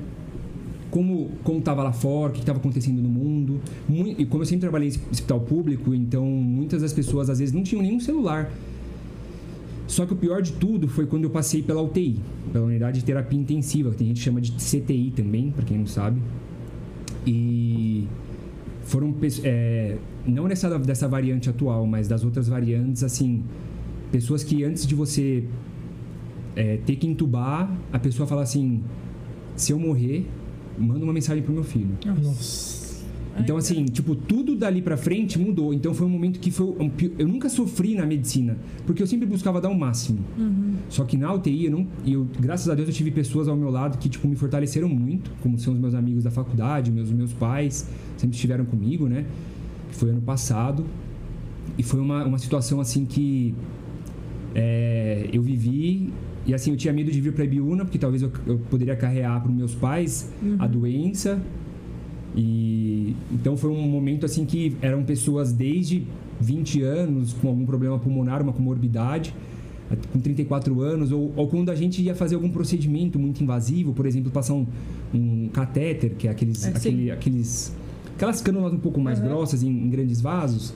[0.90, 3.60] como como estava lá fora, o que estava acontecendo no mundo.
[3.90, 7.64] E como eu sempre trabalhei em hospital público, então muitas das pessoas às vezes não
[7.64, 8.52] tinham nenhum celular.
[9.88, 12.18] Só que o pior de tudo foi quando eu passei pela UTI,
[12.54, 15.78] pela unidade de terapia intensiva, que tem gente que chama de CTI também, para quem
[15.78, 16.22] não sabe.
[17.28, 18.08] E
[18.84, 23.44] foram é, não nessa dessa variante atual, mas das outras variantes, assim,
[24.12, 25.46] pessoas que antes de você
[26.56, 28.82] é, ter que entubar, a pessoa fala assim:
[29.56, 30.28] se eu morrer,
[30.78, 31.98] manda uma mensagem pro meu filho.
[32.06, 32.82] Nossa.
[33.40, 35.74] Então, assim, tipo, tudo dali pra frente mudou.
[35.74, 36.68] Então, foi um momento que foi.
[36.68, 40.20] um Eu nunca sofri na medicina, porque eu sempre buscava dar o máximo.
[40.90, 41.88] Só que na UTI, eu não.
[42.04, 44.90] e Eu, graças a Deus, eu tive pessoas ao meu lado que, tipo, me fortaleceram
[44.90, 49.26] muito, como são os meus amigos da faculdade, meus, meus pais, sempre estiveram comigo, né?
[49.92, 50.86] Foi ano passado.
[51.78, 53.56] E foi uma, uma situação, assim, que.
[54.54, 56.12] é, eu vivi.
[56.46, 59.42] E assim, eu tinha medo de vir pra Ibiúna, porque talvez eu, eu poderia carrear
[59.42, 61.40] para meus pais a doença.
[62.36, 66.04] E então foi um momento assim que eram pessoas desde
[66.40, 69.34] 20 anos com algum problema pulmonar, uma comorbidade,
[70.12, 74.06] com 34 anos, ou, ou quando a gente ia fazer algum procedimento muito invasivo, por
[74.06, 74.66] exemplo, passar um,
[75.14, 77.76] um catéter, que é aqueles, É, aquele, aqueles
[78.16, 79.28] aquelas cânulas um pouco mais Aham.
[79.28, 80.74] grossas em, em grandes vasos,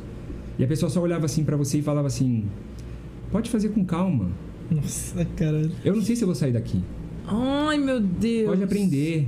[0.60, 2.44] e a pessoa só olhava assim para você e falava assim:
[3.32, 4.30] "Pode fazer com calma.
[4.70, 5.70] Nossa, cara.
[5.84, 6.82] Eu não sei se eu vou sair daqui.
[7.28, 8.50] Ai, meu Deus.
[8.50, 9.28] Pode aprender."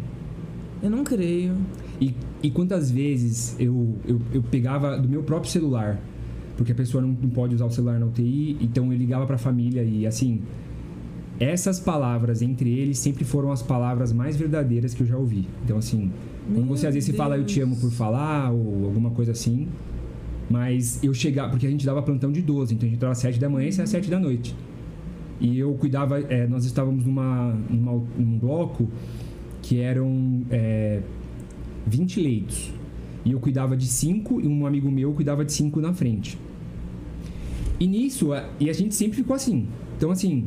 [0.82, 1.56] Eu não creio.
[2.00, 2.14] E,
[2.44, 6.00] e quantas vezes eu, eu, eu pegava do meu próprio celular,
[6.56, 9.38] porque a pessoa não, não pode usar o celular na UTI, então eu ligava pra
[9.38, 10.42] família e assim.
[11.40, 15.48] Essas palavras entre eles sempre foram as palavras mais verdadeiras que eu já ouvi.
[15.64, 16.12] Então, assim,
[16.48, 19.68] quando Meu você às vezes fala eu te amo por falar ou alguma coisa assim,
[20.50, 23.20] mas eu chegava, porque a gente dava plantão de 12, então a gente entrava às
[23.20, 24.56] 7 da manhã e saia às 7 da noite.
[25.40, 28.88] E eu cuidava, é, nós estávamos numa, numa, num bloco
[29.62, 31.02] que eram é,
[31.86, 32.72] 20 leitos.
[33.24, 36.38] E eu cuidava de 5 e um amigo meu cuidava de 5 na frente.
[37.80, 39.68] E nisso, a- e a gente sempre ficou assim.
[39.98, 40.46] Então, assim,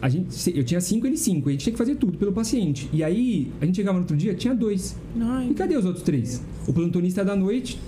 [0.00, 1.48] a gente, eu tinha 5, ele 5.
[1.48, 2.90] A gente tinha que fazer tudo pelo paciente.
[2.92, 4.96] E aí, a gente chegava no outro dia, tinha dois.
[5.18, 6.44] Ai, E cadê os outros três?
[6.66, 7.78] O plantonista da noite,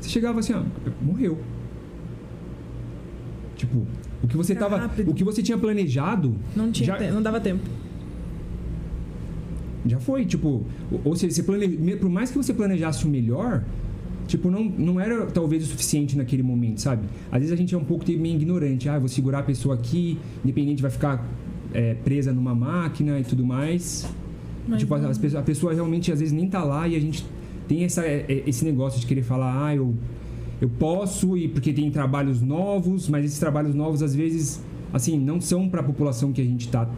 [0.00, 0.64] você chegava assim, ah,
[1.02, 1.38] morreu.
[3.56, 3.86] Tipo,
[4.22, 5.10] o que você tava, rápido.
[5.10, 7.62] o que você tinha planejado, não, tinha já, te- não dava tempo.
[9.86, 10.64] já foi, tipo,
[11.04, 11.68] ou- seja, você plane...
[11.96, 13.64] por mais que você planejasse o melhor,
[14.26, 17.06] tipo, não, não era talvez o suficiente naquele momento, sabe?
[17.30, 19.74] Às vezes a gente é um pouco meio ignorante, ah, eu vou segurar a pessoa
[19.74, 21.26] aqui, independente vai ficar
[21.72, 24.06] é, presa numa máquina e tudo mais.
[24.66, 27.24] Mas tipo, pessoas- a pessoa realmente às vezes nem tá lá e a gente
[27.66, 29.94] tem essa, é- é- esse negócio de querer falar, ah, eu,
[30.60, 34.60] eu posso e porque tem trabalhos novos, mas esses trabalhos novos às vezes,
[34.92, 36.88] assim, não são para a população que a gente tá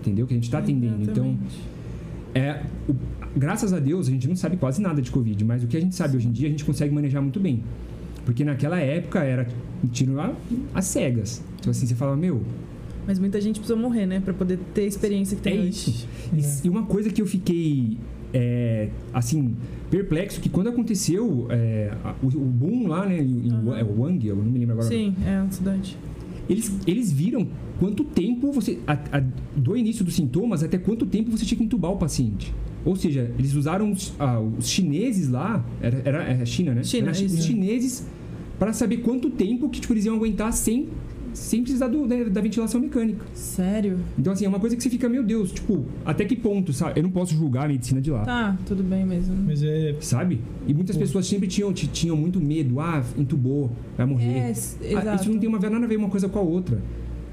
[0.00, 0.26] entendeu?
[0.26, 1.02] Que a gente está atendendo.
[1.02, 1.36] Então,
[2.34, 2.94] é, o-
[3.36, 5.80] graças a Deus, a gente não sabe quase nada de Covid, mas o que a
[5.80, 7.62] gente sabe hoje em dia, a gente consegue manejar muito bem.
[8.24, 9.46] Porque naquela época era
[9.92, 10.14] tiro
[10.74, 11.42] às cegas.
[11.60, 12.42] Então, assim, você fala, meu,
[13.06, 14.20] Mas muita gente precisou morrer, né?
[14.20, 16.06] Pra poder ter a experiência que é tem hoje.
[16.36, 16.62] isso.
[16.64, 17.98] E, e uma coisa que eu fiquei,
[18.34, 19.54] é, assim,
[19.90, 24.34] perplexo, que quando aconteceu é, o, o boom lá, né, em, é o Wang, eu
[24.36, 24.88] não me lembro agora.
[24.88, 25.96] Sim, é a cidade.
[26.50, 27.46] Eles, eles viram
[27.78, 28.78] quanto tempo você.
[28.86, 29.22] a- a-
[29.56, 32.52] do início dos sintomas até quanto tempo você tinha que entubar o paciente.
[32.84, 36.84] Ou seja, eles usaram os, ah, os chineses lá, era, era, era China, né?
[36.84, 38.06] China, Era os chineses
[38.58, 40.88] para saber quanto tempo que tipo, eles iam aguentar sem,
[41.34, 43.24] sem precisar do- da, da ventilação mecânica.
[43.34, 43.98] Sério?
[44.18, 46.98] Então, assim, é uma coisa que você fica, meu Deus, tipo, até que ponto, sabe?
[46.98, 48.22] Eu não posso julgar a medicina de lá.
[48.24, 49.34] Tá, tudo bem mesmo.
[49.44, 49.94] Mas é.
[50.00, 50.40] Sabe?
[50.66, 51.02] E muitas Pô.
[51.02, 52.80] pessoas sempre tinham, ti- tinham muito medo.
[52.80, 54.24] Ah, entubou, vai morrer.
[54.30, 55.22] É, Ah, exato.
[55.22, 56.80] isso não tem uma, nada a ver uma coisa com a outra.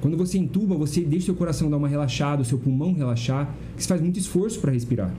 [0.01, 3.83] Quando você entuba, você deixa seu coração dar uma relaxada, o seu pulmão relaxar, que
[3.83, 5.13] você faz muito esforço para respirar.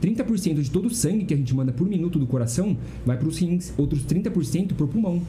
[0.00, 3.28] 30% de todo o sangue que a gente manda por minuto do coração vai para
[3.28, 5.20] os rins, outros 30% para o pulmão.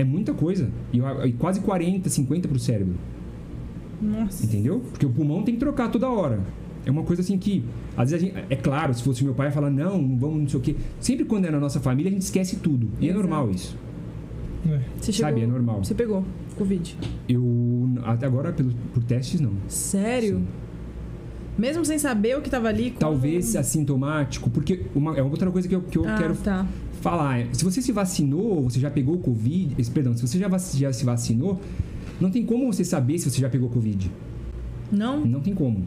[0.00, 0.70] É muita coisa.
[0.94, 2.94] E, e quase 40, 50 para o cérebro.
[4.00, 4.46] Nossa.
[4.46, 4.80] Entendeu?
[4.90, 6.40] Porque o pulmão tem que trocar toda hora.
[6.86, 7.62] É uma coisa assim que,
[7.94, 10.48] às vezes, a gente, é claro, se fosse meu pai falar, não, não vamos, não
[10.48, 10.76] sei o quê.
[10.98, 12.88] Sempre quando é na nossa família, a gente esquece tudo.
[12.98, 13.20] E é Exato.
[13.20, 13.76] normal isso.
[14.66, 14.80] é.
[14.98, 15.28] Você chegou...
[15.28, 15.42] Sabe?
[15.42, 15.84] É normal.
[15.84, 16.24] Você pegou
[16.56, 16.96] Covid.
[17.28, 19.52] Eu, até agora, pelo, por testes, não.
[19.68, 20.38] Sério?
[20.38, 20.46] Sim.
[21.58, 22.84] Mesmo sem saber o que tava ali?
[22.92, 26.66] como- Talvez assintomático, porque uma, é outra coisa que eu, que eu ah, quero tá.
[27.00, 27.46] Falar.
[27.52, 30.92] Se você se vacinou, você já pegou Covid, esse- perdão, se você já, vac- já
[30.92, 31.60] se vacinou,
[32.20, 34.10] não tem como você saber se você já pegou Covid.
[34.92, 35.24] Não?
[35.24, 35.84] Não tem como.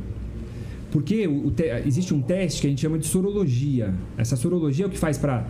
[0.92, 3.94] Porque o, o te- existe um teste que a gente chama de sorologia.
[4.18, 5.46] Essa sorologia é o que faz para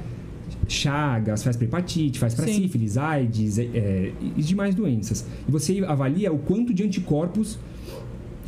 [0.68, 5.26] chagas, faz para hepatite, faz para sífilis, AIDS é, é, e demais doenças.
[5.48, 7.58] E você avalia o quanto de anticorpos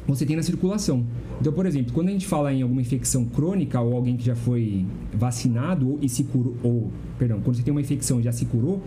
[0.08, 1.06] você tem na circulação.
[1.40, 4.36] Então, por exemplo, quando a gente fala em alguma infecção crônica ou alguém que já
[4.36, 8.32] foi vacinado ou, e se curou, ou, perdão, quando você tem uma infecção e já
[8.32, 8.82] se curou,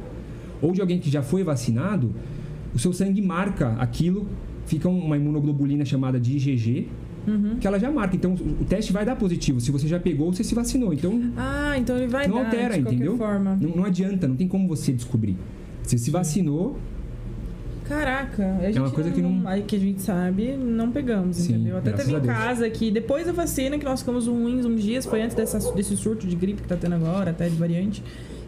[0.63, 2.13] ou de alguém que já foi vacinado,
[2.75, 4.27] o seu sangue marca aquilo,
[4.67, 6.89] fica uma imunoglobulina chamada de IgG,
[7.27, 7.57] Uhum.
[7.61, 8.17] que ela já marca.
[8.17, 10.95] Então, o teste vai dar positivo se você já pegou ou você se vacinou.
[10.95, 13.19] Então, Ah, então ele vai não dar altera, entendeu?
[13.61, 15.37] Não, não adianta, não tem como você descobrir.
[15.83, 16.79] Você se vacinou,
[17.89, 21.37] Caraca, a gente É uma coisa que não- aí que a gente sabe, não pegamos,
[21.39, 21.79] Sim, entendeu?
[21.79, 25.23] Até teve em casa aqui, depois da vacina, que nós ficamos ruins uns dias, foi
[25.23, 28.03] antes dessa, desse surto de gripe que tá tendo agora, até de variante,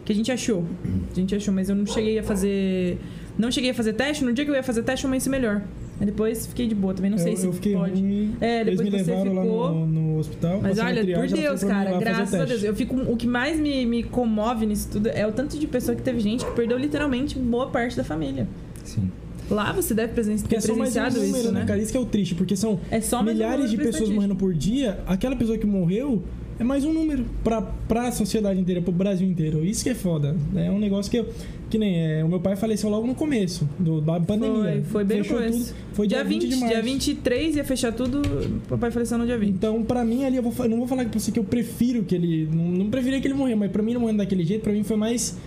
[0.05, 0.63] que a gente achou.
[1.11, 2.99] A gente achou, mas eu não cheguei a fazer.
[3.37, 5.61] Não cheguei a fazer teste, no dia que eu ia fazer teste, eu amanheci melhor.
[5.99, 8.01] Aí depois fiquei de boa, também não sei eu, se eu fiquei pode.
[8.01, 8.35] ruim.
[8.41, 9.71] É, Eles depois me você levaram lá ficou.
[9.71, 10.59] no, no hospital.
[10.61, 12.45] Mas olha, triagem, por Deus, cara, lá graças a.
[12.45, 12.63] Deus.
[12.63, 15.95] Eu fico, o que mais me, me comove nisso tudo é o tanto de pessoa
[15.95, 18.47] que teve gente que perdeu literalmente boa parte da família.
[18.83, 19.09] sim.
[19.51, 21.65] Lá você deve presen Porque ter é só mais um número, isso, né, né?
[21.65, 21.81] cara?
[21.81, 24.99] Isso que é o triste, porque são É milhares de pessoas morrendo por dia.
[25.05, 26.23] Aquela pessoa que morreu
[26.59, 29.65] é mais um número pra, pra sociedade inteira, pro Brasil inteiro.
[29.65, 30.35] Isso que é foda.
[30.55, 31.27] É um negócio que eu.
[31.71, 34.73] Que nem é, o meu pai faleceu logo no começo do, da pandemia.
[34.73, 35.73] Foi, foi bem no Fechou começo.
[35.73, 35.75] tudo.
[35.93, 36.75] Foi dia, 20 de março.
[36.75, 39.49] dia 23 ia fechar tudo, o papai faleceu no dia 20.
[39.49, 42.03] Então, pra mim, ali, eu, vou, eu não vou falar pra você que eu prefiro
[42.03, 42.47] que ele.
[42.51, 44.83] Não, não preferia que ele morresse, mas pra mim, não morrendo daquele jeito, pra mim
[44.83, 45.37] foi mais.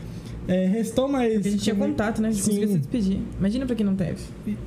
[0.46, 1.32] É, restou mais.
[1.34, 2.28] Porque a gente tinha contato, né?
[2.28, 2.50] A gente Sim.
[2.50, 3.18] conseguia se despedir.
[3.38, 4.18] Imagina pra quem não teve.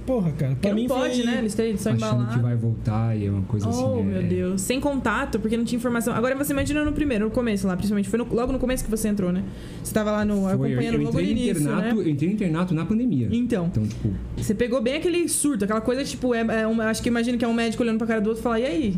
[0.07, 0.51] Porra, cara.
[0.53, 1.25] Porque Pra mim não pode, foi...
[1.25, 1.38] né?
[1.39, 2.34] Eles têm só Achando embalar.
[2.34, 3.84] que vai voltar e é uma coisa assim.
[3.84, 4.61] Oh, é- meu Deus.
[4.61, 6.13] Sem contato, porque não tinha informação.
[6.15, 8.09] Agora você imagina no primeiro, no começo lá, principalmente.
[8.09, 9.43] Foi no- logo no começo que você entrou, né?
[9.84, 12.01] Você tava lá no, Foi, acompanhando eu logo no início, internato, né?
[12.03, 13.30] eu entrei no internato na pandemia.
[13.32, 17.03] Então, Então, tipo, você pegou bem aquele surto, aquela coisa, tipo, é, é um- acho
[17.03, 18.97] que imagino que é um médico olhando pra cara do outro e falar, e aí?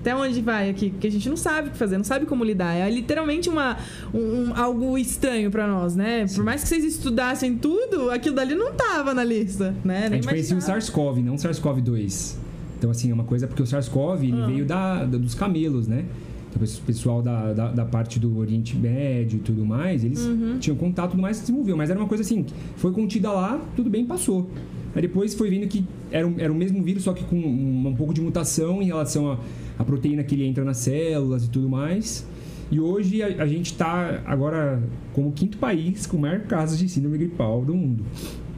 [0.00, 0.90] Até onde vai aqui?
[0.90, 2.74] Porque a gente não sabe o que fazer, não sabe como lidar.
[2.74, 3.76] É literalmente uma,
[4.14, 6.24] um, um- algo estranho pra nós, né?
[6.34, 10.06] Por mais que vocês estudassem tudo, aquilo dali não tava na lista, né?
[10.06, 10.80] a Nem gente conhecia o imaginava.
[10.80, 12.36] SARS-CoV, não o SARS-CoV-2.
[12.78, 14.46] Então, assim, é uma coisa porque o SARS-CoV Ah.
[14.46, 16.04] veio da, da- dos camelos, né?
[16.50, 20.58] Então, esse pessoal da, da, da parte do Oriente Médio e tudo mais, eles Uhum.
[20.60, 21.76] tinham contato tudo mais se desenvolveu.
[21.76, 22.46] Mas era uma coisa assim,
[22.76, 24.48] foi contida lá, tudo bem, passou.
[24.94, 27.88] Aí depois foi vendo que era, um- era o mesmo vírus, só que com um,
[27.88, 29.38] um pouco de mutação em relação
[29.78, 32.26] à proteína que ele entra nas células e tudo mais.
[32.70, 34.82] E hoje a, a gente está agora
[35.12, 38.04] como o quinto país com o maior caso de síndrome gripal do mundo.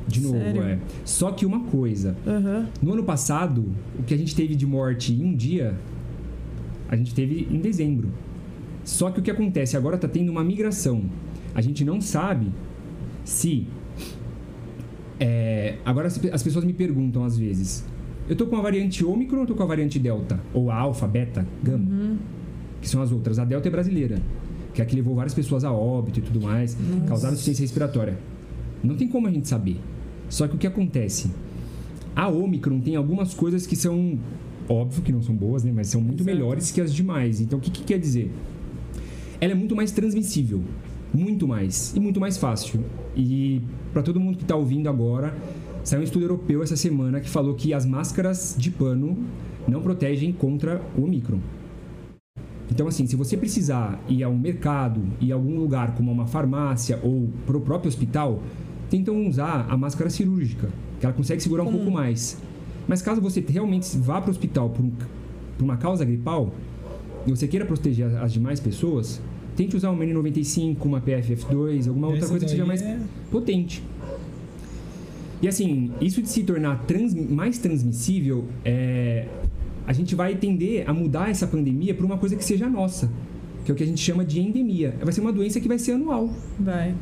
[0.09, 0.63] De novo, Sério?
[0.63, 0.79] é.
[1.05, 2.67] Só que uma coisa, Aham.
[2.83, 3.65] no ano passado,
[3.99, 5.77] o que a gente teve de morte em um dia,
[6.89, 8.09] a gente teve em dezembro.
[8.83, 11.03] Só que o que acontece agora está tendo uma migração.
[11.55, 12.49] A gente não sabe
[13.25, 13.67] se.
[15.21, 17.85] É, agora as, as pessoas me perguntam às vezes:
[18.29, 20.41] eu tô com a variante Ômicron ou eu tô com a variante Delta?
[20.55, 21.85] Ou a Alfa, Beta, Gama?
[21.89, 22.19] Uhum.
[22.81, 23.39] Que são as outras.
[23.39, 24.21] A Delta é brasileira,
[24.73, 27.07] que é a que levou várias pessoas a óbito e tudo mais, Nossa.
[27.07, 28.19] causaram insuficiência respiratória.
[28.83, 29.79] Não tem como a gente saber.
[30.29, 31.31] Só que o que acontece?
[32.17, 34.19] A Omicron tem algumas coisas que são
[34.69, 35.73] óbvio que não são boas, né?
[35.75, 36.37] Mas são muito Exato.
[36.37, 37.41] melhores que as demais.
[37.41, 38.31] Então, o que, que quer dizer?
[39.41, 40.63] Ela é muito mais transmissível.
[41.13, 41.95] Muito mais.
[41.95, 42.85] E muito mais fácil.
[43.17, 43.61] E
[43.93, 45.35] para todo mundo que tá ouvindo agora,
[45.83, 49.19] saiu um estudo europeu essa semana que falou que as máscaras de pano
[49.67, 51.39] não protegem contra o Omicron.
[52.71, 56.27] Então, assim, se você precisar ir a um mercado, ir a algum lugar como uma
[56.27, 58.41] farmácia ou para o próprio hospital,
[58.89, 60.69] tentam usar a máscara cirúrgica,
[61.01, 61.79] que ela consegue segurar um Comum.
[61.79, 62.39] pouco mais.
[62.87, 64.93] Mas caso você realmente vá para o hospital por, um-
[65.59, 66.53] por uma causa gripal
[67.27, 69.21] e você queira proteger as demais pessoas,
[69.57, 72.99] tente usar uma N95, uma PFF2, alguma outra Essa coisa que seja mais é-
[73.31, 73.83] potente.
[75.43, 79.27] E assim, isso de se tornar trans- mais transmissível, é,
[79.87, 83.11] a gente vai tender a mudar essa pandemia para uma coisa que seja nossa,
[83.65, 84.95] que é o que a gente chama de endemia.
[85.03, 86.95] Vai ser uma doença que vai ser anual, Vai.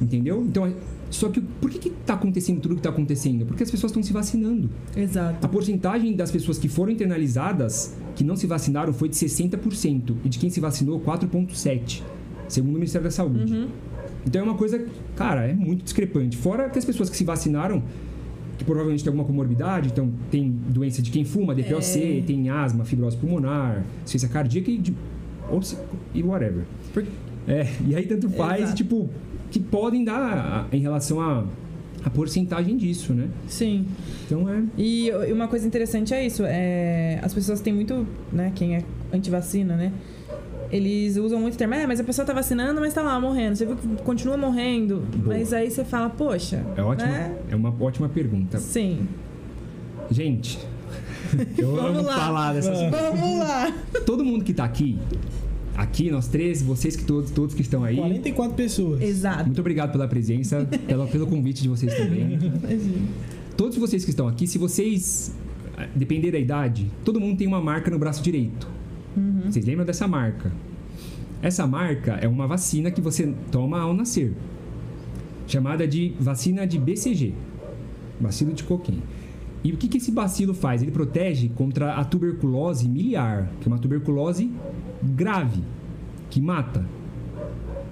[0.00, 0.42] entendeu?
[0.42, 0.70] Então,
[1.16, 3.44] só que por que está acontecendo tudo o que está acontecendo?
[3.46, 4.70] Porque as pessoas estão se vacinando.
[4.94, 5.48] A Exato.
[5.48, 10.38] porcentagem das pessoas que foram internalizadas, que não se vacinaram, foi de 60%, e de
[10.38, 12.02] quem se vacinou, 4,7%,
[12.48, 13.52] segundo o Ministério da Saúde.
[13.52, 13.68] Uhum.
[14.26, 16.36] Então é uma coisa, cara, é muito discrepante.
[16.36, 17.82] Fora que as pessoas que se vacinaram,
[18.58, 22.22] que provavelmente tem alguma comorbidade, então tem doença de quem fuma, DPOC, É.
[22.26, 24.94] tem asma, fibrose pulmonar, ciência cardíaca e, de,
[25.50, 25.60] ou
[26.14, 26.64] e whatever.
[26.92, 27.04] Por-
[27.46, 28.76] É, e aí tanto faz, Exato.
[28.76, 29.08] tipo,
[29.50, 31.44] que podem dar em relação a,
[32.04, 33.28] a porcentagem disso, né?
[33.48, 33.86] Sim.
[34.24, 34.62] Então é.
[34.76, 38.82] E uma coisa interessante é isso, é, as pessoas têm muito, né, quem é
[39.12, 39.92] antivacina, né?
[40.70, 43.54] Eles usam muito o termo, é, mas a pessoa tá vacinando, mas tá lá morrendo.
[43.54, 44.96] Você viu que continua morrendo.
[45.16, 45.36] Boa.
[45.36, 46.64] Mas aí você fala, poxa.
[46.76, 47.36] É ótima, Né?
[47.50, 48.58] é uma ótima pergunta.
[48.58, 49.06] Sim.
[50.10, 50.58] Gente,
[51.56, 52.16] eu Vamos amo lá.
[52.18, 53.72] falar dessas Vamos lá.
[54.04, 54.98] Todo mundo que tá aqui,
[55.76, 59.02] aqui nós três, vocês que todos, todos que estão aí, 44 pessoas.
[59.02, 59.44] Exato.
[59.44, 62.38] muito obrigado pela presença, pela, pelo convite de vocês também.
[63.56, 65.34] Todos vocês que estão aqui, se vocês
[65.94, 68.68] depender da idade, todo mundo tem uma marca no braço direito.
[69.44, 70.52] Vocês lembram dessa marca?
[71.42, 74.34] Essa marca é uma vacina que você toma ao nascer,
[75.46, 77.34] chamada de vacina de BCG,
[78.18, 79.02] bacilo de Coquim.
[79.64, 80.82] E o que, que esse bacilo faz?
[80.82, 84.50] Ele protege contra a tuberculose miliar, que é uma tuberculose
[85.02, 85.62] grave,
[86.30, 86.84] que mata.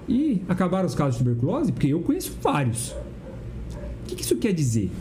[0.07, 1.71] E acabaram os casos de tuberculose?
[1.71, 2.91] Porque eu conheço vários.
[2.91, 4.91] O que, que isso quer dizer?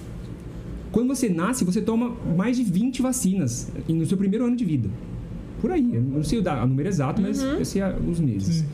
[0.91, 4.89] Quando você nasce, você toma mais de 20 vacinas no seu primeiro ano de vida.
[5.61, 5.95] Por aí.
[5.95, 8.57] Eu não sei o número exato, mas eu sei os meses.
[8.57, 8.67] Sim.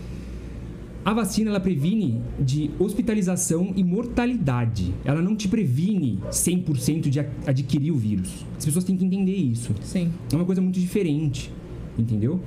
[1.03, 4.95] A vacina ela previne de hospitalização e mortalidade.
[5.05, 8.45] Ela não te previne 100% de adquirir o vírus.
[8.59, 9.75] As pessoas têm que entender isso.
[9.83, 10.13] Sim.
[10.31, 11.51] É uma coisa muito diferente,
[11.99, 12.39] entendeu?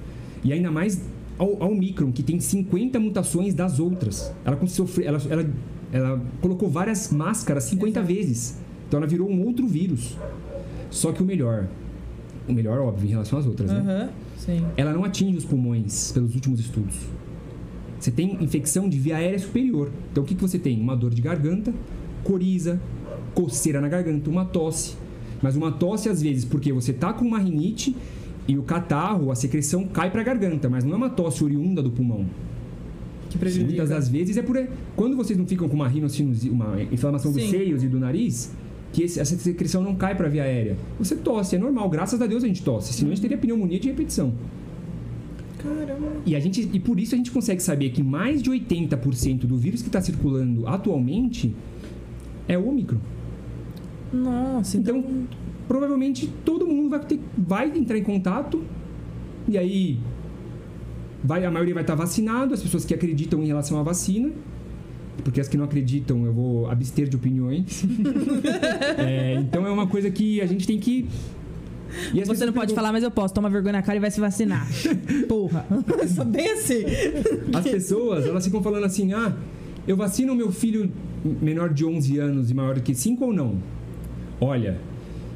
[0.44, 1.02] E ainda mais
[1.38, 4.32] ao, ao Omicron, que tem 50 mutações das outras.
[4.46, 5.50] Ela, sofre, ela, ela,
[5.92, 8.14] ela colocou várias máscaras 50 Exato.
[8.14, 8.60] vezes.
[8.88, 10.16] Então ela virou um outro vírus.
[10.92, 11.68] Só que o melhor,
[12.48, 13.80] o melhor, óbvio, em relação às outras, né?
[13.80, 14.10] Aham.
[14.38, 14.66] Sim.
[14.78, 16.96] Ela não atinge os pulmões, pelos últimos estudos.
[18.04, 19.90] Você tem infecção de via aérea superior.
[20.12, 20.78] Então o que, que você tem?
[20.78, 21.74] Uma dor de garganta,
[22.22, 22.78] coriza,
[23.34, 24.96] coceira na garganta, uma tosse.
[25.42, 27.96] Mas uma tosse, às vezes, porque você tá com uma rinite
[28.46, 31.82] e o catarro, a secreção cai para a garganta, mas não é uma tosse oriunda
[31.82, 32.26] do pulmão.
[33.30, 33.70] Que prejudica.
[33.70, 34.58] Muitas das vezes é por.
[34.98, 37.52] Quando vocês não ficam com uma rinocinose, uma inflamação dos Sim.
[37.52, 38.52] seios e do nariz,
[38.92, 40.76] que esse- essa secreção não cai para a via aérea.
[41.00, 41.90] Você tosse, é normal.
[41.90, 42.92] Graças a Deus a gente tosse.
[42.92, 44.34] Senão a gente teria pneumonia de repetição.
[45.64, 46.12] Caramba.
[46.26, 49.58] E, a gente, e por isso a gente consegue saber que mais de 80% do
[49.58, 51.56] vírus que está circulando atualmente
[52.48, 53.00] é o Omicron.
[54.12, 54.98] Nossa, então.
[54.98, 55.28] Então,
[55.68, 58.62] provavelmente todo mundo vai, ter, vai entrar em contato
[59.48, 59.98] e aí
[61.24, 64.32] vai, a maioria vai estar vacinado, as pessoas que acreditam em relação à vacina.
[65.24, 67.86] Porque as que não acreditam, eu vou abster de opiniões.
[68.98, 71.08] É, então é uma coisa que a gente tem que.
[72.14, 73.34] E Você não pode perguntam- falar, mas eu posso.
[73.34, 74.68] Toma vergonha na cara e vai se vacinar.
[75.28, 75.66] Porra.
[76.08, 76.84] Só bem assim.
[77.54, 79.36] As pessoas, elas ficam falando assim: ah,
[79.88, 80.92] eu vacino o meu filho
[81.42, 83.58] menor de 11 anos e maior do que 5 ou não?
[84.42, 84.80] Olha,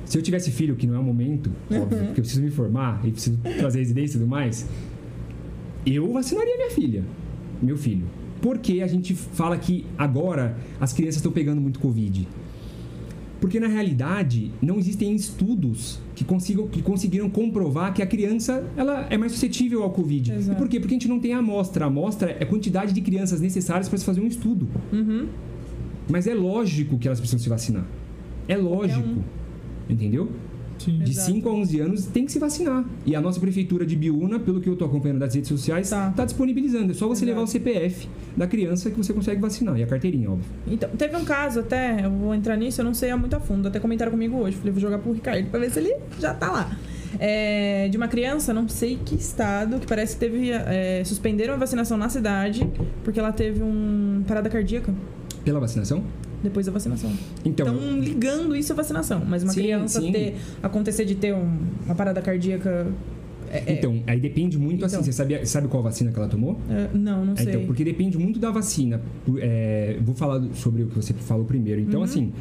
[0.05, 3.01] se eu tivesse filho, que não é o momento, óbvio, porque eu preciso me formar
[3.05, 4.67] e preciso fazer residência e tudo mais,
[5.85, 7.03] eu vacinaria minha filha,
[7.61, 8.05] meu filho.
[8.41, 12.27] Porque a gente fala que agora as crianças estão pegando muito Covid?
[13.39, 19.05] Porque na realidade não existem estudos que, consigam, que conseguiram comprovar que a criança ela
[19.09, 20.31] é mais suscetível ao Covid.
[20.31, 20.57] Exato.
[20.57, 20.79] E por quê?
[20.79, 21.85] Porque a gente não tem a amostra.
[21.85, 24.67] A amostra é a quantidade de crianças necessárias para se fazer um estudo.
[24.91, 25.27] Uhum.
[26.09, 27.85] Mas é lógico que elas precisam se vacinar.
[28.47, 29.23] É lógico.
[29.89, 30.31] Entendeu?
[30.79, 30.99] Sim.
[30.99, 31.31] De Exato.
[31.31, 32.85] 5 a 11 anos tem que se vacinar.
[33.05, 36.09] E a nossa prefeitura de Biúna, pelo que eu estou acompanhando das redes sociais, Tá.
[36.09, 36.91] está disponibilizando.
[36.91, 37.25] É só você Exato.
[37.25, 39.77] levar o CPF da criança que você consegue vacinar.
[39.77, 40.45] E a carteirinha, óbvio.
[40.67, 43.67] Então, teve um caso até, eu vou entrar nisso, eu não sei muito a fundo.
[43.67, 44.57] Até comentaram comigo hoje.
[44.57, 46.77] Falei, vou jogar pro Ricardo pra ver se ele já tá lá.
[47.19, 50.51] É, de uma criança, não sei que estado, que parece que teve.
[50.51, 52.69] é, suspenderam a vacinação na cidade
[53.03, 54.93] porque ela teve um parada cardíaca
[55.43, 56.03] Pela vacinação?
[56.43, 57.11] Depois da vacinação.
[57.43, 59.23] Então, Estão ligando isso à vacinação.
[59.27, 60.11] Mas uma Sim, criança sim.
[60.11, 62.87] ter acontecer de ter um- uma parada cardíaca.
[63.51, 64.95] é- é- então, aí depende muito assim.
[64.95, 65.05] Então.
[65.05, 66.59] Você sabe, sabe qual vacina que ela tomou?
[66.69, 67.49] é, não, não É, sei.
[67.53, 69.01] Então, porque depende muito da vacina.
[69.37, 71.79] É, vou falar sobre o que você falou primeiro.
[71.81, 72.05] Então, Uhum.
[72.05, 72.31] assim,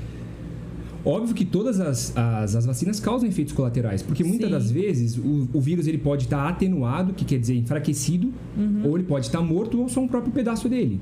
[1.05, 4.53] óbvio que todas as, as, as vacinas causam efeitos colaterais, porque muitas Sim.
[4.53, 8.83] das vezes o, o vírus ele pode estar atenuado, que quer dizer enfraquecido, Uhum.
[8.85, 11.01] ou ele pode estar morto ou só um próprio pedaço dele.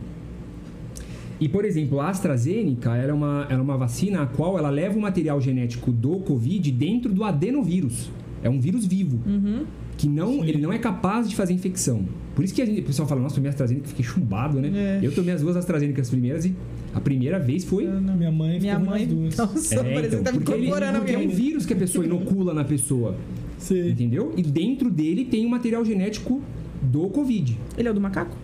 [1.41, 4.71] E, por exemplo, a AstraZeneca ela é, uma, ela é uma vacina a qual ela
[4.71, 8.11] leva o material genético do Covid dentro do adenovírus.
[8.43, 9.65] É um vírus vivo Uhum.
[9.97, 10.47] que não, Sim.
[10.49, 12.03] ele não é capaz de fazer infecção.
[12.35, 14.99] Por isso que a gente- o pessoal fala, nossa, tomei AstraZeneca, fiquei chumbado, né?
[15.03, 15.07] É.
[15.07, 16.55] Eu tomei as duas AstraZenecas primeiras e
[16.93, 17.85] a primeira vez foi...
[17.87, 19.07] Não- Minha mãe Minha ficou mãe.
[19.07, 19.37] nas duas.
[19.39, 21.77] Nossa, É, parece então, que tá me porque ele- porque é um vírus que a
[21.77, 23.17] pessoa inocula na pessoa,
[23.59, 23.89] Sim.
[23.91, 24.33] entendeu?
[24.37, 26.43] E dentro dele tem o material genético
[26.83, 27.57] do Covid.
[27.79, 28.37] Ele é o do macaco?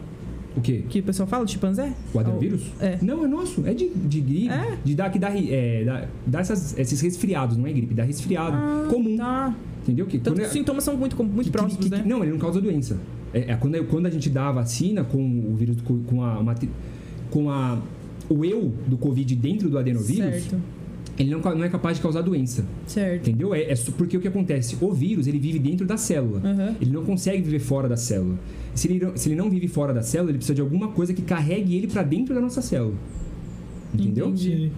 [0.56, 0.82] O quê?
[0.88, 1.92] Que o pessoal fala, chimpanzé?
[2.12, 2.62] O adenovírus?
[2.80, 2.98] É.
[3.00, 3.64] Não, é nosso.
[3.66, 4.48] É de, de gripe.
[4.48, 4.78] É?
[4.84, 8.56] De dar, que dá, é, dá, dá essas- esses resfriados, não é gripe, dá resfriado
[8.56, 9.16] Ah, comum.
[9.16, 9.54] Tá.
[9.82, 10.06] Entendeu?
[10.06, 12.02] Que é- os sintomas são muito, muito que- próximos, que- que- né?
[12.04, 12.98] Não, ele não causa doença.
[13.32, 15.76] É, é quando, quando a gente dá a vacina com o vírus,
[16.06, 16.68] com a, mate-
[17.30, 17.78] com a
[18.28, 20.56] o eu do Covid dentro do adenovírus, Certo,
[21.22, 22.64] ele não, ca- não é capaz de causar doença.
[22.86, 23.28] certo.
[23.28, 23.54] Entendeu?
[23.54, 24.76] É, é porque o que acontece?
[24.80, 26.40] O vírus, ele vive dentro da célula.
[26.44, 26.74] Aham.
[26.80, 28.38] Ele não consegue viver fora da célula.
[28.74, 31.12] Se ele, não- se ele não vive fora da célula, ele precisa de alguma coisa
[31.12, 32.94] que carregue ele para dentro da nossa célula.
[33.94, 34.26] Entendeu?
[34.26, 34.70] Entendi.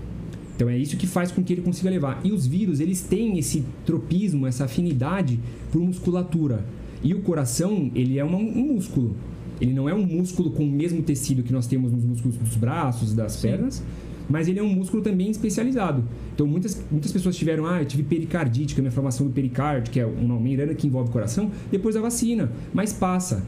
[0.57, 2.21] Então é isso que faz com que ele consiga levar.
[2.25, 5.39] E os vírus, eles têm esse tropismo, essa afinidade
[5.71, 6.65] por musculatura.
[7.03, 9.15] E o coração, ele é uma- um músculo.
[9.61, 12.57] Ele não é um músculo com o mesmo tecido que nós temos nos músculos dos
[12.57, 13.49] braços, das Sim.
[13.49, 13.83] pernas,
[14.29, 16.05] mas ele é um músculo também especializado.
[16.35, 19.93] Então muitas, muitas pessoas tiveram, ah, eu tive pericardite, que é uma inflamação do pericárdio,
[19.93, 22.51] que é uma membrana que envolve o coração, depois da vacina.
[22.73, 23.45] Mas passa.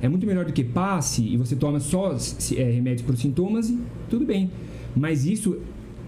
[0.00, 2.16] É muito melhor do que passe e você toma só
[2.56, 4.48] é, remédios para os sintomas e tudo bem.
[4.94, 5.58] Mas isso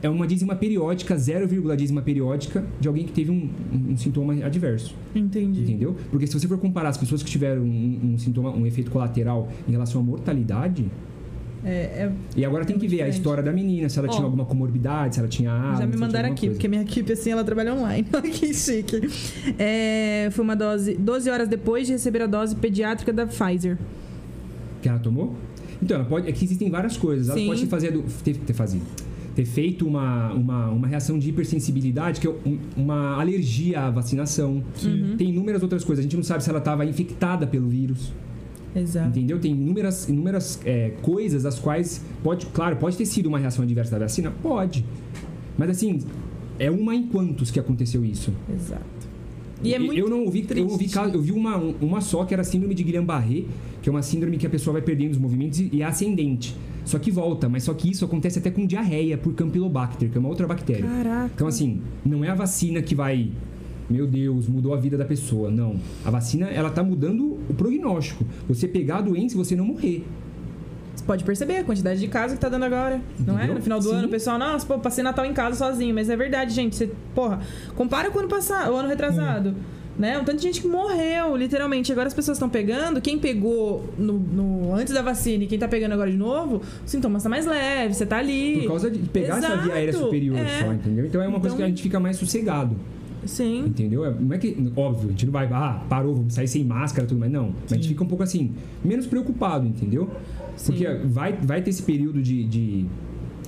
[0.03, 1.47] é uma dízima periódica, 0,
[1.77, 4.95] dízima periódica de alguém que teve um, um- um sintoma adverso.
[5.15, 5.63] Entendi.
[5.63, 5.97] Entendeu?
[6.11, 9.49] Porque se você for comparar as pessoas que tiveram um, um sintoma, um efeito colateral
[9.69, 10.87] em relação à mortalidade,
[11.65, 13.17] É, é- e agora tem que ver a diferente.
[13.17, 14.11] história da menina, se ela Ó.
[14.11, 16.55] tinha alguma comorbidade, se ela tinha asma, já me mandaram aqui, coisa.
[16.55, 18.07] porque minha equipe, assim, ela trabalha online.
[18.33, 19.01] que chique.
[19.59, 23.77] É, foi uma dose 12 horas depois de receber a dose pediátrica da Pfizer.
[24.81, 25.35] que ela tomou?
[25.83, 27.29] Então, ela pode, é que existem várias coisas.
[27.29, 27.47] Ela Sim.
[27.47, 28.85] pode ter, fazido, ter, ter, fazido,
[29.35, 34.63] ter feito uma, uma, uma reação de hipersensibilidade, que é um- uma alergia à vacinação.
[34.83, 35.15] Uhum.
[35.17, 36.01] Tem inúmeras outras coisas.
[36.01, 38.13] A gente não sabe se ela estava infectada pelo vírus.
[38.75, 39.09] Exato.
[39.09, 39.39] Entendeu?
[39.41, 43.93] Tem inúmeras, inúmeras é, coisas as quais pode, claro, pode ter sido uma reação adversa
[43.93, 44.85] da vacina, pode.
[45.59, 46.01] Mas assim,
[46.59, 48.33] é uma em quantos que aconteceu isso.
[48.55, 49.01] Exato.
[49.63, 50.71] E é Eu- muito eu não ouvi, eu triste.
[50.73, 53.45] ouvi, caso- eu vi uma, uma só que era a síndrome de Guillain-Barré,
[53.83, 56.57] que é uma síndrome que a pessoa vai perdendo os movimentos e, e é ascendente.
[56.85, 60.21] Só que volta, mas só que isso acontece até com diarreia por Campylobacter, que é
[60.21, 60.87] uma outra bactéria.
[60.87, 61.31] Caraca.
[61.35, 63.31] Então assim, não é a vacina que vai,
[63.91, 65.77] meu Deus, mudou a vida da pessoa, não.
[66.05, 68.25] A vacina, ela tá mudando o prognóstico.
[68.49, 70.05] Você pegar a doença e você não morrer.
[70.95, 73.01] Você pode perceber a quantidade de casos que tá dando agora.
[73.19, 73.39] Não é?
[73.39, 73.55] Entendeu?
[73.57, 73.95] No final do Sim.
[73.97, 75.95] ano, o pessoal, nossa, pô, passei Natal em casa sozinho.
[75.95, 76.77] Mas é verdade, gente.
[76.77, 77.41] Você, porra,
[77.75, 79.55] compara com o ano passado, o ano retrasado.
[79.99, 80.19] Né?
[80.19, 81.91] Um tanto de gente que morreu, literalmente.
[81.93, 83.01] Agora as pessoas estão pegando.
[83.01, 86.91] Quem pegou no, no- antes da vacina e quem tá pegando agora de novo, os
[86.91, 88.61] sintomas tá mais leves, você tá ali.
[88.63, 90.65] Por causa de pegar essa via aérea Exato, superior é.
[90.65, 91.05] só, entendeu?
[91.07, 92.77] Então é uma coisa Então- que a gente fica mais sossegado.
[93.25, 93.67] Sim.
[93.67, 94.05] Entendeu?
[94.05, 97.05] É- Não é que, óbvio, a gente não vai, ah, parou, vamos sair sem máscara
[97.05, 97.31] e tudo mais.
[97.33, 97.53] Não.
[97.71, 97.89] A gente Sim.
[97.91, 98.53] fica um pouco assim,
[98.85, 100.09] menos preocupado, entendeu?
[100.57, 100.73] Sim.
[100.73, 102.87] Porque vai, vai ter esse período de, de,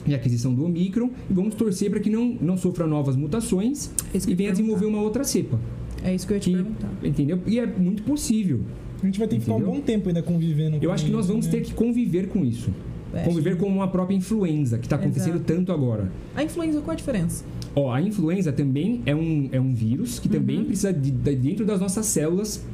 [0.07, 4.19] de aquisição do Omicron e vamos torcer para que não, não sofra novas mutações É
[4.31, 5.59] e venha desenvolver uma outra cepa.
[6.05, 6.91] É isso que eu ia te Que, perguntar.
[7.03, 7.39] entendeu?
[7.47, 8.61] E é muito possível.
[9.03, 9.75] A gente vai ter que ficar um Entendeu?
[9.75, 11.53] bom tempo ainda convivendo Eu acho que nós vamos né?
[11.53, 12.71] ter que conviver com isso.
[13.15, 13.25] É.
[13.25, 15.45] Conviver com uma própria influenza, que está acontecendo Exato.
[15.53, 16.11] tanto agora.
[16.35, 17.45] A influenza, qual a diferença?
[17.75, 20.65] Ó, a influenza também é um, é um vírus que também Uhum.
[20.67, 22.65] precisa de, de dentro das nossas células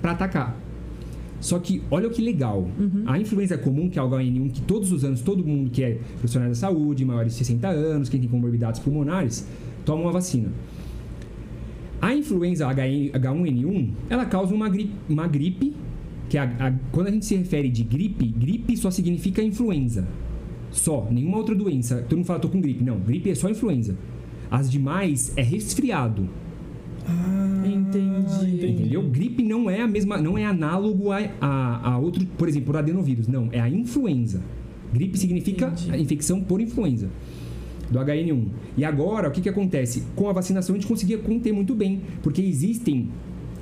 [0.00, 0.56] para atacar.
[1.40, 2.68] Só que olha o que legal.
[2.78, 3.02] Uhum.
[3.06, 5.98] A influenza comum, que é o H1N1, que todos os anos todo mundo que é
[6.18, 9.46] profissional da saúde, maiores de 60 anos, quem tem comorbidades pulmonares,
[9.84, 10.48] toma uma vacina.
[12.00, 15.74] A influenza HN H1N1, ela causa uma gripe, uma gripe
[16.28, 20.06] que a- a- quando a gente se refere de gripe, gripe só significa influenza.
[20.70, 22.04] Só, nenhuma outra doença.
[22.08, 22.84] Todo mundo fala, tô com gripe.
[22.84, 23.96] Não, gripe é só influenza.
[24.50, 26.28] As demais é resfriado.
[27.06, 28.66] Ah, Entendi.
[28.66, 29.02] Entendeu?
[29.02, 32.78] Gripe não é a mesma, não é análogo a, a, a outro, por exemplo, o
[32.78, 33.28] adenovírus.
[33.28, 34.42] Não, é a influenza.
[34.92, 37.08] Gripe significa infecção por influenza
[37.90, 38.46] do HN1.
[38.76, 40.04] E agora, o que, que acontece?
[40.14, 43.08] Com a vacinação a gente conseguia conter muito bem, porque existem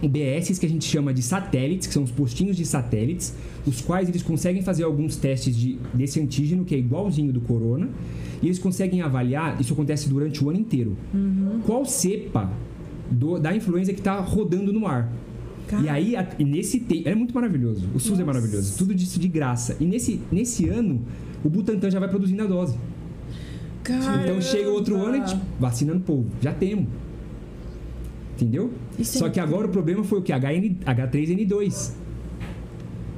[0.08, 3.34] BS que a gente chama de satélites, que são os postinhos de satélites,
[3.66, 7.88] os quais eles conseguem fazer alguns testes de, desse antígeno, que é igualzinho do corona,
[8.42, 10.96] e eles conseguem avaliar, isso acontece durante o ano inteiro,
[11.64, 12.50] qual cepa
[13.10, 15.10] do- da influenza que está rodando no ar.
[15.82, 17.08] E aí, a- e nesse tempo.
[17.08, 17.86] É muito maravilhoso.
[17.94, 18.76] O SUS é maravilhoso.
[18.76, 19.76] Tudo disso de graça.
[19.80, 21.00] E nesse, nesse ano,
[21.42, 22.76] o Butantan já vai produzindo a dose.
[24.24, 26.26] Então chega o outro ano e tipo, vacinando o povo.
[26.40, 26.86] Já temos.
[28.34, 28.70] Entendeu?
[28.98, 30.32] Isso é Só que agora o problema foi o que?
[30.32, 31.92] HN, H3N2.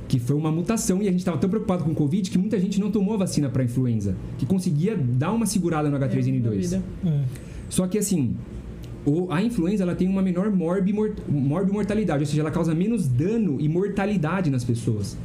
[0.08, 2.60] Que foi uma mutação e a gente estava tão preocupado com o Covid que muita
[2.60, 4.14] gente não tomou a vacina para influenza.
[4.38, 6.74] Que conseguia dar uma segurada no H3N2.
[7.04, 7.24] É.
[7.68, 8.36] Só que assim,
[9.04, 10.92] o- a influenza ela tem uma menor morbi,
[11.28, 15.16] morbi mortalidade, ou seja, ela causa menos dano e mortalidade nas pessoas.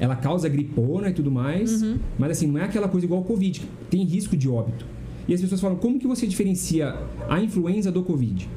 [0.00, 1.82] Ela causa gripona e tudo mais,
[2.18, 4.84] mas assim, não é aquela coisa igual ao Covid, que tem risco de óbito.
[5.28, 6.96] E as pessoas falam, como que você diferencia
[7.28, 8.48] a influenza do Covid?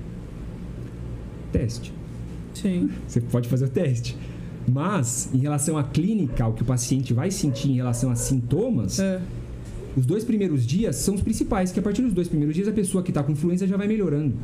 [1.51, 1.93] Teste.
[2.53, 2.89] Sim.
[3.07, 4.15] Você pode fazer o teste.
[4.67, 8.99] Mas, em relação à clínica, o que o paciente vai sentir em relação a sintomas,
[8.99, 9.19] É.
[9.97, 12.71] os dois primeiros dias são os principais, que a partir dos dois primeiros dias a
[12.71, 14.35] pessoa que está com influenza já vai melhorando.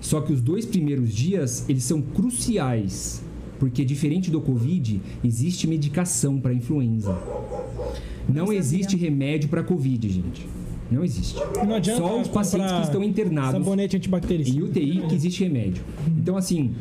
[0.00, 3.22] Só que os dois primeiros dias, eles são cruciais,
[3.58, 7.18] porque diferente do Covid, existe medicação para influenza.
[8.32, 10.46] Não existe remédio para Covid, gente.
[10.90, 11.40] Não existe.
[11.66, 14.58] Não adianta Só os pacientes que estão internados Sabonete antibactericida.
[14.58, 15.84] em UTI que existe remédio.
[16.18, 16.74] Então, assim,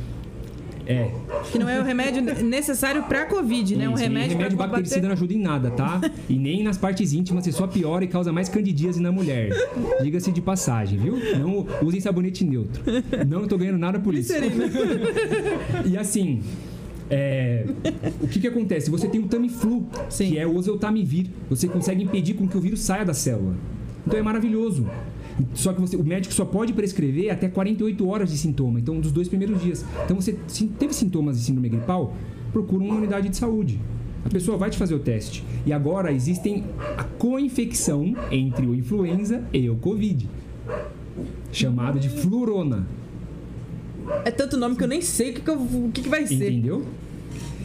[0.89, 1.11] é.
[1.51, 3.87] Que não é o remédio necessário pra Covid, né?
[3.87, 5.07] Um Isso, e remédio, remédio pra bactericida combater...
[5.07, 6.01] não ajuda em nada, tá?
[6.27, 9.51] E nem nas partes íntimas, você só piora e causa mais candidíase na mulher.
[10.01, 11.15] Diga-se de passagem, viu?
[11.37, 12.81] Não usem sabonete neutro.
[13.27, 14.33] Não tô ganhando nada por isso.
[15.85, 16.41] E assim,
[17.09, 17.65] é,
[18.21, 18.89] o que que acontece?
[18.89, 20.31] Você tem o Tamiflu, Sim.
[20.31, 21.27] que é o oseltamivir.
[21.49, 23.55] Você consegue impedir com que o vírus saia da célula.
[24.09, 24.87] Então é maravilhoso.
[25.53, 29.11] Só que você- o médico só pode prescrever até 48 horas de sintoma, então dos
[29.11, 29.85] dois primeiros dias.
[30.03, 30.35] Então você
[30.79, 32.13] teve sintomas de síndrome gripal,
[32.51, 33.79] procura uma unidade de saúde.
[34.25, 35.43] A pessoa vai te fazer o teste.
[35.65, 36.65] E agora existem
[36.97, 40.27] a co-infecção entre o influenza e o Covid,
[41.51, 42.85] chamado de flurona.
[44.25, 46.25] É tanto nome que eu nem sei o que, que, eu- o que, que vai
[46.25, 46.51] ser.
[46.51, 46.83] Entendeu?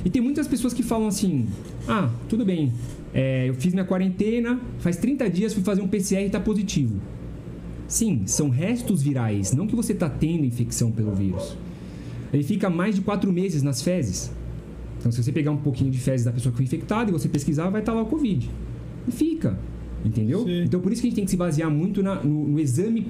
[0.05, 1.47] E tem muitas pessoas que falam assim:
[1.89, 2.71] ah, tudo bem,
[3.15, 7.01] é, eu fiz minha quarentena, faz 30 dias fui fazer um PCR e tá positivo.
[7.87, 11.57] Sim, são restos virais, não que você está tendo infecção pelo vírus.
[12.33, 14.33] Ele fica mais de 4 meses nas fezes.
[14.99, 17.29] Então, se você pegar um pouquinho de fezes da pessoa que foi infectada e você
[17.29, 18.51] pesquisar, vai estar lá o Covid.
[19.07, 19.59] E fica.
[20.05, 20.45] Entendeu?
[20.45, 20.65] Sim.
[20.65, 23.07] Então, por isso que a gente tem que se basear muito na- no, no exame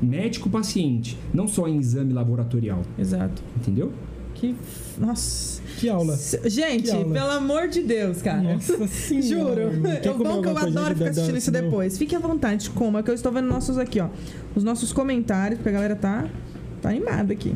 [0.00, 2.82] médico-paciente, não só em exame laboratorial.
[2.98, 3.42] Exato.
[3.56, 3.92] Entendeu?
[4.38, 4.54] Que.
[4.96, 5.60] Nossa.
[5.78, 6.16] Que aula.
[6.44, 7.12] Gente, Que aula.
[7.12, 8.54] pelo amor de Deus, cara.
[8.54, 9.70] Nossa senhora.
[9.70, 9.82] Juro.
[10.02, 11.98] Quer É bom que eu adoro ficar assistindo isso depois.
[11.98, 14.08] Fique à vontade, coma, que eu estou vendo nossos aqui, ó.
[14.54, 16.26] Os nossos comentários, porque a galera tá,
[16.82, 17.54] tá animada aqui.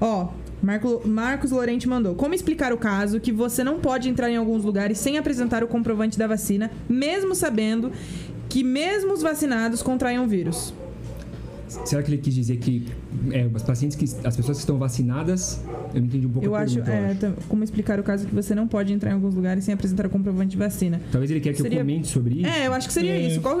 [0.00, 0.28] Ó,
[0.62, 2.14] Marco, Marcos Lorente mandou.
[2.14, 5.68] Como explicar o caso que você não pode entrar em alguns lugares sem apresentar o
[5.68, 7.92] comprovante da vacina, mesmo sabendo
[8.48, 10.72] que mesmo os vacinados contraem o vírus?
[11.84, 12.86] Será que ele quis dizer que
[13.30, 15.60] é, os pacientes que as pessoas que estão vacinadas,
[15.94, 17.20] eu não entendi um pouco Eu a acho, pergunta, eu é, acho.
[17.20, 20.06] tam- como explicar o caso que você não pode entrar em alguns lugares sem apresentar
[20.06, 21.00] o comprovante de vacina.
[21.10, 22.46] Talvez ele quer que Seria- eu comente sobre isso.
[22.48, 23.26] É, eu acho que seria É.
[23.28, 23.40] isso.
[23.40, 23.56] Qual,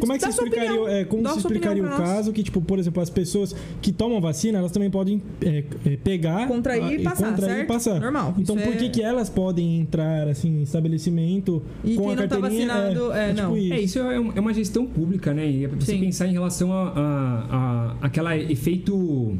[0.00, 3.02] Como é que sua explicaria, é, como você explicaria o caso que, tipo, por exemplo,
[3.02, 6.46] as pessoas que tomam vacina, elas também podem é, é, pegar...
[6.48, 7.64] Contrair a- e passar, contrair certo?
[7.64, 8.00] e passar.
[8.00, 8.34] Normal.
[8.38, 12.12] Então, Isso por que é- que elas podem entrar, assim, em estabelecimento E com quem
[12.12, 12.66] a não tá carteirinha...
[12.74, 13.54] vacinado, é, não.
[13.54, 15.46] tipo isso é, um- é uma gestão pública, né?
[15.48, 16.00] E é pra você Sim.
[16.00, 19.36] pensar em relação a, a, a- aquela efeito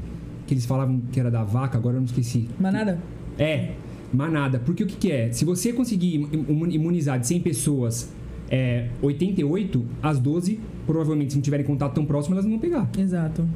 [0.46, 2.48] que eles falavam que era da vaca, agora eu não esqueci.
[2.60, 2.98] Manada?
[3.38, 3.70] É,
[4.12, 4.58] manada.
[4.60, 5.32] Porque o que, que é?
[5.32, 8.12] Se você conseguir imu- imunizar de 100 pessoas
[8.50, 12.88] é, 88, as 12, provavelmente, se não tiverem contato tão próximo, elas não vão pegar.
[12.98, 13.46] Exato.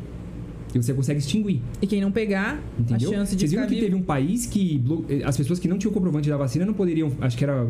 [0.75, 1.61] E você consegue extinguir.
[1.81, 3.11] E quem não pegar, Entendeu?
[3.11, 3.83] a chance de Vocês viram que vivo...
[3.83, 7.11] teve um país que eh, as pessoas que não tinham comprovante da vacina não poderiam,
[7.21, 7.67] acho que era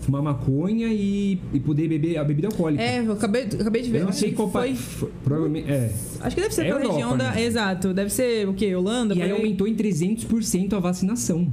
[0.00, 2.82] fumar maconha e, e poder beber a bebida alcoólica.
[2.82, 4.00] É, eu acabei, acabei de ver.
[4.00, 4.60] Eu não sei qual foi...
[4.62, 4.78] país.
[4.80, 5.70] foi- Provavelmente.
[5.70, 5.92] É.
[6.20, 7.32] Acho que deve ser É pela Europa, região da...
[7.32, 7.42] né?
[7.44, 7.92] Exato.
[7.94, 8.74] Deve ser o quê?
[8.74, 9.14] Holanda?
[9.14, 11.52] E por aí aumentou em 300% a vacinação.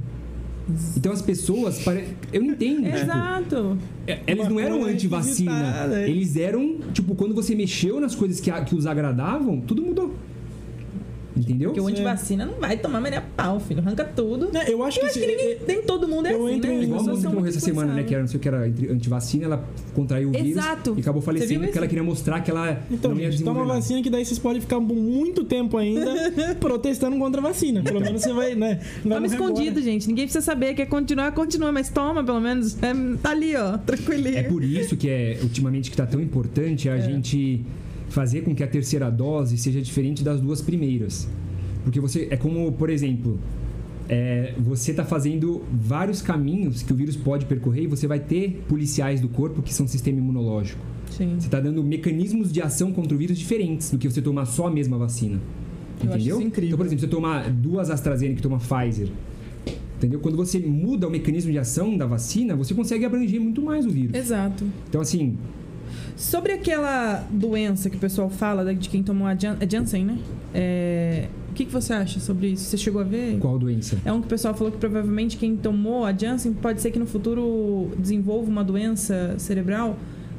[0.96, 1.78] Então as pessoas.
[1.82, 2.84] pare- Eu não entendo.
[2.84, 3.78] tipo, Exato.
[4.06, 5.88] é, eles não eram anti-vacina.
[6.06, 6.78] Eles eram.
[6.92, 10.14] Tipo, quando você mexeu nas coisas que, a- que os agradavam, tudo mudou.
[11.38, 11.70] Entendeu?
[11.70, 13.80] Porque o antivacina não vai tomar a pau, filho.
[13.80, 14.50] Arranca tudo.
[14.56, 15.06] É, eu acho Eu que...
[15.06, 16.82] acho se- que ninguém, nem todo mundo é eu assim, entro né?
[16.82, 18.02] Igual a moça que morreu essa semana, né?
[18.02, 19.64] Que era, não sei o que era entre- antivacina, ela
[19.94, 20.94] contraiu o vírus Exato.
[20.96, 24.02] e acabou falecendo porque ela queria mostrar que ela Então, não ia gente, toma vacina
[24.02, 26.10] que daí vocês podem ficar muito tempo ainda
[26.60, 27.82] protestando contra a vacina.
[27.82, 28.80] Pelo menos você vai, né?
[29.04, 29.82] Vai Toma escondido, agora.
[29.82, 30.08] gente.
[30.08, 30.74] Ninguém precisa saber.
[30.74, 31.70] Quer continuar, continua.
[31.72, 32.76] Mas toma, pelo menos.
[32.82, 33.78] É, tá ali, ó.
[33.78, 34.36] Tranquilinho.
[34.38, 37.60] É por isso que é ultimamente que tá tão importante a gente
[38.08, 41.28] fazer com que a terceira dose seja diferente das duas primeiras.
[41.84, 43.38] Porque você é como, por exemplo,
[44.08, 48.64] é, você tá fazendo vários caminhos que o vírus pode percorrer e você vai ter
[48.68, 50.80] policiais do corpo que são sistema imunológico.
[51.10, 51.36] Sim.
[51.38, 54.66] Você tá dando mecanismos de ação contra o vírus diferentes do que você tomar só
[54.66, 55.40] a mesma vacina.
[56.00, 56.38] Eu Entendeu?
[56.38, 56.68] isso incrível.
[56.68, 59.08] Então, por exemplo, você tomar duas AstraZeneca e toma Pfizer.
[59.96, 60.20] Entendeu?
[60.20, 63.90] Quando você muda o mecanismo de ação da vacina, você consegue abranger muito mais o
[63.90, 64.14] vírus.
[64.14, 64.64] Exato.
[64.88, 65.36] Então, assim,
[66.18, 70.18] Sobre aquela doença que o pessoal fala de quem tomou a Jan é Janssen, né?
[70.52, 72.64] É, O que, que você acha sobre isso?
[72.64, 73.38] Você chegou a ver?
[73.38, 73.96] qual doença?
[74.04, 76.98] É um que o pessoal falou que provavelmente quem tomou a Janssen pode ser que
[76.98, 79.96] no futuro desenvolva uma doença cerebral.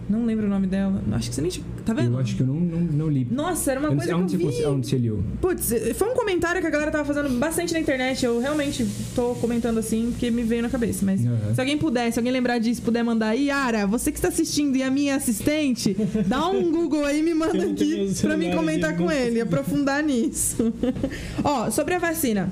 [0.09, 1.03] Não lembro o nome dela.
[1.11, 1.51] Acho que você nem.
[1.85, 2.13] Tá vendo?
[2.13, 3.27] Eu acho que eu não, não, não li.
[3.29, 4.43] Nossa, era uma coisa sei que eu você, vi.
[4.43, 5.23] cons- aonde você leu.
[5.39, 8.25] Putz, foi um comentário que a galera tava fazendo bastante na internet.
[8.25, 11.05] Eu realmente tô comentando assim porque me veio na cabeça.
[11.05, 11.53] Mas Aham.
[11.53, 14.75] se alguém puder, se alguém lembrar disso, puder mandar aí, Yara, você que está assistindo
[14.75, 15.95] e a minha assistente,
[16.25, 20.73] dá um Google aí e me manda aqui pra mim comentar com ele, aprofundar nisso.
[21.43, 22.49] Ó, sobre a vacina.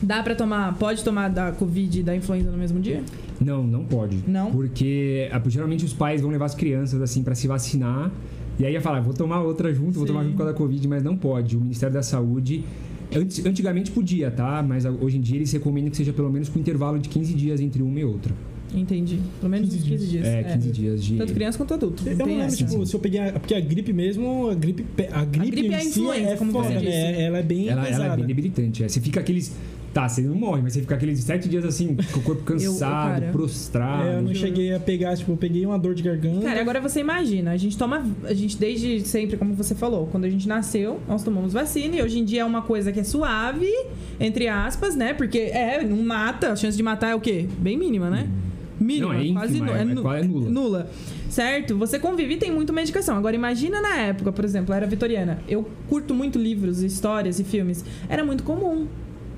[0.00, 3.02] Dá pra tomar, pode tomar da Covid e da influenza no mesmo dia?
[3.40, 4.18] Não, não pode.
[4.26, 4.50] Não?
[4.52, 8.10] Porque ah, geralmente os pais vão levar as crianças assim para se vacinar.
[8.58, 10.12] E aí ia falar, vou tomar outra junto, vou Sim.
[10.12, 11.56] tomar junto com a da Covid, mas não pode.
[11.56, 12.62] O Ministério da Saúde.
[13.14, 14.62] antes- Antigamente podia, tá?
[14.62, 17.34] Mas ah, hoje em dia eles recomendam que seja pelo menos com intervalo de 15
[17.34, 18.32] dias entre uma e outra.
[18.72, 19.20] Entendi.
[19.40, 20.26] Pelo menos 15 uns 15 dias.
[20.26, 21.16] É, 15 dias de.
[21.16, 22.08] Tanto criança quanto adulto.
[22.08, 25.08] Eu Não lembro, tipo, se eu peguei a, porque a gripe mesmo, a gripe, pe-
[25.12, 26.86] a gripe, gripe é a em si influenza, é como foda, você disse.
[26.90, 27.22] né?
[27.22, 28.04] Ela é bem Ela, pesada.
[28.04, 28.82] ela é bem debilitante.
[28.82, 28.88] é.
[28.88, 29.54] Você fica aqueles.
[29.94, 33.20] Tá, você não morre, mas você fica aqueles sete dias assim, com o corpo cansado,
[33.20, 34.08] cara, prostrado.
[34.08, 36.42] É, eu não cheguei a pegar, tipo, eu peguei uma dor de garganta.
[36.44, 38.04] Cara, agora você imagina, a gente toma.
[38.24, 42.02] A gente, desde sempre, como você falou, quando a gente nasceu, nós tomamos vacina e
[42.02, 43.70] hoje em dia é uma coisa que é suave,
[44.18, 45.14] entre aspas, né?
[45.14, 47.46] Porque é, não mata, a chance de matar é o quê?
[47.58, 48.28] Bem mínima, né?
[48.80, 50.50] Mínima, Não, é quase é- é nu- quase nula.
[50.50, 50.90] nula.
[51.30, 51.78] Certo?
[51.78, 53.16] Você convive e tem muita medicação.
[53.16, 55.38] Agora, imagina na época, por exemplo, eu era vitoriana.
[55.48, 57.84] Eu curto muito livros, histórias e filmes.
[58.08, 58.86] Era muito comum.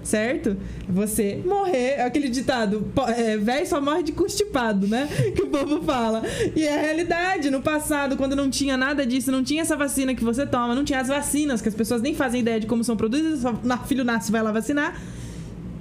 [0.06, 0.56] Certo?
[0.88, 2.86] Você morrer, aquele ditado,
[3.16, 5.08] é, velho só morre de constipado, né?
[5.34, 6.22] Que o povo fala.
[6.54, 7.50] E é a realidade.
[7.50, 10.84] No passado, quando não tinha nada disso, não tinha essa vacina que você toma, não
[10.84, 13.78] tinha as vacinas, que as pessoas nem fazem ideia de como são produzidas, só na,
[13.78, 14.96] filho nasce vai lá vacinar.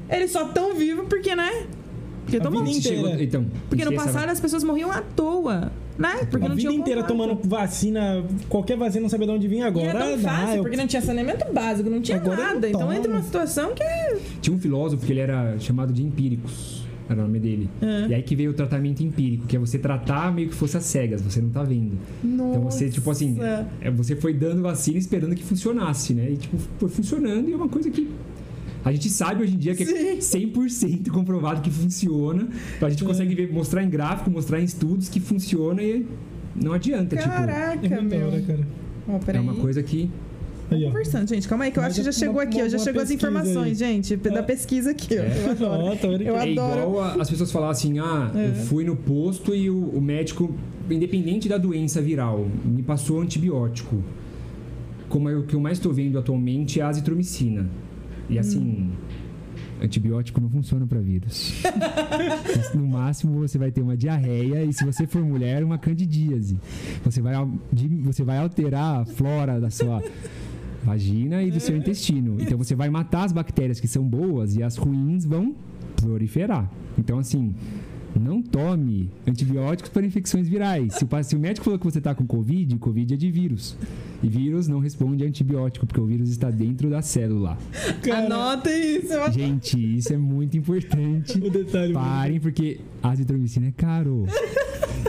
[0.10, 1.68] Eles só tão vivos porque, né?
[2.24, 2.66] Porque A tomam.
[2.66, 3.24] vida Chegou- inteira.
[3.24, 6.26] então, Porque no essa- passado as pessoas morriam à toa, né?
[6.30, 7.18] Porque a não vida tinha inteira contato.
[7.18, 9.88] tomando vacina, qualquer vacina não sabia de onde vinha E agora.
[9.88, 12.70] era tão dá, fácil, eu- porque não tinha saneamento básico, não tinha Agora nada.
[12.70, 14.18] Então entra uma situação que é.
[14.42, 16.84] Tinha um filósofo que ele era chamado de empíricos.
[17.08, 17.70] Era o nome dele.
[17.84, 18.08] É.
[18.08, 20.86] E aí que veio o tratamento empírico, que é você tratar meio que fosse às
[20.86, 21.92] cegas, você não tá vendo.
[22.24, 23.68] Então você, tipo assim, Nossa.
[23.80, 26.32] é, você foi dando vacina esperando que funcionasse, né?
[26.32, 28.10] E tipo, foi funcionando e é uma coisa que
[28.86, 32.48] a gente sabe hoje em dia que é 100% comprovado que funciona.
[32.78, 33.08] Então a gente É.
[33.08, 36.06] consegue ver, mostrar em gráfico, mostrar em estudos que funciona e
[36.56, 37.28] não adianta, tipo.
[37.28, 38.28] Caraca, É muito meu.
[38.28, 38.68] hora, cara.
[39.08, 40.10] Ó, É uma coisa que
[40.72, 40.88] Aí, ó.
[40.88, 42.68] Conversando, gente, calma aí, que eu Mas acho que já é chegou uma- aqui, ó,
[42.68, 43.94] já uma chegou as informações, aí.
[43.94, 44.42] gente, da É.
[44.42, 45.22] pesquisa aqui, ó.
[45.22, 45.44] É.
[45.46, 45.96] Eu adoro.
[45.98, 46.08] Tá?
[46.08, 46.82] Eu é adoro.
[46.82, 48.48] igual a- as pessoas falar assim: ah, É.
[48.48, 50.56] eu fui no posto e o, o médico,
[50.90, 54.04] independente da doença viral, me passou antibiótico.
[55.08, 57.70] Como é o que eu mais estou vendo atualmente é a azitromicina.
[58.30, 58.92] E assim.
[59.82, 61.62] Antibiótico não funciona para vírus.
[62.74, 66.58] no máximo você vai ter uma diarreia e se você for mulher, uma candidíase.
[67.04, 67.34] Você vai,
[68.04, 70.02] você vai alterar a flora da sua
[70.84, 72.38] vagina e do seu intestino.
[72.40, 75.54] Então você vai matar as bactérias que são boas e as ruins vão
[75.98, 76.70] proliferar.
[76.98, 77.54] Então assim,
[78.20, 80.94] não tome antibióticos para infecções virais.
[80.96, 83.78] Se o, se o médico falou que você está com Covid, Covid é de vírus.
[84.24, 87.58] E vírus não responde a antibiótico, porque o vírus está dentro da célula.
[88.02, 89.32] Cara, Anotem isso.
[89.32, 91.38] Gente, isso é muito importante.
[91.38, 91.94] o detalhe.
[91.94, 94.26] Parem, porque a azitromicina é caro.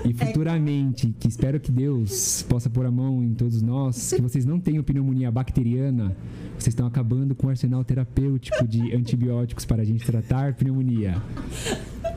[0.04, 4.44] E futuramente, que espero que Deus possa pôr a mão em todos nós, que vocês
[4.44, 6.16] não tenham pneumonia bacteriana,
[6.52, 11.22] vocês estão acabando com o arsenal terapêutico de antibióticos para a gente tratar pneumonia.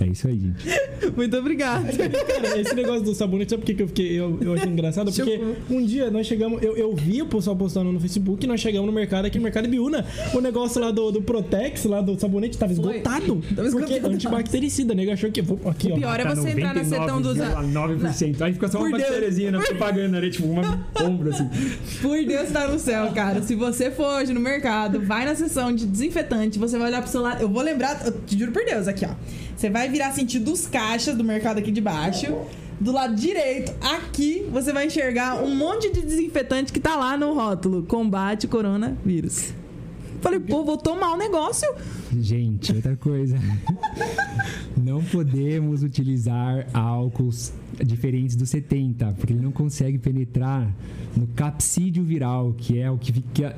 [0.02, 0.66] É isso aí, gente.
[1.16, 1.92] Muito obrigada.
[1.92, 4.20] Cara, esse negócio do sabonete, sabe por que eu fiquei.
[4.20, 5.12] Eu, eu achei engraçado?
[5.12, 5.40] Porque
[5.70, 6.62] um dia nós chegamos.
[6.64, 9.68] Eu, eu vi o pessoal postando no Facebook, nós chegamos no mercado aqui no Mercado
[9.68, 10.06] Biúna.
[10.34, 12.98] O negócio lá do, do Protex, lá do sabonete, tava Foi.
[12.98, 13.42] esgotado.
[13.56, 14.14] Tava Porque esgotado.
[14.16, 15.42] antibactericida, nego achou que.
[15.42, 15.96] Aqui, ó.
[15.96, 17.38] pior é você entrar na setão dos.
[17.38, 18.42] 9%.
[18.42, 20.30] Aí fica só uma bactériazinha na propaganda, né?
[20.30, 21.50] Tipo, uma ombro assim.
[22.02, 23.42] Por Deus tá no céu, cara.
[23.42, 27.12] Se você for hoje no mercado, vai na seção de desinfetante, você vai olhar pro
[27.12, 27.42] seu lado.
[27.42, 29.10] Eu vou lembrar, eu te juro por Deus, aqui, ó.
[29.60, 32.28] Você vai virar sentido dos caixas do mercado aqui de baixo.
[32.80, 37.34] Do lado direito, aqui, você vai enxergar um monte de desinfetante que tá lá no
[37.34, 39.54] rótulo: combate coronavírus.
[40.22, 41.68] Falei, pô, vou tomar o negócio.
[42.18, 43.38] Gente, outra coisa.
[44.82, 47.52] Não podemos utilizar álcools
[47.86, 50.74] diferentes do 70, porque ele não consegue penetrar
[51.18, 53.58] no capsídeo viral, que é o que fica,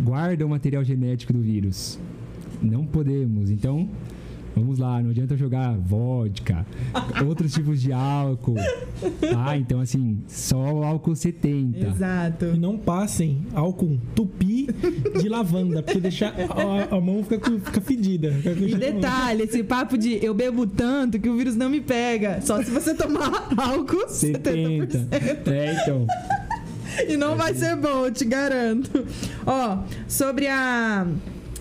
[0.00, 1.98] guarda o material genético do vírus.
[2.62, 3.50] não podemos.
[3.50, 3.90] Então,
[4.54, 6.66] vamos lá, não adianta jogar vodka,
[7.26, 8.56] outros tipos de álcool.
[9.36, 11.78] Ah, então assim, só o álcool 70.
[11.78, 12.44] Exato.
[12.46, 14.68] E não passem álcool tupi
[15.20, 18.32] de lavanda, porque deixar a, a mão fica, fica fedida.
[18.32, 21.80] Fica com E detalhe, esse papo de eu bebo tanto que o vírus não me
[21.80, 22.40] pega.
[22.40, 24.98] Só se você tomar álcool 70.
[24.98, 25.48] 70%.
[25.48, 26.06] É, então.
[27.08, 29.04] E não vai ser bom, eu te garanto.
[29.46, 31.06] Ó, sobre a.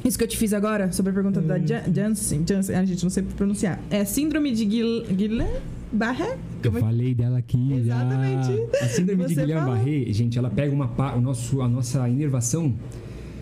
[0.04, 3.04] Isso que eu te fiz agora, sobre a pergunta da Jan- Janssen, Janssen, a gente
[3.04, 3.80] não sei pronunciar.
[3.90, 6.38] É síndrome de Guil- Guillain-Barré?
[6.64, 7.74] Eu é- falei dela aqui.
[7.74, 8.48] Exatamente.
[8.80, 8.86] Já.
[8.86, 12.74] A síndrome de Guillain-Barré, gente, ela pega uma pa- o nosso, a nossa inervação.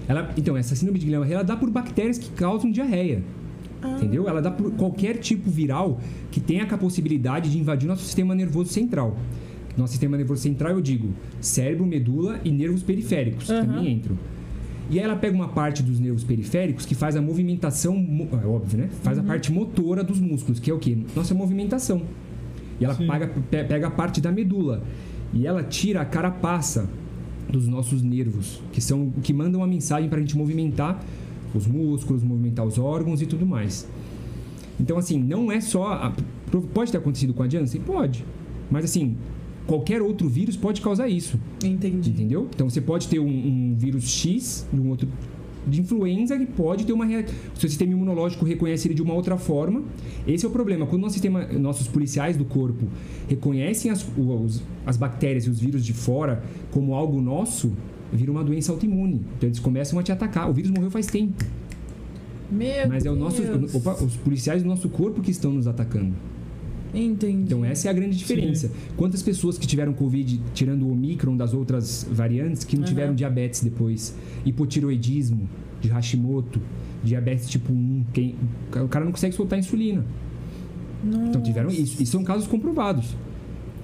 [0.08, 3.24] Ela, então, essa síndrome de Guillain-Barré, ela dá por bactérias que causam diarreia.
[3.82, 3.92] Ah.
[3.98, 4.28] Entendeu?
[4.28, 6.02] Ela dá por qualquer tipo viral
[6.32, 9.18] que tenha a possibilidade de invadir o nosso sistema nervoso central.
[9.78, 13.66] Nosso sistema nervoso central, eu digo, cérebro, medula e nervos periféricos, que Aham.
[13.66, 14.18] também entram.
[14.90, 18.46] E aí ela pega uma parte dos nervos periféricos que faz a movimentação, mo- é
[18.48, 18.90] óbvio, né?
[19.04, 20.98] Faz a parte motora dos músculos, que é o quê?
[21.16, 22.02] Nossa movimentação.
[22.80, 24.82] E ela paga- pe- pega a parte da medula.
[25.32, 26.90] E ela tira a carapaça
[27.48, 31.00] dos nossos nervos, que são que mandam a mensagem para a gente movimentar
[31.54, 33.88] os músculos, movimentar os órgãos e tudo mais.
[34.80, 35.94] Então, assim, não é só.
[35.94, 36.14] a-
[36.74, 37.82] pode ter acontecido com a Janssen?
[37.82, 38.26] Pode.
[38.72, 39.18] Mas, assim,
[39.70, 41.40] qualquer outro vírus pode causar isso.
[41.64, 42.10] Entendi.
[42.10, 42.48] Entendeu?
[42.54, 45.08] Então você pode ter um, um vírus X de um outro
[45.68, 49.14] de influenza que pode ter uma rea- o seu sistema imunológico reconhece ele de uma
[49.14, 49.84] outra forma.
[50.28, 50.88] Esse é o problema.
[50.88, 52.88] Quando nosso sistema, nossos policiais do corpo
[53.28, 56.42] reconhecem as, os- as bactérias e os vírus de fora
[56.72, 57.72] como algo nosso,
[58.12, 59.22] vira uma doença autoimune.
[59.38, 60.50] Então eles começam a te atacar.
[60.50, 61.44] O vírus morreu faz tempo,
[62.52, 63.44] Meu mas é o nosso,
[63.76, 66.14] opa, os policiais do nosso corpo que estão nos atacando.
[66.94, 67.44] Entendi.
[67.44, 68.72] Então essa é a grande diferença.
[68.98, 72.90] Quantas pessoas que tiveram Covid, tirando o Omicron das outras variantes, que não Aham.
[72.90, 74.16] tiveram diabetes depois?
[74.46, 75.48] Hipotiroidismo,
[75.82, 76.62] de Hashimoto,
[77.04, 78.06] diabetes tipo 1.
[78.14, 78.36] Quem,
[78.84, 80.04] o cara não consegue soltar insulina.
[81.04, 82.02] Então tiveram isso.
[82.02, 83.16] E são casos comprovados.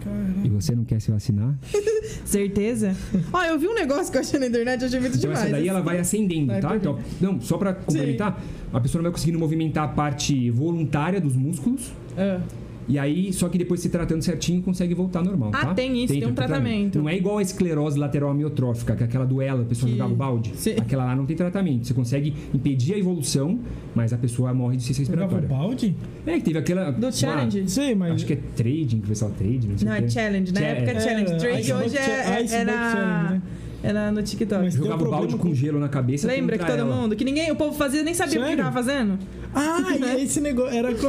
[0.03, 0.45] Caramba.
[0.45, 1.57] E você não quer se vacinar?
[2.25, 2.95] Certeza?
[3.33, 5.45] Ó, eu vi um negócio que eu achei na internet, eu achei muito Então demais.
[5.47, 6.75] essa daí ela vai acendendo, Vai tá?
[6.75, 8.39] Então, não, só pra complementar,
[8.73, 11.91] a pessoa não vai conseguindo movimentar a parte voluntária dos músculos.
[12.17, 12.39] Ah,
[12.87, 15.73] E aí, só que depois se tratando certinho, consegue voltar normal, Ah, tá?
[15.73, 16.99] tem isso, tem um tratamento.
[16.99, 20.13] Não é igual a esclerose lateral amiotrófica, que é aquela duela, a pessoa Que- jogava
[20.13, 20.51] o balde.
[20.55, 20.75] Sim.
[20.79, 21.87] Aquela lá não tem tratamento.
[21.87, 23.59] Você consegue impedir a evolução,
[23.95, 25.67] mas a pessoa morre de ciência Jogava respiratória.
[25.67, 25.95] balde?
[26.27, 26.91] É, que teve aquela...
[26.91, 27.63] do lá, challenge?
[27.69, 28.13] Sei, mas.
[28.13, 30.09] acho que é trading, que o pessoal trade, não sei Não, o é quê.
[30.09, 30.53] challenge.
[30.53, 31.37] Na Cha- época é é, challenge.
[31.39, 33.41] Trade Icebox hoje é, é, é né?
[33.83, 34.63] é na- no TikTok.
[34.63, 36.95] Mas- Tem Jogava o balde com com- gelo na cabeça Lembra que todo ela.
[36.95, 38.63] mundo, que ninguém, o povo fazia, nem sabia o que Sério?
[38.63, 39.17] tava fazendo?
[39.55, 40.89] Ah, e esse negócio era.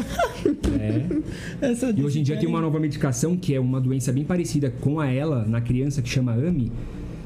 [0.79, 1.69] É.
[1.71, 4.71] Essa E hoje em dia tem uma nova medicação que é uma doença bem parecida
[4.81, 6.71] com a ela na criança que chama AMI,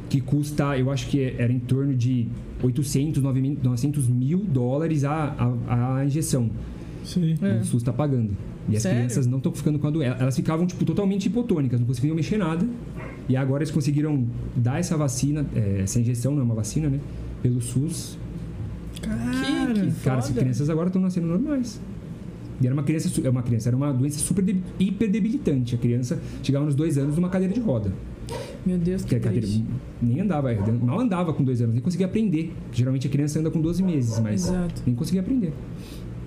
[0.08, 2.28] que custa, eu acho que era em torno de
[2.62, 5.34] 800, 900 mil dólares a,
[5.68, 6.50] a, a injeção.
[7.04, 7.36] Sim.
[7.42, 7.56] É.
[7.56, 8.30] O SUS tá pagando.
[8.68, 8.98] E as Sério?
[8.98, 10.16] crianças não estão ficando com a doença.
[10.20, 12.66] Elas ficavam, tipo, totalmente hipotônicas, não conseguiam mexer nada.
[13.28, 17.00] E agora eles conseguiram dar essa vacina, é, essa injeção, não é uma vacina, né?
[17.42, 18.18] Pelo SUS.
[19.02, 19.74] Cara.
[19.74, 21.80] que Cara, as crianças agora estão nascendo normais.
[22.60, 25.74] E era uma criança, é uma criança, era uma doença super de, hiper debilitante.
[25.74, 27.90] A criança chegava nos dois anos numa cadeira de roda.
[28.64, 29.46] Meu Deus, Que que a cadeira
[30.02, 30.48] nem andava,
[30.82, 32.52] mal andava com dois anos, nem conseguia aprender.
[32.70, 34.82] Geralmente a criança anda com 12 meses, mas Exato.
[34.86, 35.52] nem conseguia aprender.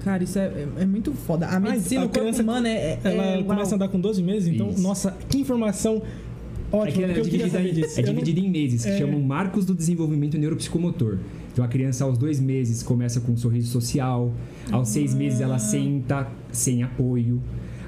[0.03, 1.47] Cara, isso é, é- é muito foda.
[1.47, 2.71] A medicina, a criança- humano é...
[2.71, 4.82] é Ela é, começa a andar com 12 meses, então, Isso.
[4.82, 6.01] nossa, que informação
[6.71, 6.88] ótima.
[6.88, 7.99] É que ela é porque eu queria dividida, saber em, disso.
[7.99, 8.97] é dividida em meses, que é.
[8.97, 11.19] chamam marcos do desenvolvimento neuropsicomotor.
[11.54, 14.34] Então a criança aos dois meses começa com um sorriso social,
[14.72, 17.41] aos seis meses ela senta sem apoio.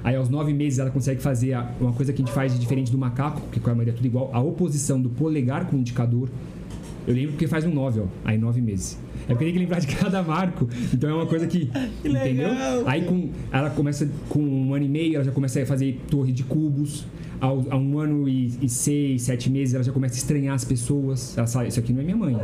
[0.04, 2.60] Aí aos nove meses ela consegue fazer a- uma coisa que a gente faz de
[2.60, 5.76] diferente do macaco, porque com a maioria é tudo igual, a oposição do polegar com
[5.76, 6.28] o indicador.
[7.08, 8.98] Eu lembro porque faz um nove, ó, aí nove meses.
[9.24, 10.68] É porque tem que lembrar de cada marco.
[10.94, 11.66] Então é uma coisa que.
[12.02, 12.48] Que entendeu?
[12.48, 12.82] legal.
[12.86, 16.32] Aí com, ela começa com um ano e meio, ela já começa a fazer torre
[16.32, 17.04] de cubos.
[17.40, 20.64] Ao, a um ano e, e seis, sete meses, ela já começa a estranhar as
[20.64, 21.36] pessoas.
[21.36, 22.36] Ela fala, isso aqui não é minha mãe.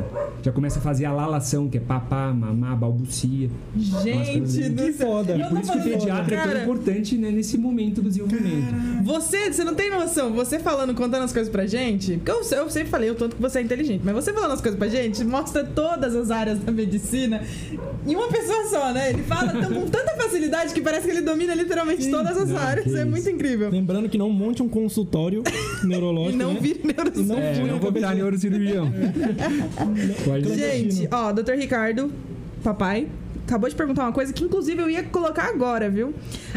[0.42, 3.48] Já começa a fazer a lalação, que é papá, mamá, balbucia.
[3.76, 5.36] Gente do Que foda.
[5.36, 9.02] E por isso que o pediatra é tão importante né, nesse momento do desenvolvimento.
[9.04, 12.70] Você, você não tem noção, você falando, contando as coisas pra gente, porque eu, eu
[12.70, 15.24] sempre falei o tanto que você é inteligente, mas você falando as coisas pra gente,
[15.24, 17.42] mostra todas as áreas da medicina
[18.06, 19.10] em uma pessoa só, né?
[19.10, 22.10] Ele fala tão- com tanta facilidade que parece que ele domina literalmente Sim.
[22.10, 22.86] todas as Não, áreas.
[22.94, 23.06] É isso.
[23.10, 23.70] muito incrível.
[23.70, 25.42] Lembrando que não monte um consultório
[25.84, 26.34] neurológico.
[26.34, 26.60] E não né?
[26.60, 27.36] vire neurocirurgião.
[27.36, 28.92] Não É, fui não vou virar neurocirurgião.
[30.56, 31.52] Gente, Gente, ó, Dr.
[31.52, 32.12] Ricardo,
[32.62, 33.08] papai,
[33.46, 36.14] acabou de perguntar uma coisa que inclusive eu ia colocar agora, viu?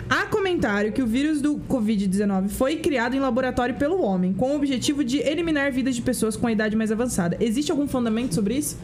[0.10, 4.56] Há comentário que o vírus do Covid-19 foi criado em laboratório pelo homem, com o
[4.56, 7.38] objetivo de eliminar vidas de pessoas com a idade mais avançada.
[7.40, 8.78] Existe algum fundamento sobre isso?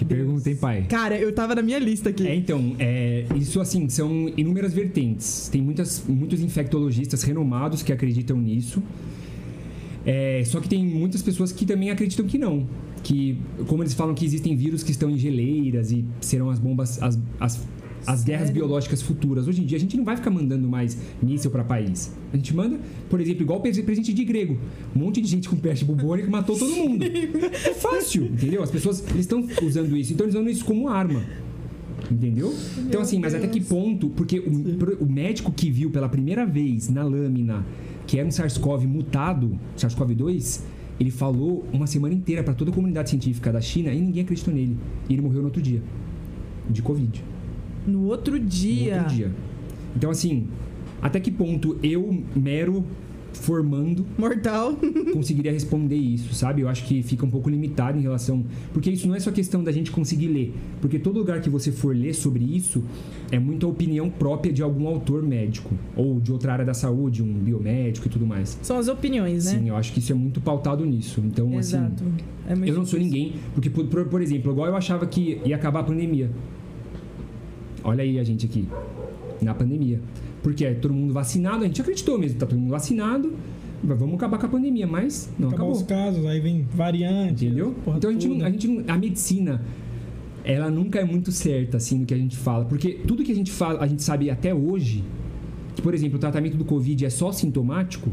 [0.00, 0.86] Que pergunta, hein, pai?
[0.88, 2.26] Cara, eu tava na minha lista aqui.
[2.26, 5.50] É, então, é, isso assim, são inúmeras vertentes.
[5.52, 8.82] Tem muitas, muitos infectologistas renomados que acreditam nisso.
[10.06, 12.66] É, só que tem muitas pessoas que também acreditam que não.
[13.02, 13.36] Que,
[13.66, 17.18] como eles falam que existem vírus que estão em geleiras e serão as bombas, as,
[17.38, 17.62] as,
[18.06, 18.62] as guerras Sério?
[18.62, 19.46] biológicas futuras.
[19.46, 22.12] Hoje em dia, a gente não vai ficar mandando mais míssil para país.
[22.32, 22.78] A gente manda,
[23.08, 24.58] por exemplo, igual presente de grego.
[24.94, 27.04] Um monte de gente com peste bubônica matou todo mundo.
[27.04, 28.62] É fácil, entendeu?
[28.62, 30.12] As pessoas estão usando isso.
[30.12, 31.22] Então, eles usando isso como arma.
[32.10, 32.52] Entendeu?
[32.78, 34.08] Então, assim, mas até que ponto?
[34.10, 37.64] Porque o, o médico que viu pela primeira vez na lâmina
[38.10, 40.62] que era um SARS-CoV mutado, SARS-CoV-2,
[40.98, 44.52] ele falou uma semana inteira para toda a comunidade científica da China e ninguém acreditou
[44.52, 44.76] nele.
[45.08, 45.80] E ele morreu no outro dia,
[46.68, 47.22] de Covid.
[47.86, 48.96] No outro No dia.
[48.98, 49.30] outro dia.
[49.96, 50.46] Então, assim,
[51.02, 52.84] até que ponto eu, mero
[53.32, 54.76] formando, Mortal.
[55.14, 56.62] conseguiria responder isso, sabe?
[56.62, 58.44] Eu acho que fica um pouco limitado em relação.
[58.72, 60.52] Porque isso não é só questão da gente conseguir ler.
[60.80, 62.82] Porque todo lugar que você for ler sobre isso
[63.30, 65.72] é muito a opinião própria de algum autor médico.
[65.96, 68.58] Ou de outra área da saúde, um biomédico e tudo mais.
[68.62, 69.58] São as opiniões, né?
[69.60, 71.22] Sim, eu acho que isso é muito pautado nisso.
[71.24, 72.02] Então, Exato.
[72.04, 72.14] assim.
[72.48, 72.98] É Eu não sou difícil.
[73.00, 73.32] ninguém.
[73.54, 76.30] Porque, por, por- por exemplo, igual eu achava que ia acabar a pandemia.
[77.90, 78.66] Olha aí a gente aqui.
[79.42, 80.00] Na pandemia.
[80.42, 83.32] Porque é todo mundo vacinado, a gente acreditou mesmo, tá todo mundo vacinado.
[83.82, 85.72] Vamos acabar com a pandemia, mas não Acabar acabou.
[85.80, 87.46] os casos, aí vem variante.
[87.46, 87.74] Entendeu?
[87.96, 89.62] Então a gente, não- a gente não- a medicina
[90.44, 93.34] ela nunca é muito certa assim no que a gente fala, porque tudo que a
[93.34, 95.04] gente fala, a gente sabe até hoje,
[95.74, 98.10] que por exemplo, o tratamento do COVID é só sintomático,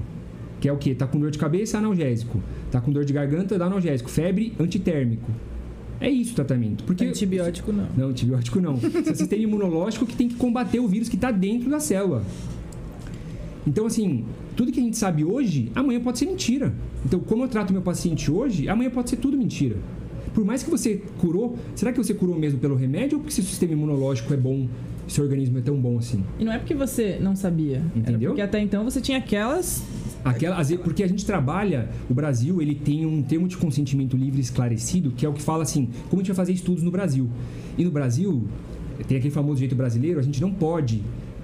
[0.59, 0.93] que é o quê?
[0.95, 2.39] Tá com dor de cabeça, analgésico.
[2.71, 4.09] Tá com dor de garganta, dá analgésico.
[4.09, 5.29] Febre, antitérmico.
[5.99, 6.83] É isso o tratamento.
[6.83, 7.87] Porque Antibiótico não.
[7.95, 8.79] não, antibiótico não.
[9.03, 12.23] Seu sistema imunológico que tem que combater o vírus que está dentro da célula.
[13.65, 14.23] Então, assim,
[14.55, 16.73] tudo que a gente sabe hoje, amanhã pode ser mentira.
[17.05, 19.77] Então, como eu trato meu paciente hoje, amanhã pode ser tudo mentira.
[20.33, 23.43] Por mais que você curou, será que você curou mesmo pelo remédio ou porque seu
[23.43, 24.67] sistema imunológico é bom,
[25.07, 26.23] seu organismo é tão bom assim?
[26.39, 27.81] E não é porque você não sabia.
[27.95, 28.31] Entendeu?
[28.31, 29.83] porque até então você tinha aquelas.
[30.25, 34.17] Aquela, às vezes- porque a gente trabalha, o Brasil ele tem um termo de consentimento
[34.17, 36.91] livre esclarecido, que é o que fala assim, como a gente vai fazer estudos no
[36.91, 37.29] Brasil.
[37.77, 38.43] E no Brasil,
[39.07, 41.01] tem aquele famoso jeito brasileiro, a gente não pode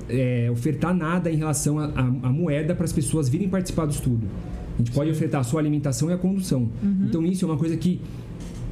[0.09, 4.27] é, ofertar nada em relação à moeda para as pessoas virem participar do estudo.
[4.75, 6.67] A gente pode ofertar só a alimentação e a condução.
[7.05, 8.01] Então isso é uma coisa que,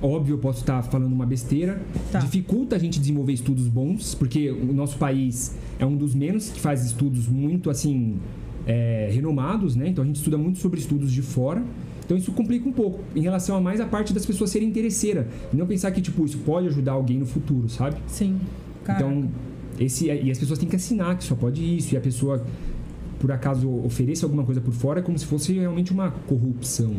[0.01, 2.19] óbvio, eu posso estar falando uma besteira, Tá.
[2.19, 6.59] dificulta a gente desenvolver estudos bons, porque o nosso país é um dos menos que
[6.59, 8.17] faz estudos muito assim
[8.65, 9.87] é, renomados, né?
[9.89, 11.63] Então a gente estuda muito sobre estudos de fora.
[12.05, 15.25] Então isso complica um pouco em relação a mais a parte das pessoas serem interesseiras
[15.53, 17.95] e não pensar que tipo isso pode ajudar alguém no futuro, sabe?
[18.07, 18.37] Sim.
[18.83, 19.29] Cara, Então
[19.79, 22.45] esse e as pessoas têm que assinar que só pode isso e a pessoa
[23.19, 26.95] por acaso ofereça alguma coisa por fora é como se fosse realmente uma corrupção.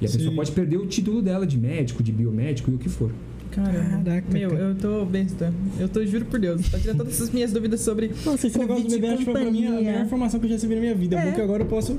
[0.00, 0.36] E a pessoa Sim.
[0.36, 3.10] pode perder o título dela de médico, de biomédico e o que for.
[3.50, 4.02] Caramba.
[4.04, 4.62] Caraca, Meu, cara.
[4.62, 5.54] eu tô besta.
[5.78, 6.68] Eu tô, juro por Deus.
[6.68, 8.10] Pra tirar todas essas minhas dúvidas sobre.
[8.26, 10.50] Nossa, esse negócio do bebê acho que foi pra mim a melhor informação que eu
[10.50, 11.16] já recebi na minha vida.
[11.16, 11.26] É, É.
[11.26, 11.98] bom que agora eu posso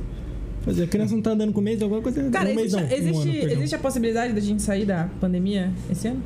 [0.64, 0.84] fazer.
[0.84, 2.30] A criança não tá andando com mês, alguma coisa.
[2.30, 5.72] Cara, um mês existe, um existe, ano, existe a possibilidade da gente sair da pandemia
[5.90, 6.22] esse ano?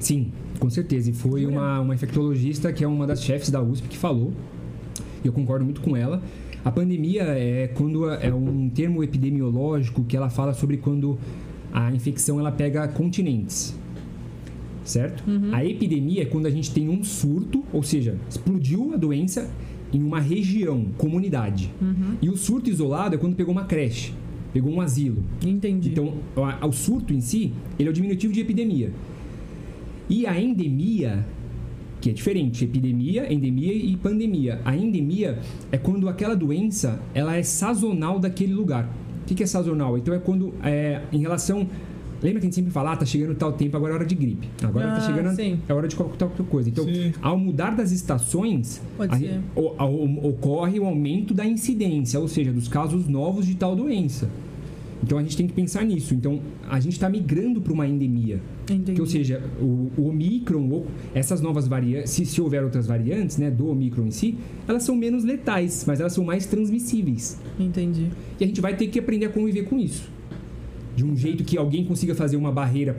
[0.00, 1.10] Sim, com certeza.
[1.10, 4.32] E foi uma, uma infectologista que é uma das chefes da USP que falou.
[5.22, 6.22] E eu concordo muito com ela.
[6.64, 11.18] A pandemia é quando é um termo epidemiológico que ela fala sobre quando
[11.72, 13.78] a infecção ela pega continentes.
[14.82, 15.22] Certo?
[15.52, 19.50] A epidemia é quando a gente tem um surto, ou seja, explodiu a doença
[19.92, 21.70] em uma região, comunidade.
[22.20, 24.12] E o surto isolado é quando pegou uma creche,
[24.52, 25.22] pegou um asilo.
[25.44, 25.90] Entendi.
[25.90, 26.14] Então,
[26.62, 28.90] o surto em si, ele é o diminutivo de epidemia.
[30.08, 31.26] E a endemia,
[32.04, 34.60] que é diferente, epidemia, endemia e pandemia.
[34.62, 35.38] A endemia
[35.72, 38.84] é quando aquela doença, ela é sazonal daquele lugar.
[39.22, 39.96] O que que é sazonal?
[39.96, 41.66] Então é quando, é, em relação...
[42.22, 44.14] Lembra que a gente sempre fala, ah, tá chegando tal tempo, agora é hora de
[44.14, 44.48] gripe.
[44.62, 45.58] Agora Ah, tá chegando, sim.
[45.66, 46.68] é hora de qualquer tal coisa.
[46.68, 47.12] Então, Sim.
[47.22, 48.80] ao mudar das estações,
[49.56, 53.74] o- a- o- ocorre o aumento da incidência, ou seja, dos casos novos de tal
[53.74, 54.28] doença.
[55.04, 56.14] Então a gente tem que pensar nisso.
[56.14, 58.40] Então a gente está migrando para uma endemia.
[58.64, 58.94] Entendi.
[58.94, 63.36] Que, ou seja, o, o Omicron, ou essas novas variantes, se, se houver outras variantes
[63.36, 67.38] né, do Omicron em si, elas são menos letais, mas elas são mais transmissíveis.
[67.60, 68.08] Entendi.
[68.40, 70.08] E a gente vai ter que aprender a conviver com isso.
[70.96, 72.94] De um jeito que alguém consiga fazer uma barreira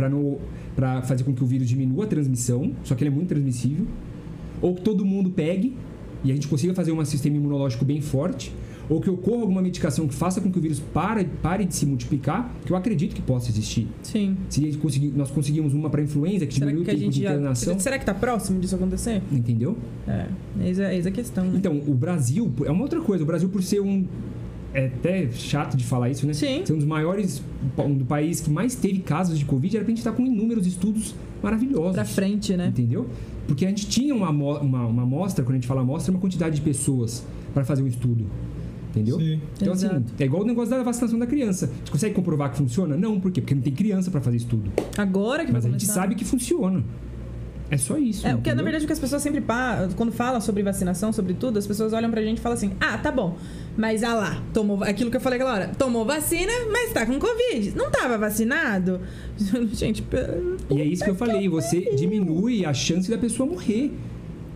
[0.75, 3.87] para fazer com que o vírus diminua a transmissão, só que ele é muito transmissível.
[4.61, 5.75] Ou que todo mundo pegue
[6.23, 8.51] e a gente consiga fazer um sistema imunológico bem forte.
[8.89, 11.85] Ou que ocorra alguma medicação que faça com que o vírus pare, pare de se
[11.85, 13.87] multiplicar, que eu acredito que possa existir.
[14.03, 14.37] Sim.
[14.49, 16.93] Se a gente conseguir- nós conseguimmos uma para influenza, que Será diminui o que a
[16.93, 17.31] tempo gente de já.
[17.31, 17.79] internação.
[17.79, 19.21] Será que tá próximo disso acontecer?
[19.31, 19.75] Entendeu?
[20.07, 20.27] É.
[20.61, 21.53] Eis a, eis a questão, né?
[21.55, 23.23] Então, o Brasil é uma outra coisa.
[23.23, 24.05] O Brasil, por ser um,
[24.73, 26.33] é até chato de falar isso, né?
[26.33, 26.63] Sim.
[26.63, 27.41] Ser um dos maiores,
[27.79, 30.67] um do país que mais teve casos de Covid, era pra gente estar com inúmeros
[30.67, 31.93] estudos maravilhosos.
[31.93, 32.67] Pra frente, né?
[32.67, 33.07] Entendeu?
[33.47, 36.55] Porque a gente tinha uma, uma, uma amostra, quando a gente fala amostra, uma quantidade
[36.55, 38.25] de pessoas para fazer um estudo.
[38.95, 39.19] Entendeu?
[39.19, 39.41] Sim.
[39.61, 40.05] Então, assim, Exato.
[40.17, 41.65] é igual o negócio da vacinação da criança.
[41.65, 42.95] A gente consegue comprovar que funciona?
[42.95, 43.41] Não, por quê?
[43.41, 44.71] Porque não tem criança para fazer estudo.
[44.97, 46.83] Agora que Mas a gente sabe que funciona.
[47.69, 48.27] É só isso.
[48.27, 49.43] É, porque na verdade o que as pessoas sempre
[49.95, 52.97] quando falam sobre vacinação, sobre tudo, as pessoas olham pra gente e falam assim: "Ah,
[52.97, 53.37] tá bom.
[53.75, 55.71] Mas ah lá, tomou aquilo que eu falei aquela hora.
[55.77, 57.75] Tomou vacina, mas tá com covid.
[57.75, 59.01] Não tava vacinado?"
[59.73, 60.03] gente,
[60.69, 63.91] E é isso que eu falei, você diminui a chance da pessoa morrer.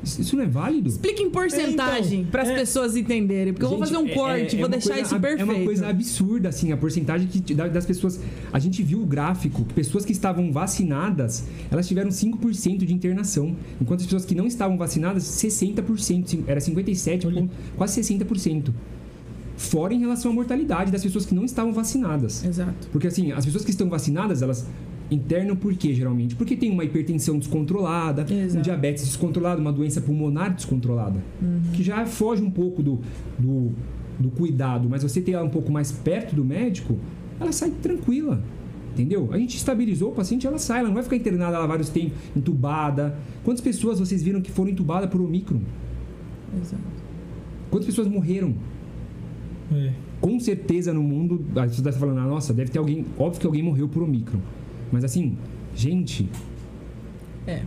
[0.04, 0.88] Isso não é válido?
[0.90, 2.56] explica em porcentagem É, então, para as é.
[2.56, 5.06] pessoas entenderem, porque eu vou Gente, fazer um é- corte, é- é vou deixar coisa
[5.06, 5.42] isso perfeito.
[5.52, 8.20] É uma coisa absurda, assim, a porcentagem que, da- das pessoas.
[8.54, 13.56] A gente viu o gráfico que pessoas que estavam vacinadas, elas tiveram 5% de internação.
[13.82, 16.30] Enquanto as pessoas que não estavam vacinadas, 60%.
[16.30, 17.50] cin- Era 57%, Olha.
[17.76, 18.74] quase 60%.
[19.58, 22.46] Fora em relação à mortalidade das pessoas que não estavam vacinadas.
[22.46, 22.88] Exato.
[22.92, 24.66] Porque assim, as pessoas que estão vacinadas, elas
[25.12, 26.36] internam por quê, geralmente?
[26.36, 28.64] Porque tem uma hipertensão descontrolada, um Exato.
[28.64, 31.20] diabetes descontrolado, uma doença pulmonar descontrolada.
[31.42, 31.62] Uhum.
[31.74, 33.00] Que já foge um pouco do,
[33.38, 33.72] do,
[34.20, 36.98] do cuidado, mas você ter ela um pouco mais perto do médico,
[37.40, 38.42] ela sai tranquila.
[38.94, 39.30] Entendeu?
[39.32, 42.18] A gente estabilizou o paciente, ela sai, ela não vai ficar internada lá vários tempos,
[42.36, 43.18] entubada.
[43.44, 45.62] Quantas pessoas vocês viram que foram entubadas por Omicron?
[46.62, 46.84] Exato.
[47.70, 48.56] Quantas pessoas morreram?
[49.72, 49.92] É.
[50.20, 53.40] com certeza no mundo, as pessoas devem estar falando, ah, nossa, deve ter alguém, óbvio
[53.40, 54.40] que alguém morreu por Omicron.
[54.92, 55.38] Mas assim,
[55.76, 56.30] gente,
[57.48, 57.62] É.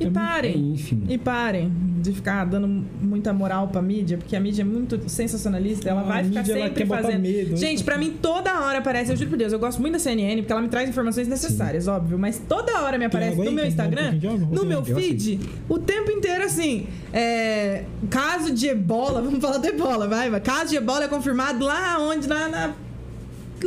[0.00, 0.74] E É muito- é parem.
[1.08, 2.68] E parem de ficar dando
[3.02, 6.54] muita moral pra mídia, porque a mídia é muito sensacionalista, ela A vai ficar mídia,
[6.54, 7.20] sempre fazendo.
[7.20, 7.56] medo?
[7.56, 10.36] Gente, pra mim toda hora aparece, eu juro por Deus, eu gosto muito da CNN,
[10.40, 14.16] porque ela me traz informações necessárias, óbvio, mas toda hora me aparece no meu Instagram,
[14.18, 14.78] de no meu?
[14.86, 20.30] Eu feed, o tempo inteiro assim, é, caso de ebola, vamos falar do ebola, vai,
[20.30, 20.40] vai.
[20.40, 22.74] caso de ebola é confirmado lá onde, na, na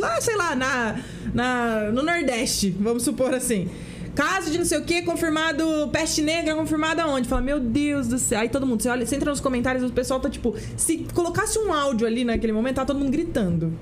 [0.00, 1.00] lá, sei lá, na,
[1.34, 3.68] na, no Nordeste, vamos supor assim.
[4.14, 7.26] Caso de não sei o que, confirmado, peste negra, confirmado aonde?
[7.26, 8.40] Fala, meu Deus do céu.
[8.40, 11.58] Aí todo mundo, você olha, você entra nos comentários, o pessoal tá tipo, se colocasse
[11.58, 13.72] um áudio ali naquele momento, tá todo mundo gritando.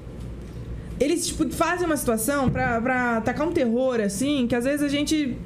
[1.01, 4.89] Eles, tipo, fazem uma situação pra, pra atacar um terror, assim, que às vezes a
[4.89, 5.37] gente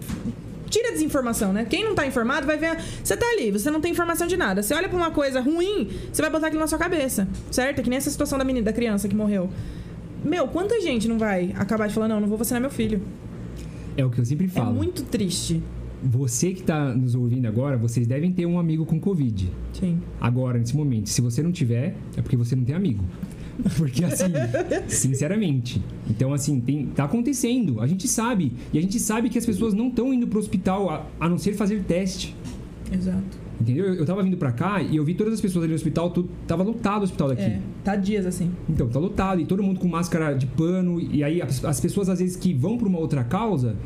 [0.69, 1.65] tira a desinformação, né?
[1.65, 2.77] Quem não tá informado vai ver.
[3.03, 4.63] Você tá ali, você não tem informação de nada.
[4.63, 7.79] Você olha pra uma coisa ruim, você vai botar aquilo na sua cabeça, certo?
[7.79, 9.49] É que nem essa situação da menina, da criança que morreu.
[10.25, 13.01] Meu, quanta gente não vai acabar de falar, não, não vou vacinar meu filho?
[13.97, 14.75] É o que eu sempre É falo.
[14.75, 15.63] muito triste.
[16.03, 19.51] Você que está nos ouvindo agora, vocês devem ter um amigo com Covid.
[19.73, 20.01] Sim.
[20.21, 21.09] Agora, nesse momento.
[21.09, 23.05] Se você não tiver, é porque você não tem amigo.
[23.79, 24.25] Porque assim,
[24.89, 25.81] sinceramente.
[26.11, 27.81] Então, assim, tem, tá acontecendo.
[27.81, 28.53] A gente sabe.
[28.73, 31.39] E a gente sabe que as pessoas não estão indo pro hospital a, a não
[31.39, 32.35] ser fazer teste.
[32.93, 33.44] Exato.
[33.61, 33.87] Entendeu?
[33.87, 36.11] Eu, eu tava vindo pra cá e eu vi todas as pessoas ali no hospital,
[36.11, 37.43] tudo, tava lotado o hospital daqui.
[37.43, 38.51] É, tá dias assim.
[38.69, 41.01] Então, tá lotado e todo mundo com máscara de pano.
[41.01, 43.77] E aí as, as pessoas, às vezes, que vão pra uma outra causa,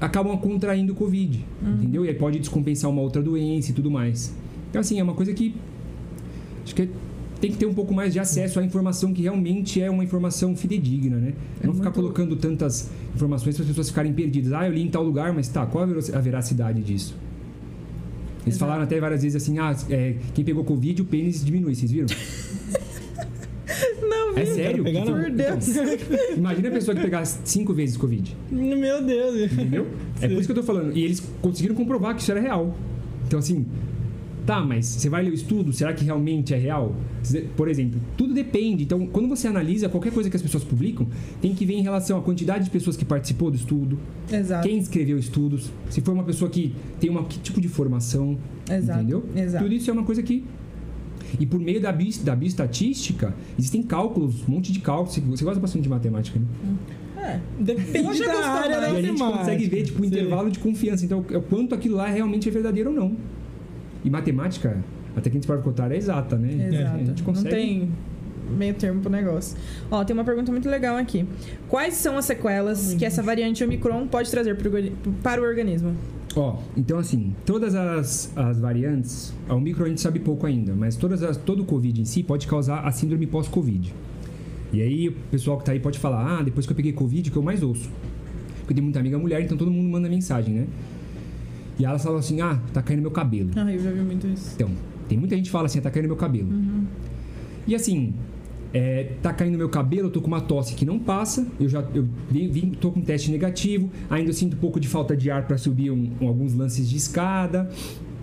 [0.00, 1.44] acabam contraindo Covid.
[1.62, 2.04] Entendeu?
[2.04, 4.34] E aí pode descompensar uma outra doença e tudo mais.
[4.70, 5.54] Então, assim, é uma coisa que.
[6.64, 6.88] Acho que
[7.40, 10.54] tem que ter um pouco mais de acesso à informação que realmente é uma informação
[10.54, 11.32] fidedigna, né?
[11.60, 14.52] É Não ficar muito- colocando tantas informações para as pessoas ficarem perdidas.
[14.52, 17.16] Ah, eu li em tal lugar, mas tá, qual a veracidade disso?
[18.42, 18.58] Eles Exato.
[18.60, 22.06] falaram até várias vezes assim: ah, é, quem pegou Covid, o pênis diminui, vocês viram?
[24.02, 24.54] Não, É vi.
[24.54, 24.84] sério?
[24.84, 25.20] pegar, não.
[25.22, 25.66] Por Deus.
[26.36, 29.52] Imagina a pessoa que pegar cinco vezes Covid, Meu Deus.
[29.52, 29.86] entendeu?
[30.20, 30.96] É por isso que eu tô falando.
[30.96, 32.76] E eles conseguiram comprovar que isso era real.
[33.26, 33.64] Então, assim,
[34.46, 36.94] tá, mas você vai ler o estudo, será que realmente é real?
[37.56, 38.84] Por exemplo, tudo depende.
[38.84, 41.06] Então, quando você analisa qualquer coisa que as pessoas publicam,
[41.40, 43.98] tem que ver em relação à quantidade de pessoas que participou do estudo,
[44.30, 44.66] Exato.
[44.66, 48.36] quem escreveu estudos, se foi uma pessoa que tem uma, que tipo de formação,
[48.70, 48.98] Exato.
[49.00, 49.24] entendeu?
[49.36, 49.64] Exato.
[49.64, 50.44] Tudo isso é uma coisa que
[51.40, 55.14] e por meio da, bio, da bioestatística, existem cálculos, um monte de cálculos.
[55.14, 56.46] Você- gosta bastante de matemática, né?
[57.16, 57.40] É.
[57.58, 60.08] Depende Hoje eu da área da E a gente consegue ver, tipo, o Sim.
[60.08, 61.04] intervalo de confiança.
[61.04, 63.16] Então, é o quanto aquilo lá realmente é verdadeiro ou não.
[64.04, 64.76] E matemática,
[65.16, 66.68] até que a gente pode contar, é exata, né?
[66.68, 66.96] Exato.
[66.96, 67.48] A gente consegue...
[67.48, 67.90] Não tem
[68.56, 69.56] meio termo pro negócio.
[69.90, 71.26] Ó, tem uma pergunta muito legal aqui.
[71.68, 74.70] Quais são as sequelas que essa variante Omicron pode trazer pro
[75.22, 75.94] para o organismo?
[76.34, 80.96] Ó, então assim, todas as, as variantes, a Omicron a gente sabe pouco ainda, mas
[80.96, 83.92] todas as, todo o Covid em si pode causar a síndrome pós-Covid.
[84.72, 87.28] E aí o pessoal que tá aí pode falar, ah, depois que eu peguei Covid,
[87.28, 87.90] o que eu mais ouço.
[88.60, 90.66] Porque tem muita amiga mulher, então todo mundo manda mensagem, né?
[91.82, 93.50] E elas falam assim, ah, tá caindo meu cabelo.
[93.56, 94.52] Ah, eu já vi muito isso.
[94.54, 94.70] Então,
[95.08, 96.48] tem muita gente que fala assim, tá caindo meu cabelo.
[97.66, 98.14] E assim,
[98.72, 101.80] é, tá caindo meu cabelo, eu tô com uma tosse que não passa, eu já
[101.92, 105.44] eu vim, tô com um teste negativo, ainda sinto um pouco de falta de ar
[105.48, 107.68] para subir um- um- alguns lances de escada,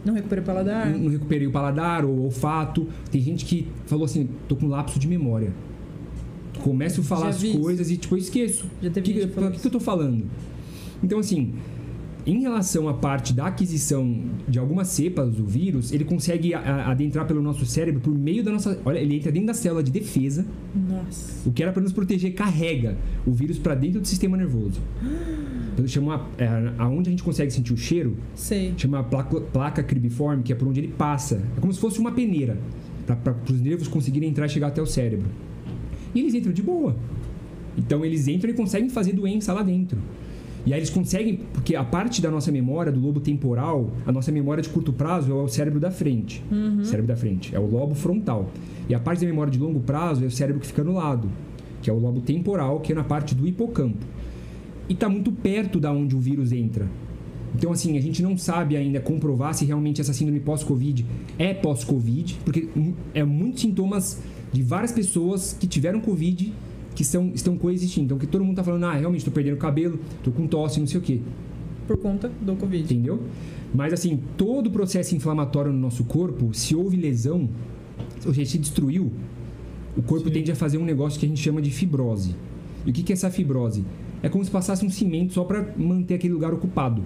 [0.05, 0.89] Não recuperei o paladar?
[0.89, 2.87] não, não recuperei o paladar ou o olfato.
[3.11, 5.51] Tem gente que falou assim, tô com lapso de memória.
[6.63, 7.59] Começo a falar as vi isso.
[7.59, 8.65] coisas e, tipo, eu esqueço.
[8.81, 10.25] Já teve O que, gente que, que, que eu tô falando?
[11.03, 11.53] Então, assim,
[12.31, 14.15] em relação à parte da aquisição
[14.47, 18.79] de algumas cepas do vírus, ele consegue adentrar pelo nosso cérebro por meio da nossa.
[18.85, 20.45] Olha, ele entra dentro da célula de defesa.
[20.75, 21.47] Nossa.
[21.49, 24.79] O que era para nos proteger carrega o vírus para dentro do sistema nervoso.
[25.73, 28.73] Então, chama a- é, aonde a gente consegue sentir o cheiro, Sei.
[28.77, 31.41] chama a placa, placa cribiforme, que é por onde ele passa.
[31.57, 32.57] É como se fosse uma peneira
[33.07, 35.25] para os nervos conseguirem entrar e chegar até o cérebro.
[36.13, 36.95] E eles entram de boa.
[37.77, 39.97] Então eles entram e conseguem fazer doença lá dentro.
[40.65, 44.31] E aí eles conseguem, porque a parte da nossa memória, do lobo temporal, a nossa
[44.31, 46.43] memória de curto prazo é o cérebro da frente.
[46.83, 48.49] Cérebro da frente, é o lobo frontal.
[48.87, 51.29] E a parte da memória de longo prazo é o cérebro que fica no lado,
[51.81, 54.05] que é o lobo temporal, que é na parte do hipocampo.
[54.87, 56.87] E está muito perto da onde o vírus entra.
[57.55, 61.05] Então, assim, a gente não sabe ainda comprovar se realmente essa síndrome pós-Covid
[61.37, 62.67] é pós-Covid, porque
[63.13, 64.21] é muitos sintomas
[64.51, 66.53] de várias pessoas que tiveram Covid
[66.99, 68.07] que são, estão coexistindo.
[68.07, 70.85] Então, que todo mundo tá falando, ah, realmente tô perdendo cabelo, tô com tosse, não
[70.85, 71.21] sei o quê.
[71.87, 72.83] Por conta do Covid.
[72.83, 73.23] Entendeu?
[73.73, 77.47] Mas, assim, todo o processo inflamatório no nosso corpo, se houve lesão,
[78.25, 79.13] ou seja, se destruiu,
[79.95, 80.33] o corpo Sim.
[80.33, 82.35] tende a fazer um negócio que a gente chama de fibrose.
[82.85, 83.85] E o que que é essa fibrose?
[84.21, 87.05] É como se passasse um cimento só para manter aquele lugar ocupado.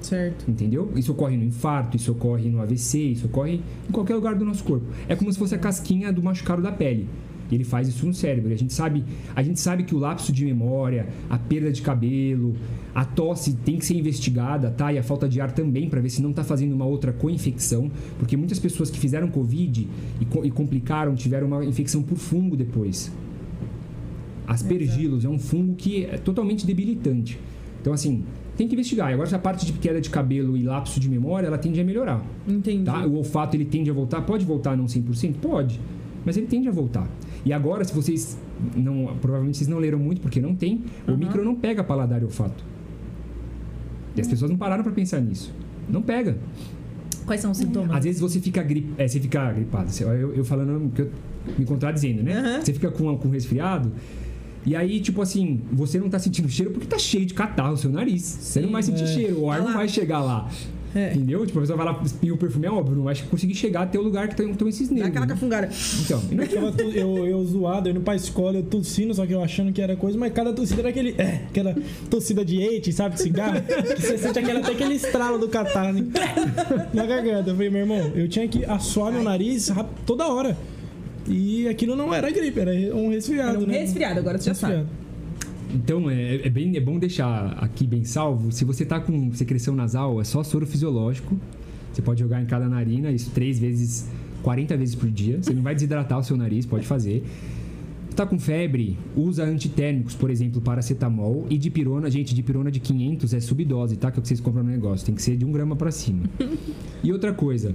[0.00, 0.48] Certo.
[0.48, 0.92] Entendeu?
[0.94, 4.62] Isso ocorre no infarto, isso ocorre no AVC, isso ocorre em qualquer lugar do nosso
[4.62, 4.86] corpo.
[5.08, 7.08] É como se fosse a casquinha do machucado da pele.
[7.52, 8.50] E ele faz isso no cérebro.
[8.50, 9.04] E a gente sabe,
[9.36, 12.54] a gente sabe que o lapso de memória, a perda de cabelo,
[12.94, 14.90] a tosse tem que ser investigada, tá?
[14.90, 17.90] E a falta de ar também para ver se não está fazendo uma outra co-infecção,
[18.18, 19.86] porque muitas pessoas que fizeram covid
[20.18, 23.12] e, co- e complicaram tiveram uma infecção por fungo depois.
[24.46, 27.38] Aspergillus é um fungo que é totalmente debilitante.
[27.80, 28.24] Então assim,
[28.56, 29.10] tem que investigar.
[29.10, 31.84] E agora essa parte de queda de cabelo e lapso de memória, ela tende a
[31.84, 32.24] melhorar.
[32.48, 32.84] Entendi.
[32.84, 33.06] Tá?
[33.06, 35.34] O olfato ele tende a voltar, pode voltar não 100%?
[35.40, 35.78] Pode,
[36.24, 37.08] mas ele tende a voltar.
[37.44, 38.38] E agora, se vocês
[38.76, 41.16] não, provavelmente vocês não leram muito porque não tem, o Aham.
[41.18, 42.64] micro não pega paladar e olfato.
[44.16, 45.52] E as pessoas não pararam para pensar nisso.
[45.88, 46.36] Não pega.
[47.26, 47.96] Quais são os sintomas?
[47.96, 48.86] Às vezes você fica, gri...
[48.98, 49.90] é, você fica gripado.
[50.02, 51.10] Eu, eu falando, que eu-
[51.58, 52.36] me contradizendo, né?
[52.38, 52.60] Aham.
[52.60, 53.90] Você fica com, com resfriado.
[54.64, 57.76] E aí, tipo assim, você não tá sentindo cheiro porque tá cheio de catarro no
[57.76, 58.22] seu nariz.
[58.22, 58.72] Você não Sim.
[58.72, 59.06] vai sentir É.
[59.08, 59.72] cheiro, o ar não lá.
[59.72, 60.48] vai chegar lá.
[60.94, 61.12] É.
[61.14, 61.46] Entendeu?
[61.46, 63.98] Tipo, a pessoa vai lá espirra o perfume, é óbvio, não vai conseguir chegar até
[63.98, 65.10] o lugar que estão esses Dá nervos.
[65.10, 65.32] aquela né?
[65.32, 65.70] cafungara.
[66.04, 69.24] Então, e Eu, tava tu- eu, eu zoado, eu indo pra escola, eu tossindo, só
[69.26, 71.14] que eu achando que era coisa, mas cada tossida era aquele.
[71.16, 71.74] É, aquela
[72.10, 75.90] tossida de eite, sabe, de cigarro, que você sente aquela, até aquele estralo do catarro
[75.90, 76.10] assim,
[76.92, 77.50] na garganta.
[77.50, 79.70] Eu falei, meu irmão, eu tinha que assoar meu nariz
[80.04, 80.56] toda hora.
[81.26, 83.78] E aquilo não era gripe, era um resfriado, Era um né?
[83.78, 84.84] resfriado, agora você já sabe.
[85.74, 88.52] Então, é, é bem, é bom deixar aqui bem salvo.
[88.52, 91.36] Se você tá com secreção nasal, é só soro fisiológico.
[91.92, 94.08] Você pode jogar em cada narina, isso três vezes,
[94.42, 95.42] 40 vezes por dia.
[95.42, 97.24] Você não vai desidratar o seu nariz, pode fazer.
[98.14, 102.10] Tá com febre, usa antitérmicos, por exemplo, paracetamol e dipirona.
[102.10, 104.10] Gente, dipirona de 500 é subdose, tá?
[104.10, 105.06] Que é o que vocês compram no negócio.
[105.06, 106.24] Tem que ser de um grama para cima.
[107.02, 107.74] E outra coisa,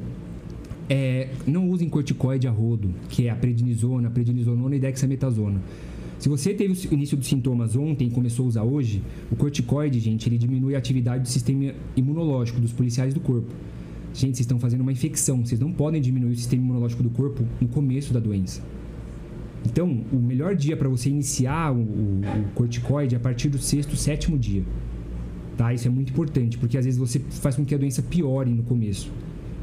[0.90, 5.60] é, não usem corticoide a rodo, que é a prednisona, prednisonona e dexametasona.
[6.20, 10.00] Se você teve o início dos sintomas ontem e começou a usar hoje, o corticoide,
[10.00, 13.48] gente, ele diminui a atividade do sistema imunológico dos policiais do corpo.
[14.14, 17.46] Gente, vocês estão fazendo uma infecção, vocês não podem diminuir o sistema imunológico do corpo
[17.62, 18.64] no começo da doença.
[19.64, 23.60] Então, o melhor dia para você iniciar o, o- o corticoide é a partir do
[23.60, 24.64] sexto, sétimo dia.
[25.56, 25.74] Tá?
[25.74, 28.64] Isso é muito importante, porque às vezes você faz com que a doença piore no
[28.64, 29.12] começo.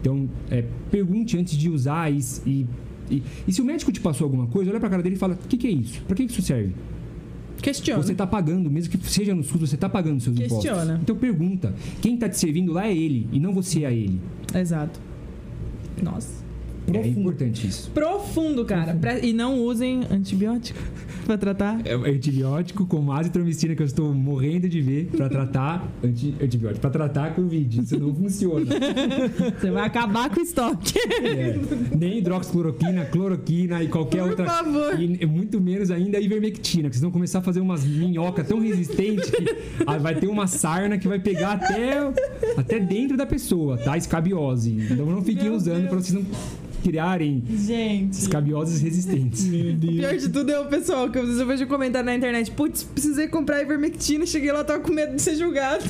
[0.00, 2.66] Então, é, pergunte antes de usar e, e,
[3.10, 5.34] e, e se o médico te passou alguma coisa, olha pra cara dele e fala:
[5.42, 6.02] o que, que é isso?
[6.02, 6.72] Pra que que isso serve?
[7.62, 8.02] Questiona.
[8.02, 10.82] Você tá pagando, mesmo que seja no SUS, você tá pagando seus Questiona.
[10.82, 11.02] impostos.
[11.02, 14.20] Então pergunta: quem tá te servindo lá é ele e não você a ele.
[14.54, 15.00] Exato.
[16.02, 16.43] Nossa.
[16.86, 17.18] É Profundo.
[17.20, 17.90] importante isso.
[17.92, 18.94] Profundo, cara.
[18.94, 20.78] Pra- E não usem antibiótico
[21.24, 21.80] pra tratar.
[21.86, 26.90] É antibiótico com azitromicina que eu estou morrendo de ver pra tratar anti, antibiótico, para
[26.90, 27.80] tratar Covid.
[27.80, 28.66] Isso não funciona.
[29.58, 30.92] Você vai acabar com o estoque.
[31.22, 31.56] É.
[31.96, 34.44] Nem hidroxicloroquina, cloroquina e qualquer Por outra.
[34.44, 35.00] favor.
[35.00, 38.60] E muito menos ainda a ivermectina, que vocês vão começar a fazer umas minhocas tão
[38.60, 39.42] resistentes que
[40.00, 42.12] vai ter uma sarna que vai pegar até,
[42.58, 43.96] até dentro da pessoa, tá?
[43.96, 44.76] Escabiose.
[44.90, 45.88] Então não fiquem Meu usando Deus.
[45.88, 46.24] pra vocês não
[46.84, 48.12] criarem Gente.
[48.12, 49.44] escabioses resistentes.
[49.46, 49.94] Meu Deus.
[49.96, 52.50] Pior de tudo é o pessoal que às vezes eu vejo comentar na internet.
[52.50, 55.82] Putz, precisei comprar ivermectina, cheguei lá, tava com medo de ser julgado.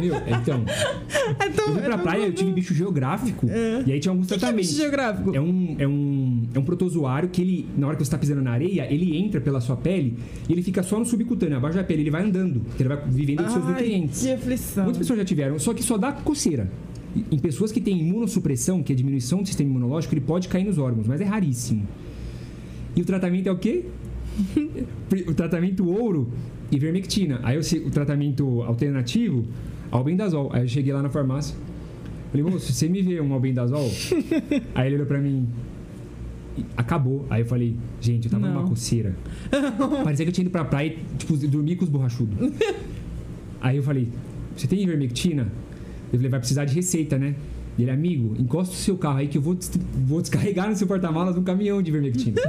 [0.00, 0.64] Meu, então,
[1.38, 3.82] É tão, eu fui pra é praia, eu tive bicho geográfico, É.
[3.86, 4.70] e aí tinha alguns que, que é tratamentos.
[4.70, 5.36] bicho geográfico?
[5.36, 8.40] É um, é, um, é um protozoário que ele, na hora que você tá pisando
[8.40, 10.16] na areia, ele entra pela sua pele
[10.48, 13.42] e ele fica só no subcutâneo, abaixo da pele, ele vai andando, ele vai vivendo
[13.42, 14.22] dos seus nutrientes.
[14.22, 14.84] que aflição.
[14.84, 16.70] Muitas pessoas já tiveram, só que só dá coceira.
[17.14, 20.64] E- Em pessoas que têm imunossupressão, que é diminuição do sistema imunológico, ele pode cair
[20.64, 21.86] nos órgãos, mas é raríssimo.
[22.96, 23.84] E o tratamento é o quê?
[25.28, 26.30] o tratamento ouro,
[26.70, 27.40] ivermectina.
[27.42, 29.44] Aí eu, se- o tratamento alternativo,
[29.90, 30.50] albendazol.
[30.52, 31.54] Aí eu cheguei lá na farmácia.
[32.30, 33.90] Falei, moço, você me vê um albendazol?
[34.74, 35.46] Aí ele olhou pra mim.
[36.56, 37.26] e Acabou.
[37.28, 38.54] Aí eu falei, gente, eu tava Não.
[38.54, 39.14] numa coceira.
[40.02, 42.34] Parecia que eu tinha ido pra praia e, tipo, dormir com os borrachudos.
[43.60, 44.08] Aí eu falei,
[44.56, 45.52] você tem ivermectina?
[46.12, 47.34] Falei, vai precisar de receita, né?
[47.78, 49.70] Ele, amigo, encosta o seu carro aí que eu vou, des-
[50.06, 52.40] vou descarregar no seu porta-malas um caminhão de ivermectina.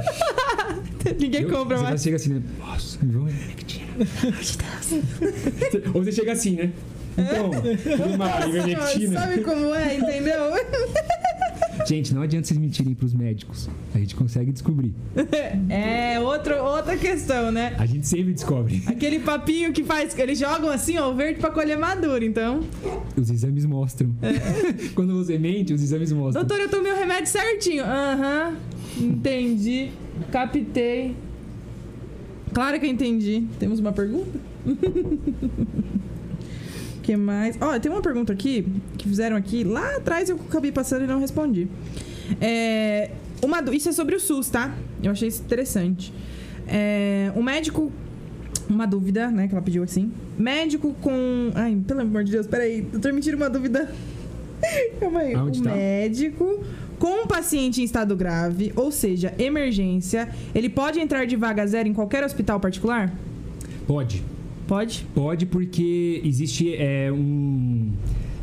[1.18, 2.02] Ninguém Eu- compra você mais.
[2.02, 2.42] chega assim, né?
[2.58, 4.58] Nossa, João Deus.
[5.94, 6.72] Ou você chega assim, né?
[7.16, 7.50] Então,
[8.14, 9.20] uma ivermectina.
[9.20, 10.34] Sabe como é, entendeu?
[11.86, 13.68] Gente, não adianta vocês mentirem pros médicos.
[13.94, 14.94] A gente consegue descobrir.
[15.68, 17.74] É outro, outra questão, né?
[17.78, 18.82] A gente sempre descobre.
[18.86, 20.16] Aquele papinho que faz.
[20.18, 22.24] Eles jogam assim, ó, o verde pra colher maduro.
[22.24, 22.60] Então,
[23.16, 24.14] Os exames mostram.
[24.94, 26.44] Quando você mente, os exames mostram.
[26.44, 27.84] doutor, eu tomei o remédio certinho.
[27.84, 28.56] Aham,
[29.00, 29.90] entendi.
[30.30, 31.16] Captei.
[32.52, 33.44] Claro que eu entendi.
[33.58, 34.38] Temos uma pergunta?
[37.02, 37.56] que mais?
[37.60, 38.66] Ó, tem uma pergunta aqui
[39.04, 39.62] que fizeram aqui.
[39.62, 41.68] Lá atrás eu acabei passando e não respondi.
[42.40, 43.10] É,
[43.42, 44.74] uma, isso é sobre o SUS, tá?
[45.02, 46.12] Eu achei isso interessante.
[46.66, 47.92] É, um médico.
[48.68, 49.46] Uma dúvida, né?
[49.46, 50.10] Que ela pediu assim.
[50.38, 51.50] Médico com.
[51.54, 52.80] Ai, pelo amor de Deus, peraí.
[52.80, 53.92] Doutor, me tira uma dúvida.
[54.98, 55.34] Calma aí.
[55.34, 55.74] Aonde um tá?
[55.74, 56.64] médico
[56.98, 61.86] com um paciente em estado grave, ou seja, emergência, ele pode entrar de vaga zero
[61.88, 63.12] em qualquer hospital particular?
[63.86, 64.22] Pode.
[64.66, 65.06] Pode?
[65.14, 67.92] Pode porque existe é, um.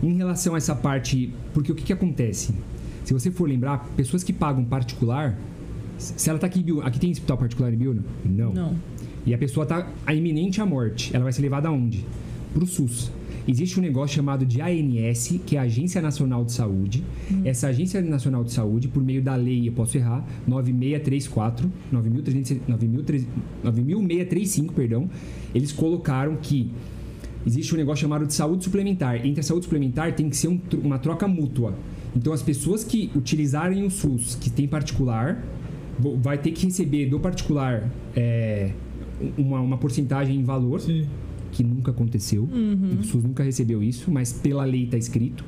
[0.01, 1.33] Em relação a essa parte.
[1.53, 2.53] Porque o que, que acontece?
[3.03, 5.37] Se você for lembrar, pessoas que pagam particular.
[5.97, 6.87] Se ela tá aqui em Biúna.
[6.87, 8.03] Aqui tem hospital particular em Biúna?
[8.25, 8.53] Não.
[8.53, 8.75] Não.
[9.25, 11.15] E a pessoa tá a iminente à morte.
[11.15, 12.05] Ela vai ser levada aonde?
[12.53, 13.11] Pro SUS.
[13.47, 17.03] Existe um negócio chamado de ANS, que é a Agência Nacional de Saúde.
[17.43, 23.27] Essa Agência Nacional de Saúde, por meio da lei, eu posso errar, 9634, 9300 9300
[23.63, 25.09] 9635, perdão,
[25.55, 26.69] eles colocaram que
[27.45, 29.25] existe um negócio chamado de saúde suplementar.
[29.25, 31.73] Entre a saúde suplementar tem que ser um uma troca mútua.
[32.15, 35.43] Então, as pessoas que utilizarem o SUS, que tem particular,
[36.21, 38.71] vai ter que receber do particular é,
[39.37, 41.05] uma, uma porcentagem em valor, Sim.
[41.51, 42.43] que nunca aconteceu.
[42.43, 42.97] Uhum.
[42.99, 45.45] O SUS nunca recebeu isso, mas pela lei está escrito.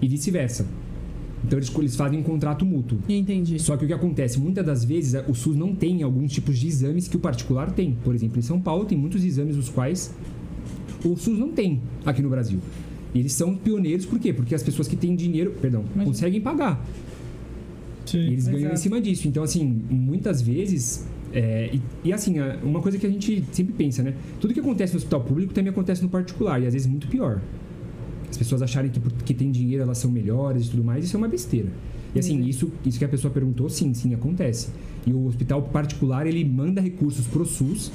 [0.00, 0.66] E vice-versa.
[1.44, 2.98] Então, eles, eles fazem um contrato mútuo.
[3.08, 3.58] Entendi.
[3.58, 6.66] Só que o que acontece, muitas das vezes o SUS não tem alguns tipos de
[6.66, 7.96] exames que o particular tem.
[8.02, 10.14] Por exemplo, em São Paulo tem muitos exames os quais
[11.08, 12.58] o SUS não tem aqui no Brasil.
[13.14, 14.32] E eles são pioneiros por quê?
[14.32, 16.84] Porque as pessoas que têm dinheiro, perdão, Mas- conseguem pagar.
[18.06, 18.18] E Sim.
[18.18, 18.80] eles ganham em Exato.
[18.80, 19.26] cima disso.
[19.28, 21.06] Então, assim, muitas vezes.
[21.32, 24.14] é, e, e, assim, a- uma coisa que a gente sempre pensa, né?
[24.40, 27.42] Tudo que acontece no hospital público também acontece no particular, e às vezes muito pior.
[28.30, 31.18] As pessoas acharem que porque tem dinheiro elas são melhores e tudo mais, isso é
[31.18, 31.68] uma besteira.
[32.14, 34.68] E assim, isso, isso que a pessoa perguntou, sim, sim, acontece.
[35.06, 37.92] E o hospital particular, ele manda recursos pro SUS,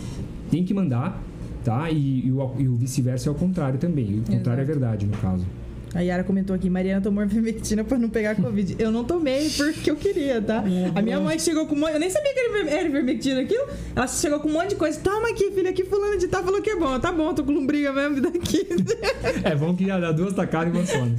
[0.51, 1.19] tem que mandar,
[1.63, 1.89] tá?
[1.89, 4.19] E, e o, e o vice-versa é o contrário também.
[4.19, 4.79] O contrário é Exato.
[4.79, 5.45] verdade, no caso.
[5.93, 8.77] A Yara comentou aqui, Mariana tomou ivermectina pra não pegar Covid.
[8.79, 10.63] Eu não tomei porque eu queria, tá?
[10.95, 11.93] A minha mãe chegou com um monte...
[11.93, 12.39] Eu nem sabia que
[12.69, 13.65] era ivermectina aquilo.
[13.93, 14.97] Ela chegou com um monte de coisa.
[15.01, 16.97] Toma aqui, filha, aqui fulano de tal falou que é bom.
[16.99, 18.65] Tá bom, tô com lombriga mesmo, me dá aqui.
[19.43, 21.05] É bom que já dá duas tacadas e uma só.
[21.05, 21.15] né?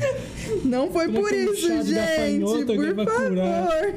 [0.64, 1.92] Não foi Como por isso, gente.
[2.40, 3.94] Por favor.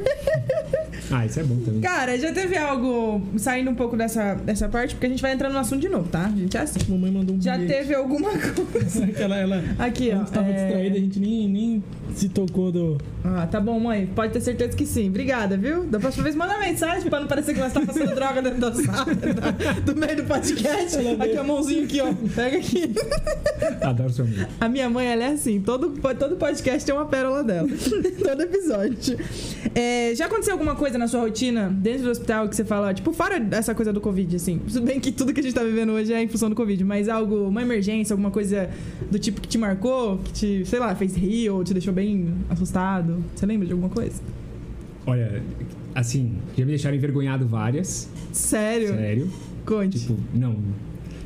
[1.12, 1.82] Ah, isso é bom também.
[1.82, 3.22] Cara, já teve algo...
[3.38, 6.10] Saindo um pouco dessa, dessa parte, porque a gente vai entrar no assunto de novo,
[6.10, 6.26] tá?
[6.26, 6.80] A gente é assim.
[6.90, 7.74] Mamãe mandou um Já bilhete.
[7.80, 8.30] teve alguma
[8.72, 9.08] coisa...
[9.22, 10.24] ela, ela, Aqui, ó.
[10.42, 11.84] é- distraída, a gente nem, nem
[12.16, 12.98] se tocou do.
[13.24, 14.08] Ah, tá bom, mãe.
[14.08, 15.10] Pode ter certeza que sim.
[15.10, 15.84] Obrigada, viu?
[15.84, 18.74] Da próxima vez, manda mensagem pra não parecer que nós tá passando droga dentro da
[18.74, 20.98] sala, do, do meio do podcast.
[21.20, 22.14] Aqui, a mãozinha aqui, ó.
[22.34, 22.94] Pega aqui.
[23.82, 24.48] Adoro seu amigo.
[24.60, 25.60] A minha mãe, ela é assim.
[25.60, 27.68] Todo, todo podcast tem uma pérola dela.
[28.24, 29.18] todo episódio.
[29.74, 33.12] É, já aconteceu alguma coisa na sua rotina, dentro do hospital, que você fala, tipo,
[33.12, 34.60] fora dessa coisa do Covid, assim?
[34.60, 36.84] Tudo bem que tudo que a gente tá vivendo hoje é em função do Covid,
[36.84, 38.70] mas algo, uma emergência, alguma coisa
[39.12, 42.05] do tipo que te marcou, que te, sei lá, fez rir ou te deixou bem
[42.50, 43.24] assustado?
[43.36, 44.22] Você lembra de alguma coisa?
[45.06, 45.42] Olha,
[45.94, 48.10] assim, já me deixaram envergonhado várias.
[48.32, 48.90] Sério?
[48.90, 49.30] Sério.
[49.66, 50.00] Conte.
[50.00, 50.56] Tipo, não.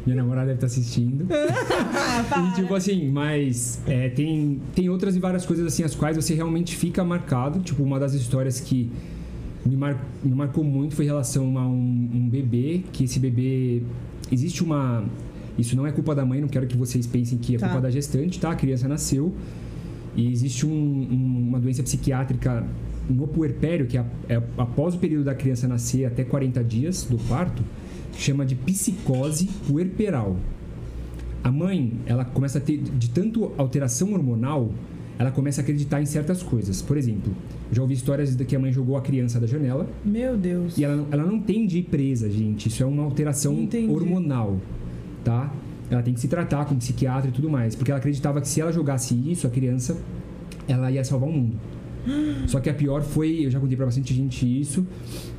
[0.06, 1.27] Minha namorada deve estar assistindo.
[2.31, 6.15] Ah, E, tipo assim, mas é, tem, tem outras e várias coisas assim, as quais
[6.15, 7.60] você realmente fica marcado.
[7.60, 8.89] Tipo, uma das histórias que
[9.65, 13.81] me, mar, me marcou muito foi em relação a um, um bebê, que esse bebê.
[14.31, 15.03] Existe uma.
[15.57, 17.68] Isso não é culpa da mãe, não quero que vocês pensem que é Tá.
[17.68, 18.51] culpa da gestante, tá?
[18.51, 19.34] A criança nasceu.
[20.15, 22.65] E existe um- um- uma doença psiquiátrica
[23.10, 27.18] no puerpério, que é, é após o período da criança nascer até 40 dias do
[27.27, 27.64] parto,
[28.18, 30.36] chama de psicose puerperal.
[31.44, 34.69] A mãe, ela começa a ter, de tanto alteração hormonal,
[35.18, 36.81] ela começa a acreditar em certas coisas.
[36.81, 37.34] Por exemplo,
[37.72, 40.77] já ouvi histórias de que a mãe jogou a criança da janela Meu Deus.
[40.77, 42.68] e ela, não- ela não tem de ir presa, gente.
[42.68, 43.91] Isso é uma alteração Entendi.
[43.91, 44.57] hormonal,
[45.23, 45.52] tá?
[45.89, 47.75] Ela tem que se tratar com psiquiatra e tudo mais.
[47.75, 49.97] Porque ela acreditava que se ela jogasse isso, a criança,
[50.67, 51.57] ela ia salvar o mundo.
[52.47, 54.85] Só que a pior foi, eu já contei pra bastante gente isso,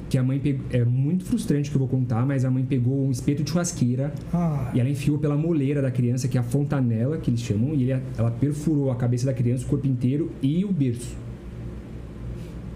[0.09, 0.67] que a mãe pegou.
[0.71, 3.51] É muito frustrante o que eu vou contar, mas a mãe pegou um espeto de
[3.51, 7.41] churrasqueira Ah, e ela enfiou pela moleira da criança, que é a fontanela, que eles
[7.41, 11.17] chamam, e ele- ela perfurou a cabeça da criança, o corpo inteiro e o berço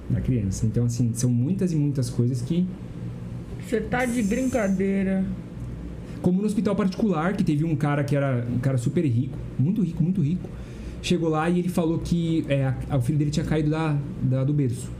[0.08, 0.66] da criança.
[0.66, 2.66] Então, assim, são muitas e muitas coisas que
[3.66, 5.24] Você tá de brincadeira.
[6.24, 9.82] Como no hospital particular, que teve um cara que era um cara super rico, muito
[9.82, 10.48] rico, muito rico.
[11.02, 14.42] Chegou lá e ele falou que é, a- o filho dele tinha caído da, da-
[14.42, 14.90] do berço.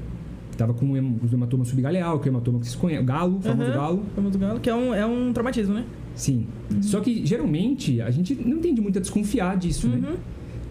[0.59, 3.41] Tava com um hem- com hematoma subgaleal, que é o hematoma que vocês conhecem, galo,
[3.41, 3.75] famoso Aham.
[3.81, 4.03] galo.
[4.15, 5.87] Famoso galo, que é um, é um traumatismo, né?
[6.15, 6.47] Sim.
[6.83, 10.07] Só que geralmente a gente não tende muito a desconfiar disso, né?
[10.07, 10.17] Uhum.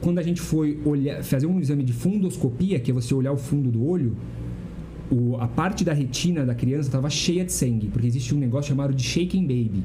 [0.02, 3.38] Quando a gente foi olhar, fazer um exame de fundoscopia, que é você olhar o
[3.38, 4.16] fundo do olho,
[5.12, 8.70] o- a parte da retina da criança estava cheia de sangue, porque existe um negócio
[8.70, 9.84] chamado de shaking baby.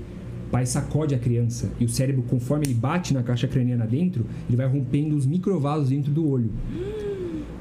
[0.49, 4.25] O pai sacode a criança e o cérebro, conforme ele bate na caixa craniana dentro,
[4.49, 6.51] ele vai rompendo os microvasos dentro do olho.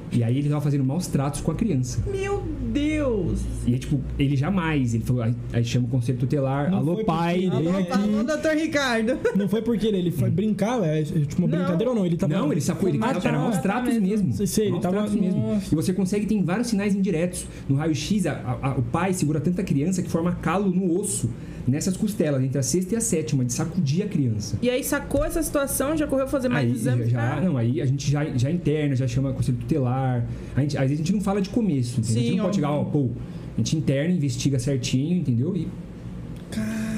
[0.09, 2.01] E aí ele estava fazendo maus tratos com a criança.
[2.09, 2.41] Meu
[2.71, 3.41] Deus!
[3.65, 7.03] E é tipo, ele jamais, ele falou, aí, aí chama o conselho tutelar, Não alô
[7.03, 7.91] pai, vem Alô, aqui.
[7.91, 9.17] Alô, doutor Ricardo.
[9.35, 11.57] não foi porque ele, ele foi brincar, é tipo uma Não.
[11.57, 12.05] brincadeira ou não?
[12.05, 12.33] Ele tava.
[12.33, 14.07] Não, ele sacou, ele tava, tá, era maus tratos mesmo.
[14.07, 14.33] mesmo.
[14.33, 15.61] Sei, sei, ele maus tava- tratos mesmo.
[15.69, 17.45] E você consegue, tem vários sinais indiretos.
[17.67, 18.23] No raio-x,
[18.77, 21.29] o pai segura tanta criança que forma calo no osso,
[21.67, 24.57] nessas costelas, entre a sexta e a sétima, de sacudir a criança.
[24.61, 27.09] E aí sacou essa situação, já correu fazer mais Aí, exames?
[27.09, 30.25] já, pra- não, aí a gente já, já interna, já chama conselho tutelar.
[30.55, 32.15] A gente, às vezes a gente não fala de começo, entendeu?
[32.17, 33.09] a gente Sim, não pode chegar, ó, pô,
[33.55, 35.55] a gente interna, investiga certinho, entendeu?
[35.55, 35.67] E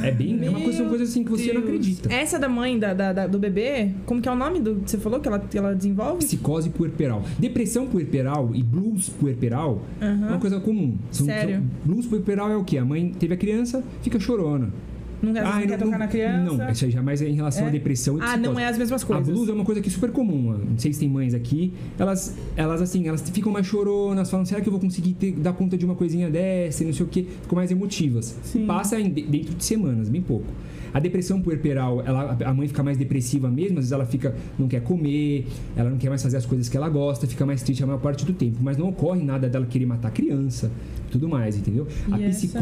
[0.04, 1.66] é bem, é uma coisa, são Meu coisas assim que você não Deus.
[1.66, 2.14] acredita.
[2.14, 4.92] Essa da mãe da, da- da- do bebê, como que é o nome do que
[4.92, 6.20] você falou que ela, que ela desenvolve?
[6.26, 7.24] Psicose puerperal.
[7.38, 10.28] Depressão puerperal e blues puerperal é Aham.
[10.30, 10.96] uma coisa comum.
[11.12, 11.56] São- Sério?
[11.56, 12.78] são- blues puerperal é o quê?
[12.78, 14.70] A mãe teve a criança, fica chorona.
[15.22, 16.54] Não quer, não quer tocar na criança?
[16.58, 17.68] Não, isso aí jamais é em relação É?
[17.68, 18.42] à depressão e Ah, psicose.
[18.44, 19.28] não é as mesmas A coisas.
[19.28, 20.58] blues é uma coisa que é super comum.
[20.70, 21.74] Não sei se tem mães aqui.
[21.98, 25.54] Elas, elas assim, elas ficam mais choronas, falam, será que eu vou conseguir ter- dar
[25.54, 27.26] conta de uma coisinha dessa e não sei o quê?
[27.42, 28.38] Ficam mais emotivas.
[28.44, 28.66] Sim.
[28.66, 30.46] Passa em- dentro de semanas, bem pouco.
[30.92, 34.68] A depressão puerperal, ela, a mãe fica mais depressiva mesmo, às vezes ela fica, não
[34.68, 37.84] quer comer, ela não quer mais fazer as coisas que ela gosta, fica mais triste
[37.84, 38.58] a maior parte do tempo.
[38.60, 40.72] Mas não ocorre nada dela querer matar a criança,
[41.12, 41.88] tudo mais, entendeu?
[42.12, 42.60] a E essa?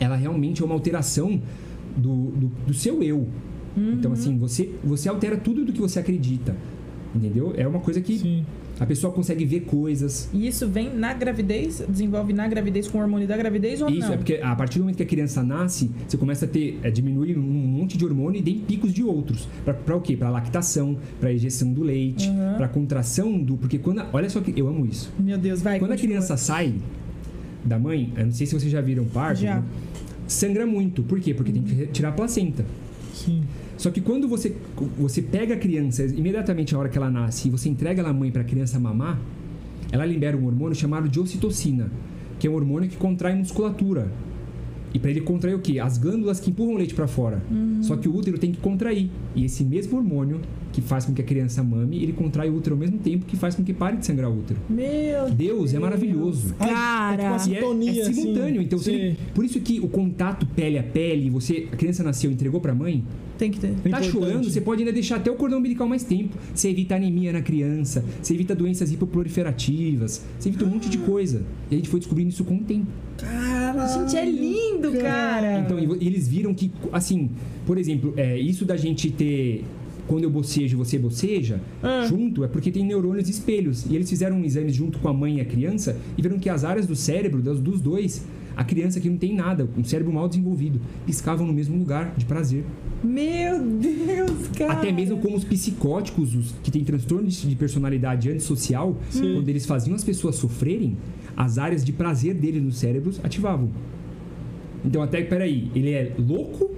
[0.00, 1.40] Ela realmente é uma alteração
[1.96, 3.26] do, do, do seu eu.
[3.76, 6.56] Então, assim, você, você altera tudo do que você acredita.
[7.14, 7.52] Entendeu?
[7.56, 8.44] É uma coisa que Sim.
[8.80, 10.30] a pessoa consegue ver coisas.
[10.32, 11.82] E isso vem na gravidez?
[11.88, 14.14] Desenvolve na gravidez com o hormônio da gravidez ou Isso não?
[14.14, 16.90] é porque a partir do momento que a criança nasce, você começa a ter, é,
[16.90, 19.46] diminuir um monte de hormônio e tem picos de outros.
[19.64, 20.16] Pra, pra o quê?
[20.16, 22.54] Pra lactação, pra ejeção do leite, Uhum.
[22.56, 23.56] pra contração do.
[23.58, 23.98] Porque quando.
[24.00, 25.12] a- olha só que eu amo isso.
[25.18, 25.78] Meu Deus, vai.
[25.78, 26.16] Quando a continua.
[26.16, 26.74] criança sai
[27.66, 29.56] da mãe, eu não sei se vocês já viram parto, Já.
[29.56, 29.64] né?
[30.26, 31.02] sangra muito.
[31.02, 31.34] Por quê?
[31.34, 32.64] Porque tem que retirar a placenta.
[33.12, 33.42] Sim.
[33.76, 34.56] Só que quando você,
[34.98, 38.12] você pega a criança, imediatamente na hora que ela nasce, e você entrega ela à
[38.12, 39.18] mãe para a criança mamar,
[39.92, 41.90] ela libera um hormônio chamado de ocitocina,
[42.38, 44.10] que é um hormônio que contrai musculatura.
[44.94, 45.78] E para ele contrair o quê?
[45.78, 47.42] As glândulas que empurram o leite para fora.
[47.82, 49.10] Só que o útero tem que contrair.
[49.34, 50.40] E esse mesmo hormônio
[50.76, 53.34] que faz com que a criança mame, ele contrai o útero ao mesmo tempo que
[53.34, 54.60] faz com que pare de sangrar o útero.
[54.68, 56.54] Meu Deus é maravilhoso.
[56.54, 57.22] Cara.
[57.34, 58.60] É tipo E é, sintonia, é simultâneo.
[58.60, 58.64] assim.
[58.66, 62.34] Então, ele- por isso que o contato pele a pele, você, a criança nasceu e
[62.34, 63.02] entregou para a mãe,
[63.38, 63.66] Tem que ter.
[63.66, 64.10] É Tá importante.
[64.10, 66.38] chorando, você pode ainda deixar até o cordão umbilical mais tempo.
[66.54, 71.42] Você evita anemia na criança, você evita doenças hipoproliferativas, você evita um monte de coisa.
[71.70, 72.86] E a gente foi descobrindo isso com o tempo.
[73.18, 74.08] Caralho.
[74.08, 75.60] Gente, é lindo, cara.
[75.60, 77.30] Então, e vo- e eles viram que, assim,
[77.66, 79.64] por exemplo, é, isso da gente ter.
[80.06, 82.06] Quando eu bocejo e você boceja, Ah.
[82.08, 83.84] junto, é porque tem neurônios espelhos.
[83.90, 86.48] E eles fizeram um exame junto com a mãe e a criança e viram que
[86.48, 88.24] as áreas do cérebro, das- dos dois,
[88.56, 92.24] a criança que não tem nada, um cérebro mal desenvolvido, piscavam no mesmo lugar de
[92.24, 92.64] prazer.
[93.04, 94.72] Meu Deus, cara.
[94.74, 99.34] Até mesmo como os psicóticos, os que têm transtorno de de personalidade antissocial, Sim.
[99.34, 100.96] quando eles faziam as pessoas sofrerem,
[101.36, 103.68] as áreas de prazer dele nos cérebros ativavam.
[104.84, 106.70] Então, até, peraí, ele é louco?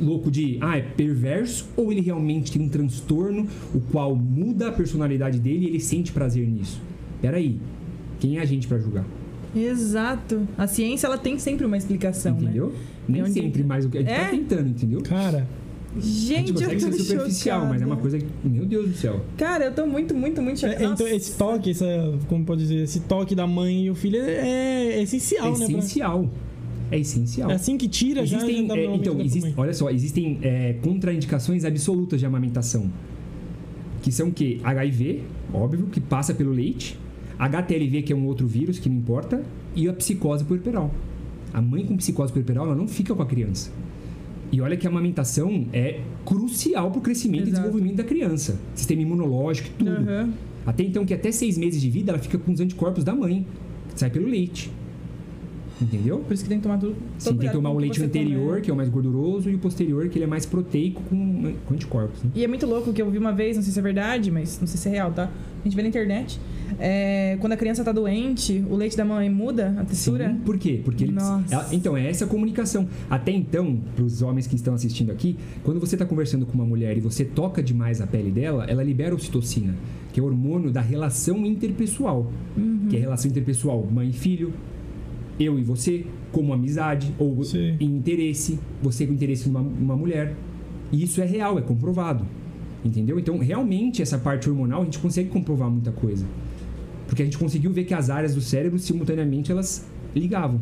[0.00, 1.68] Louco de, ah, é perverso?
[1.76, 6.10] Ou ele realmente tem um transtorno, o qual muda a personalidade dele e ele sente
[6.12, 6.80] prazer nisso?
[7.20, 7.58] Peraí,
[8.18, 9.04] quem é a gente pra julgar?
[9.54, 10.46] Exato.
[10.56, 12.68] A ciência, ela tem sempre uma explicação, entendeu?
[12.68, 12.74] né?
[13.08, 14.24] Nem onde- sempre, mas o que a gente É?
[14.24, 15.00] tá tentando, entendeu?
[15.02, 15.46] Cara,
[15.92, 18.00] A Gente, gente consegue eu tô ser superficial, mas é uma chocada.
[18.00, 19.20] coisa que, meu Deus do céu.
[19.36, 20.84] Cara, eu tô muito, muito, muito chocada.
[20.84, 21.84] é, então esse toque, essa,
[22.28, 25.66] como pode dizer, esse toque da mãe e o filho é, é essencial, É né?
[25.66, 26.30] pra- essencial.
[26.90, 27.50] É essencial.
[27.50, 30.74] É assim que tira já, Existem, já dá é, então, existe, olha só, existem é,
[30.82, 32.90] contraindicações absolutas de amamentação.
[34.02, 34.58] que são o quê?
[34.64, 35.22] HIV,
[35.52, 36.98] óbvio, que passa pelo leite,
[37.38, 39.42] HTLV, que é um outro vírus que não importa,
[39.74, 40.92] e a psicose puerperal.
[41.52, 43.70] A mãe com psicose puerperal, ela não fica com a criança.
[44.52, 47.50] E olha que a amamentação é crucial para o crescimento Exato.
[47.50, 48.58] e desenvolvimento da criança.
[48.74, 49.90] Sistema imunológico, tudo.
[49.90, 50.32] Aham.
[50.66, 53.46] Até então, que até seis meses de vida, ela fica com os anticorpos da mãe,
[53.92, 54.70] que sai pelo leite.
[55.80, 56.18] Entendeu?
[56.18, 56.96] Por isso que tem que tomar tudo.
[57.18, 59.58] Sim, tem que tomar o leite anterior, anterior que é o mais gorduroso, e o
[59.58, 62.22] posterior, que ele é mais proteico com, com anticorpos.
[62.22, 62.30] Né?
[62.34, 64.58] E é muito louco que eu vi uma vez, não sei se é verdade, mas
[64.60, 65.30] não sei se é real, tá?
[65.60, 66.38] A gente vê na internet.
[66.78, 70.30] É, quando a criança tá doente, o leite da mãe muda a textura.
[70.30, 70.80] Sim, por quê?
[70.82, 71.44] Porque ele, Nossa.
[71.54, 72.88] ela- então, é essa a comunicação.
[73.08, 76.64] Até então, para os homens que estão assistindo aqui, quando você está conversando com uma
[76.64, 79.74] mulher e você toca demais a pele dela, ela libera ocitocina,
[80.12, 82.30] que é o hormônio da relação interpessoal.
[82.56, 82.86] Uhum.
[82.88, 84.52] Que é a relação interpessoal mãe e filho,
[85.40, 87.76] eu e você, como amizade, ou Sim.
[87.80, 90.36] em interesse, você com interesse numa, numa mulher.
[90.92, 92.24] E isso é real, é comprovado.
[92.84, 93.18] Entendeu?
[93.18, 96.26] Então, realmente, essa parte hormonal, a gente consegue comprovar muita coisa.
[97.06, 100.60] Porque a gente conseguiu ver que as áreas do cérebro, simultaneamente, elas ligavam.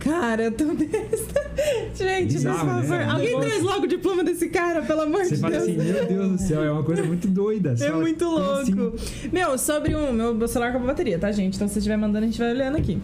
[0.00, 1.50] Cara, eu tô besta.
[1.94, 2.88] Gente, Bizarro, por favor.
[2.98, 3.04] né?
[3.04, 5.62] Alguém Negócio- traz logo o diploma desse cara, pelo amor Você de fala Deus.
[5.64, 7.72] assim, meu Deus do céu, é uma coisa muito doida.
[7.72, 7.96] É sabe?
[7.98, 8.72] muito Como assim?
[8.74, 8.96] louco.
[9.32, 10.12] Meu, sobre um.
[10.12, 11.54] Meu, celular acabou a bateria, tá, gente?
[11.56, 12.98] Então se você estiver mandando, a gente vai olhando aqui.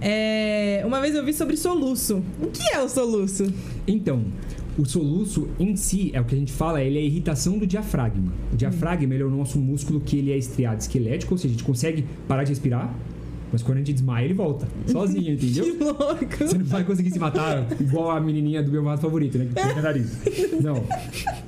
[0.00, 2.22] É, uma vez eu vi sobre soluço.
[2.42, 3.52] O que é o soluço?
[3.86, 4.24] Então,
[4.78, 7.66] o soluço em si, é o que a gente fala, ele é a irritação do
[7.66, 8.32] diafragma.
[8.52, 11.56] O diafragma ele é o nosso músculo que ele é estriado esquelético, ou seja, a
[11.56, 12.92] gente consegue parar de respirar,
[13.52, 14.68] mas quando a gente desmaia, ele volta.
[14.86, 15.64] Sozinho, entendeu?
[15.78, 16.36] Que louco.
[16.38, 19.46] Você não vai conseguir se matar igual a menininha do meu mato favorito, né?
[19.46, 20.18] Que tem nariz.
[20.62, 20.84] Não.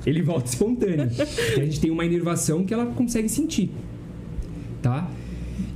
[0.05, 1.09] Ele volta espontâneo.
[1.09, 3.71] Porque a gente tem uma inervação que ela consegue sentir.
[4.81, 5.09] Tá?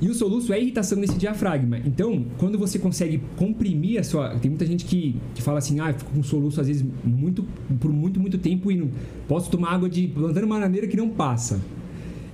[0.00, 1.78] E o soluço é a irritação desse diafragma.
[1.78, 4.30] Então, quando você consegue comprimir a sua.
[4.38, 7.44] Tem muita gente que, que fala assim, ah, eu fico com soluço às vezes muito,
[7.80, 8.90] por muito, muito tempo e não
[9.26, 11.60] posso tomar água de plantando bananeira que não passa.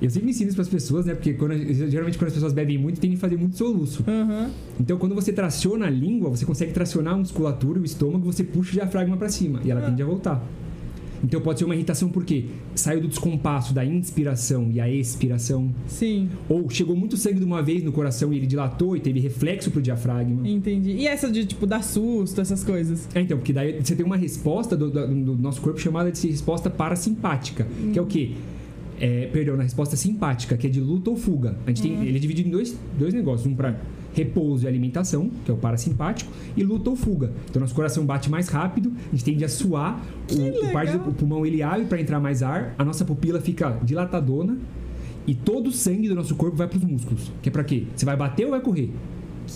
[0.02, 1.14] Eu sempre ensino isso para as pessoas, né?
[1.14, 1.54] Porque quando,
[1.88, 4.04] geralmente quando as pessoas bebem muito, tem que fazer muito soluço.
[4.06, 4.50] Aham.
[4.80, 8.70] Então, quando você traciona a língua, você consegue tracionar a musculatura o estômago, você puxa
[8.70, 9.88] o diafragma para cima e ela Ah.
[9.88, 10.44] tende a voltar.
[11.24, 16.28] Então, pode ser uma irritação porque saiu do descompasso da inspiração e a expiração, Sim,
[16.48, 19.70] ou chegou muito sangue de uma vez no coração e ele dilatou e teve reflexo
[19.70, 20.48] pro diafragma.
[20.48, 20.90] entendi.
[20.90, 23.08] E essa de, tipo, dar susto, essas coisas?
[23.14, 26.26] É, então, porque daí você tem uma resposta do, do- do nosso corpo chamada de
[26.26, 28.32] resposta parasimpática, que é o quê?
[29.02, 31.56] É, perdão, na resposta simpática, que é de luta ou fuga.
[31.66, 33.50] A gente tem, ele é dividido em dois, dois negócios.
[33.50, 33.76] Um para
[34.14, 37.32] repouso e alimentação, que é o parasimpático, e luta ou fuga.
[37.50, 40.00] Então, nosso coração bate mais rápido, a gente tende a suar,
[40.30, 41.14] o, o parte do legal.
[41.14, 44.56] pulmão ele abre para entrar mais ar, a nossa pupila fica dilatadona
[45.26, 47.32] e todo o sangue do nosso corpo vai para os músculos.
[47.42, 47.84] Que é para quê?
[47.96, 48.92] Você vai bater ou vai correr?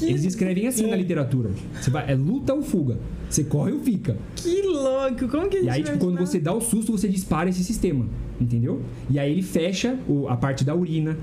[0.02, 1.50] Eles escrevem assim na literatura.
[1.80, 2.98] Você vai, é luta ou fuga.
[3.28, 4.16] Você corre ou fica.
[4.36, 5.28] Que louco!
[5.28, 7.62] Como que a gente E aí, tipo, quando você dá o susto, você dispara esse
[7.64, 8.06] sistema.
[8.40, 8.80] Entendeu?
[9.10, 9.98] E aí ele fecha
[10.28, 11.16] a parte da urina.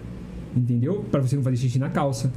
[0.55, 1.03] Entendeu?
[1.11, 2.31] Pra você não fazer xixi na calça.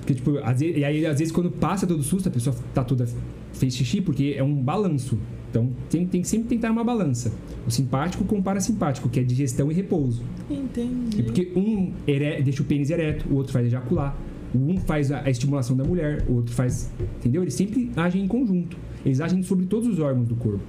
[0.00, 2.56] Porque, tipo, às vezes, e aí, às vezes, quando passa todo o susto, a pessoa
[2.72, 3.06] tá toda.
[3.52, 5.18] fez xixi, porque é um balanço.
[5.50, 7.32] Então, tem, tem que sempre tentar uma balança.
[7.66, 10.22] O simpático com o parasimpático, que é digestão e repouso.
[10.50, 11.20] Entendi.
[11.20, 14.16] É porque um ere- deixa o pênis ereto, o outro faz ejacular.
[14.54, 16.90] Um faz a, estimulação da mulher, o outro faz.
[17.18, 17.42] Entendeu?
[17.42, 18.76] Eles sempre agem em conjunto.
[19.04, 20.62] Eles agem sobre todos os órgãos do corpo.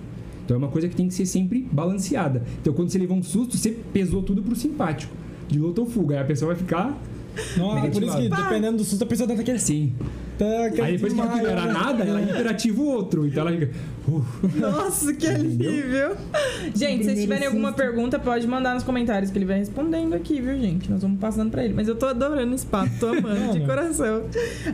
[0.46, 2.44] Então é uma coisa que tem que ser sempre balanceada.
[2.62, 5.14] Então quando você levou um susto, você pesou tudo pro simpático.
[5.48, 6.16] De luta ou fuga.
[6.16, 7.02] Aí a pessoa vai ficar
[7.58, 9.94] Nossa, por isso que dependendo do susto, a pessoa tá aquele assim.
[10.38, 11.74] Tá Aí depois que desmaio, não era né?
[11.74, 13.28] nada, ela hiperativa o outro.
[13.28, 13.72] Então ela fica.
[14.56, 16.16] Nossa, que alívio.
[16.74, 20.58] Gente, se tiverem alguma pergunta, pode mandar nos comentários que ele vai respondendo aqui, viu,
[20.60, 20.90] gente?
[20.90, 21.74] Nós vamos passando pra ele.
[21.74, 24.24] Mas eu tô adorando esse papo, tô amando de coração.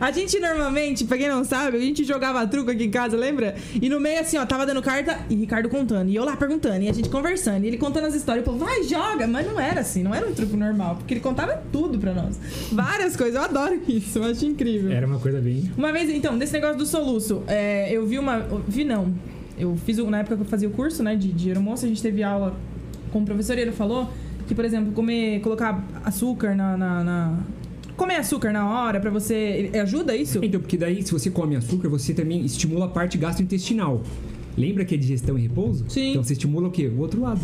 [0.00, 3.54] A gente normalmente, pra quem não sabe, a gente jogava truco aqui em casa, lembra?
[3.80, 6.08] E no meio assim, ó, tava dando carta e Ricardo contando.
[6.08, 7.64] E eu lá perguntando, e a gente conversando.
[7.64, 8.44] E ele contando as histórias.
[8.44, 9.26] E o povo, vai, joga.
[9.26, 10.96] Mas não era assim, não era um truco normal.
[10.96, 12.38] Porque ele contava tudo pra nós.
[12.72, 13.34] Várias coisas.
[13.36, 14.90] Eu adoro isso, eu acho incrível.
[14.90, 15.70] Era uma coisa bem.
[15.76, 18.46] Uma vez, então, desse negócio do soluço, é, eu vi uma.
[18.66, 19.12] Vi não.
[19.58, 19.98] Eu fiz.
[19.98, 22.22] o- Na época que eu fazia o curso, né, de, de aeromoça, a gente teve
[22.22, 22.54] aula
[23.12, 24.08] com o professor e ele falou
[24.46, 25.40] que, por exemplo, comer.
[25.40, 26.76] colocar açúcar na.
[26.76, 27.38] na- na-
[27.96, 29.70] comer açúcar na hora pra você.
[29.82, 30.38] Ajuda isso?
[30.44, 34.02] Então, porque daí, se você come açúcar, você também estimula a parte gastrointestinal.
[34.56, 35.84] Lembra que é digestão e repouso?
[35.88, 36.10] Sim.
[36.10, 36.86] Então você estimula o quê?
[36.88, 37.40] O outro lado.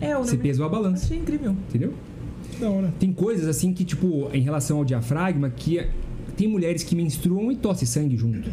[0.00, 1.04] É, eu Você pesou a balança.
[1.04, 1.52] Achei incrível.
[1.68, 1.92] Entendeu?
[2.58, 2.92] Da hora.
[2.98, 5.90] Tem coisas assim que, tipo, em relação ao diafragma, que é-
[6.36, 8.48] tem mulheres que menstruam e tossem sangue junto.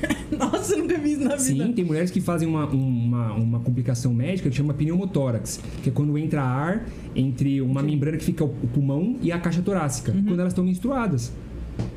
[0.36, 1.64] Nossa, eu nunca vi isso na vida.
[1.66, 5.92] Sim, tem mulheres que fazem uma, uma, uma complicação médica que chama pneumotórax, que é
[5.92, 10.12] quando entra ar entre uma membrana que fica o o pulmão e a caixa torácica,
[10.12, 10.24] Uhum.
[10.24, 11.32] quando elas estão menstruadas.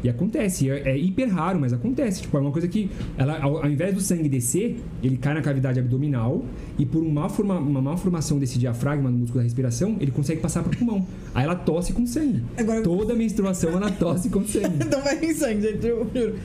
[0.03, 2.21] E acontece, é, é hiper raro, mas acontece.
[2.21, 5.41] Tipo, é uma coisa que, ela, ao, ao invés do sangue descer, ele cai na
[5.41, 6.43] cavidade abdominal
[6.77, 10.41] e por uma, forma, uma má formação desse diafragma no músculo da respiração, ele consegue
[10.41, 11.05] passar pro pulmão.
[11.33, 12.43] Aí ela tosse com sangue.
[12.57, 14.83] Agora- Toda menstruação ela tosse com sangue.
[14.91, 16.35] Não vai em sangue, gente, eu juro.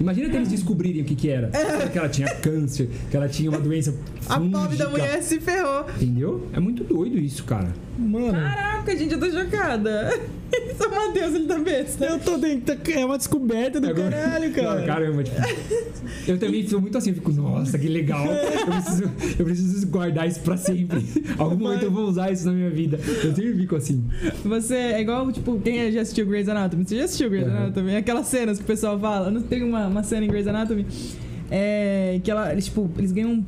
[0.00, 1.50] Imagina que eles descobrirem o que que era.
[1.92, 3.94] Que ela tinha câncer, que ela tinha uma doença
[4.28, 4.88] A pobre da fúngica.
[4.90, 5.84] mulher se ferrou.
[5.96, 6.48] Entendeu?
[6.52, 7.68] É muito doido isso, cara.
[7.98, 10.18] Mano, Caraca, gente, eu tô chocada.
[10.76, 12.04] São Mateus, ele tá besta.
[12.04, 12.80] eu tô tentando.
[12.90, 14.80] É uma descoberta do Agora- caralho, cara.
[14.80, 15.36] Não, caramba, tipo.
[16.26, 18.26] Eu também sou muito assim, eu fico, nossa, que legal.
[18.26, 19.04] Eu preciso,
[19.38, 21.04] eu preciso guardar isso pra sempre.
[21.38, 22.98] Algum momento eu vou usar isso na minha vida.
[23.24, 24.04] Eu sempre fico assim.
[24.44, 26.84] Você é igual, tipo, quem já assistiu Grey's Anatomy?
[26.86, 27.56] Você já assistiu Grey's Aham.
[27.64, 27.96] Anatomy?
[27.96, 29.30] Aquelas cenas que o pessoal fala.
[29.30, 30.86] Não tem uma, uma cena em Grey's Anatomy
[31.50, 33.44] é, que ela, eles, tipo, eles ganham.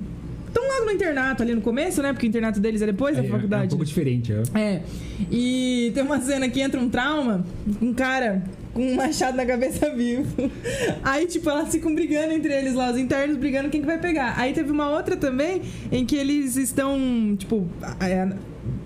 [0.52, 2.12] Estão logo no internato ali no começo, né?
[2.12, 3.64] Porque o internato deles é depois da É, é faculdade.
[3.66, 4.32] um pouco diferente.
[4.54, 4.60] É.
[4.60, 4.82] É.
[5.30, 7.44] E tem uma cena que entra um trauma,
[7.80, 8.42] um cara
[8.74, 10.50] com um machado na cabeça vivo.
[11.02, 14.34] Aí, tipo, elas ficam brigando entre eles lá, os internos brigando quem que vai pegar.
[14.38, 17.66] Aí teve uma outra também em que eles estão, tipo,
[18.00, 18.28] é,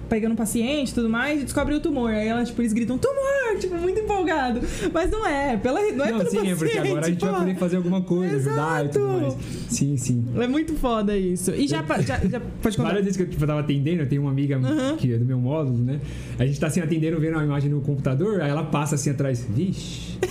[0.08, 2.10] pegando um paciente e tudo mais e descobrem o tumor.
[2.10, 3.58] Aí elas, tipo, eles gritam, tumor!
[3.60, 4.60] Tipo, muito empolgado.
[4.92, 6.52] Mas não é, pela, não é Não, pelo sim, paciente.
[6.52, 9.20] é porque agora a gente vai poder fazer alguma coisa, ajudar e tudo Exato.
[9.22, 9.36] mais.
[9.70, 10.24] Sim, sim.
[10.36, 11.50] É muito foda isso.
[11.52, 12.88] E já, já, já pode contar.
[12.88, 14.96] Várias vezes que eu tipo, tava atendendo, eu tenho uma amiga Uhum.
[14.96, 16.00] que é do meu módulo, né?
[16.38, 19.46] A gente tá assim atendendo, vendo a imagem no computador, aí ela passa assim atrás,
[19.48, 20.18] vixe.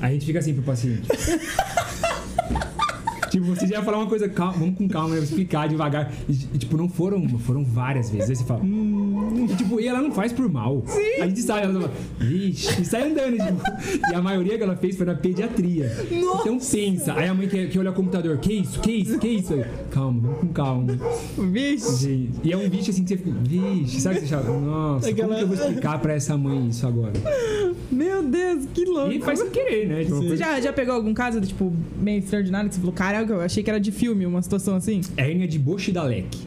[0.00, 1.02] Aí a gente fica assim pro paciente.
[3.38, 5.22] Tipo, você já ia falar uma coisa, calma, vamos com calma, né?
[5.22, 6.12] Explicar devagar.
[6.28, 8.30] E, tipo, não foram uma, foram várias vezes.
[8.30, 9.46] Aí você fala, hum.
[9.48, 10.82] E, tipo, e ela não faz por mal.
[11.20, 14.10] A gente sai, ela fala, vixe, e sai andando, tipo.
[14.10, 15.86] E a maioria que ela fez foi na pediatria.
[16.20, 16.42] Nossa!
[16.42, 17.14] Então pensa.
[17.14, 19.54] Aí a mãe que, que olha o computador, que isso, que isso, que isso?
[19.54, 20.98] Aí, calma, vamos com calma.
[21.52, 22.30] Vixe.
[22.42, 24.60] E é um bicho assim que você fica, vixe, sabe o que você fala?
[24.60, 27.12] Nossa, como que eu vou explicar pra essa mãe isso agora?
[27.90, 29.12] Meu Deus, que louco.
[29.12, 30.04] E faz sem querer, né?
[30.04, 33.40] Tipo, Você já, já pegou algum caso, tipo, meio extraordinário que você falou, caraca, eu
[33.40, 35.00] achei que era de filme, uma situação assim?
[35.16, 36.38] É a hérnia de Bosch-Dalek.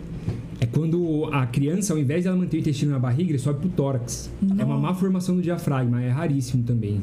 [0.60, 3.62] É quando a criança, ao invés de ela manter o intestino na barriga, ele sobe
[3.62, 4.30] pro tórax.
[4.60, 7.02] É uma má formação do diafragma, é raríssimo também.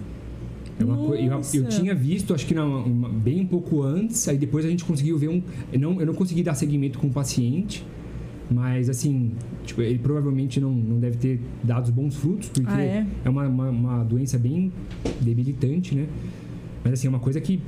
[0.81, 4.39] É coi- eu, eu tinha visto, acho que na- uma- bem um pouco antes, aí
[4.39, 5.43] depois a gente conseguiu ver um.
[5.73, 7.85] Eu não, eu não consegui dar seguimento com o paciente,
[8.51, 9.33] mas assim,
[9.65, 13.07] tipo, ele provavelmente não, não deve ter dado bons frutos, porque Ah, é?
[13.27, 14.73] uma, uma, uma doença bem
[15.20, 16.07] debilitante, né?
[16.83, 17.61] Mas assim, é uma coisa que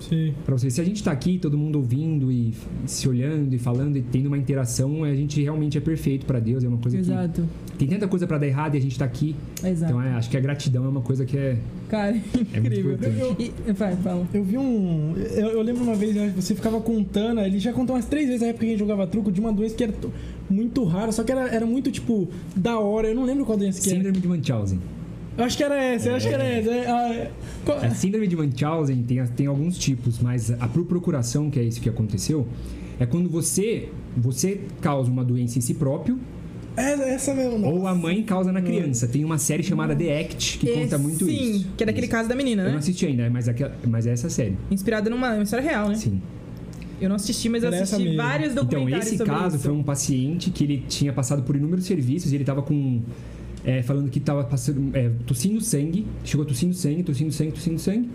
[0.00, 0.34] Sim.
[0.44, 2.52] Pra você, se a gente tá aqui, todo mundo ouvindo e
[2.86, 6.64] se olhando e falando e tendo uma interação, a gente realmente é perfeito pra Deus.
[6.64, 7.48] É uma coisa Exato.
[7.72, 9.34] que tem tanta coisa pra dar errado e a gente tá aqui.
[9.64, 9.92] Exato.
[9.92, 11.58] Então é, acho que a gratidão é uma coisa que é,
[11.88, 12.16] Cara,
[12.52, 13.36] é muito incrível.
[13.38, 14.26] E, vai, fala.
[14.32, 15.14] Eu vi um.
[15.16, 18.40] Eu, eu lembro uma vez, né, você ficava contando, ele já contou umas três vezes
[18.40, 19.94] na época que a gente jogava truco de uma doença que era
[20.48, 23.08] muito rara, só que era, era muito, tipo, da hora.
[23.08, 23.98] Eu não lembro qual doença que era.
[23.98, 24.80] Síndrome de Munchausen.
[25.36, 26.70] Eu acho que era essa, eu acho que era essa.
[26.70, 27.30] É, ah,
[27.64, 31.62] qual- A síndrome de Munchausen tem, tem alguns tipos, mas a por procuração, que é
[31.64, 32.46] isso que aconteceu,
[33.00, 36.18] é quando você, você causa uma doença em si próprio
[36.76, 37.66] é essa mesmo.
[37.66, 39.06] ou a mãe causa na criança.
[39.08, 41.66] Tem uma série chamada The Act que conta Esse, muito sim, isso.
[41.76, 42.12] que é daquele Isso.
[42.16, 42.78] caso da menina, Eu não né?
[42.78, 43.54] assisti ainda, mas, é,
[43.88, 44.56] mas é essa série.
[44.70, 45.94] Inspirada numa uma história real, né?
[45.96, 46.20] Sim.
[47.00, 49.64] Eu não assisti, mas eu Era assisti vários Então, documentários esse sobre caso isso.
[49.64, 53.02] foi um paciente que ele tinha passado por inúmeros serviços e ele tava com.
[53.64, 58.10] É, falando que tava passando, é, tossindo sangue, chegou tossindo sangue, tossindo sangue, tossindo sangue.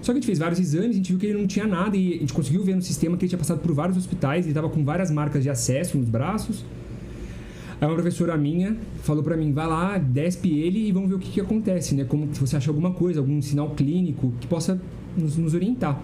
[0.00, 1.96] Só que a gente fez vários exames, a gente viu que ele não tinha nada
[1.96, 4.54] e a gente conseguiu ver no sistema que ele tinha passado por vários hospitais, ele
[4.54, 6.64] tava com várias marcas de acesso nos braços.
[7.80, 11.18] Aí uma professora minha falou pra mim, vai lá, despe ele e vamos ver o
[11.18, 12.04] que, que acontece, né?
[12.04, 14.80] Como se você acha alguma coisa, algum sinal clínico que possa
[15.16, 16.00] nos, nos orientar.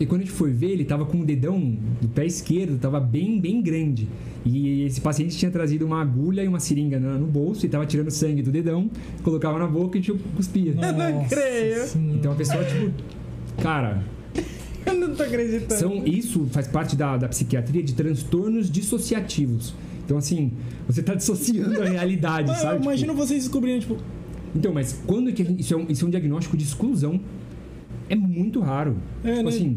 [0.00, 3.00] E quando a gente foi ver, ele tava com o dedão do pé esquerdo, tava
[3.00, 4.08] bem, bem grande.
[4.44, 8.10] E esse paciente tinha trazido uma agulha e uma seringa no, bolso e tava tirando
[8.10, 8.88] sangue do dedão,
[9.22, 10.70] colocava na boca e tipo, cuspia.
[10.70, 11.86] Eu não Nossa creio.
[11.86, 12.16] Senhora.
[12.16, 12.92] Então a pessoa, tipo,
[13.60, 14.02] cara,
[14.86, 15.80] Eu não tô acreditando.
[15.80, 19.74] são, isso faz parte da, da psiquiatria de transtornos dissociativos.
[20.04, 20.52] Então, assim,
[20.86, 22.76] você tá dissociando a realidade, sabe?
[22.76, 23.96] Tipo, Imagina vocês descobrindo, tipo,
[24.54, 27.20] Então, mas quando que a gente, isso, é um, isso é um diagnóstico de exclusão?
[28.08, 28.96] É muito raro.
[29.24, 29.48] É, tipo né?
[29.48, 29.76] assim,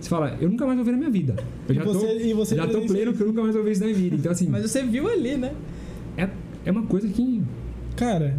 [0.00, 1.34] você fala, eu nunca mais vou ver na minha vida.
[1.68, 3.64] Eu E já você- tô, e você já tô pleno que eu nunca mais vou
[3.64, 4.16] ver isso na minha vida.
[4.16, 5.52] Então, assim, Mas você viu ali, né?
[6.16, 6.28] é,
[6.64, 7.42] é uma coisa que.
[7.96, 8.36] cara,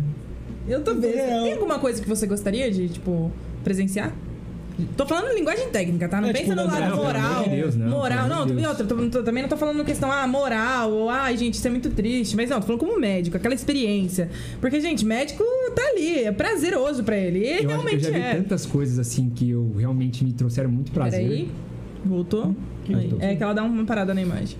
[0.68, 1.06] Eu tô vendo.
[1.14, 3.32] É, Tem alguma coisa que você gostaria de, tipo,
[3.65, 4.14] presenciar?
[4.98, 6.20] Tô falando em linguagem técnica, tá?
[6.20, 7.48] Não É, pensa tipo, no não, lado pelo moral.
[7.48, 8.66] Deus, não, moral, não, Deus.
[8.68, 11.70] outra, tô- tô- também não tô falando questão, ah, moral, ou ai, gente, isso é
[11.70, 12.36] muito triste.
[12.36, 14.30] Mas não, tô falando como médico, aquela experiência.
[14.60, 15.44] Porque, gente, médico
[15.76, 17.40] tá ali, é prazeroso pra ele.
[17.40, 18.36] E Eu, acho que eu realmente já vi é.
[18.36, 21.22] tantas coisas assim que eu realmente me trouxeram muito prazer.
[21.22, 21.52] Peraí.
[22.04, 22.56] Voltou?
[23.20, 24.58] É que ela dá uma parada na imagem.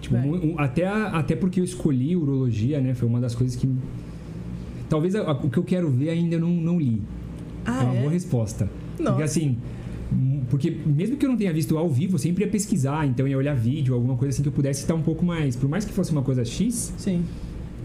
[0.00, 2.92] Tipo, um- até, a- até porque eu escolhi urologia, né?
[2.92, 3.68] Foi uma das coisas que.
[4.88, 7.00] Talvez a- a- o que eu quero ver ainda eu não, não li.
[7.64, 8.00] Ah, é uma é?
[8.00, 8.68] boa resposta.
[8.98, 9.10] Nossa.
[9.12, 9.58] Porque assim.
[10.50, 13.36] Porque mesmo que eu não tenha visto ao vivo, eu sempre ia pesquisar, então ia
[13.36, 15.56] olhar vídeo, alguma coisa assim que eu pudesse estar um pouco mais.
[15.56, 17.24] Por mais que fosse uma coisa X, Sim.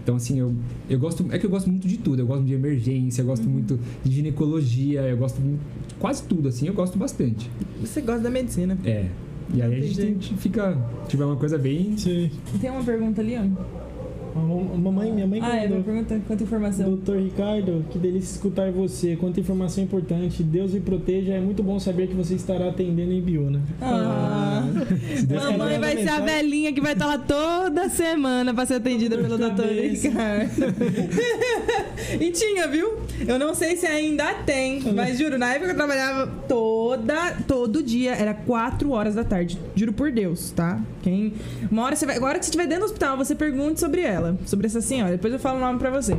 [0.02, 0.54] então, assim, eu,
[0.88, 1.26] eu gosto.
[1.32, 2.20] É que eu gosto muito de tudo.
[2.22, 3.52] Eu gosto de emergência, eu gosto Uhum.
[3.52, 7.50] muito de ginecologia, eu gosto muito de quase tudo, assim, eu gosto bastante.
[7.80, 8.78] Você gosta da medicina.
[8.84, 9.06] É.
[9.52, 10.78] E aí a Tem gente, tem- fica.
[11.08, 11.96] Tiver uma coisa bem.
[11.96, 12.30] Sim.
[12.60, 13.79] Tem uma pergunta ali, ó.
[14.34, 15.68] Mamãe, minha mãe Ah, é, mandou.
[15.78, 16.86] minha pergunta, quanta informação.
[16.86, 19.16] Doutor Ricardo, que delícia escutar você.
[19.16, 20.42] Quanta informação importante.
[20.42, 21.32] Deus me proteja.
[21.34, 23.60] É muito bom saber que você estará atendendo em Biona.
[23.80, 24.62] Ah.
[25.28, 29.16] Ela Mamãe vai ser a velhinha que vai estar lá toda semana pra ser atendida
[29.18, 29.66] pelo doutor.
[29.66, 30.50] Ricardo.
[32.20, 32.99] e tinha, viu?
[33.26, 38.14] Eu não sei se ainda tem, mas juro, na época eu trabalhava toda, todo dia,
[38.14, 39.58] era 4 horas da tarde.
[39.74, 40.80] Juro por Deus, tá?
[41.02, 41.34] Quem.
[41.70, 42.16] Uma hora você vai.
[42.16, 45.12] Agora que você estiver dentro do hospital, você pergunte sobre ela, sobre essa senhora.
[45.12, 46.16] Depois eu falo o nome pra você.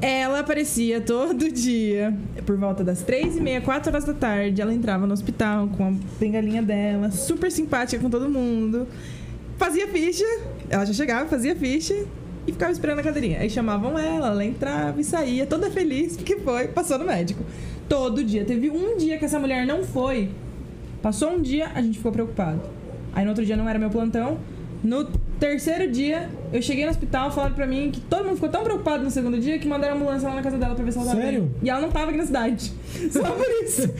[0.00, 2.16] Ela aparecia todo dia,
[2.46, 4.62] por volta das três e meia, quatro horas da tarde.
[4.62, 8.86] Ela entrava no hospital com a bengalinha dela, super simpática com todo mundo.
[9.56, 10.24] Fazia ficha,
[10.70, 12.06] ela já chegava, fazia ficha
[12.48, 13.40] e ficava esperando a cadeirinha.
[13.40, 17.44] Aí chamavam ela, ela entrava e saía, toda feliz, porque foi, passou no médico.
[17.88, 18.44] Todo dia.
[18.44, 20.30] Teve um dia que essa mulher não foi.
[21.02, 22.60] Passou um dia, a gente ficou preocupado.
[23.12, 24.38] Aí no outro dia não era meu plantão.
[24.82, 25.06] No
[25.38, 29.04] terceiro dia, eu cheguei no hospital, falaram pra mim que todo mundo ficou tão preocupado
[29.04, 31.06] no segundo dia que mandaram a ambulância lá na casa dela pra ver se ela
[31.06, 31.42] tava Sério?
[31.42, 31.54] bem.
[31.62, 32.72] E ela não tava aqui na cidade.
[33.10, 33.90] Só por isso.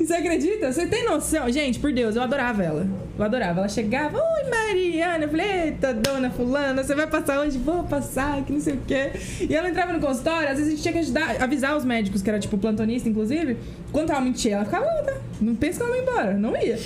[0.00, 0.72] E você acredita?
[0.72, 1.50] Você tem noção?
[1.50, 2.86] Gente, por Deus, eu adorava ela.
[3.18, 3.60] Eu adorava.
[3.60, 5.24] Ela chegava, oi Mariana.
[5.24, 7.58] Eu falei, eita, dona fulana, você vai passar onde?
[7.58, 9.10] Vou passar, que não sei o quê.
[9.40, 12.22] E ela entrava no consultório, às vezes a gente tinha que ajudar, avisar os médicos,
[12.22, 13.56] que era tipo plantonista, inclusive,
[13.92, 14.54] quando tava muito cheia.
[14.54, 15.16] Ela ficava lá, tá?
[15.40, 16.34] Não pensa que ela ia embora.
[16.34, 16.78] Não ia.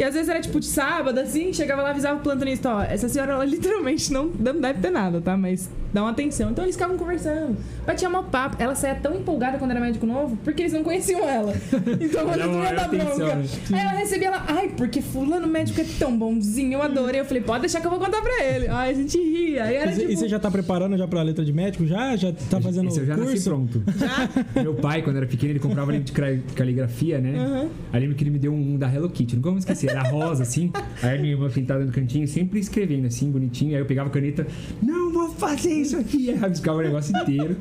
[0.00, 3.06] E às vezes era tipo de sábado, assim, chegava lá avisava o plantonista, ó, essa
[3.06, 5.36] senhora ela literalmente não, não deve ter nada, tá?
[5.36, 6.50] Mas dá uma atenção.
[6.50, 7.54] Então eles ficavam conversando.
[7.86, 8.56] Batia mó papo.
[8.58, 11.52] Ela saía tão empolgada quando era médico novo, porque eles não conheciam ela.
[12.00, 13.34] Então ela não ia dar bronca.
[13.72, 17.20] Aí ela recebia ela, ai, porque fulano médico é tão bonzinho, eu adorei.
[17.20, 18.68] Eu falei, pode deixar que eu vou contar pra ele.
[18.68, 19.64] Ai, a gente ria.
[19.64, 20.12] Aí era E você- tipo.
[20.12, 21.86] E você já tá preparando já pra letra de médico?
[21.86, 22.16] Já?
[22.16, 23.50] Já tá fazendo Esse eu já nasci curso?
[23.50, 23.82] pronto.
[24.62, 26.12] Meu pai, quando era pequeno, ele comprava livro de
[26.54, 27.38] caligrafia, né?
[27.38, 27.68] Aham.
[27.92, 29.36] Aí lembro que ele me deu um da Hello Kitty.
[29.36, 30.70] Não como esquecer, era rosa, assim.
[31.02, 33.74] Aí a minha irmã pintada no cantinho, sempre escrevendo assim, bonitinho.
[33.74, 34.46] Aí eu pegava a caneta,
[34.82, 36.30] não vou fazer isso aqui.
[36.30, 37.56] Aí rabiscava o negócio inteiro.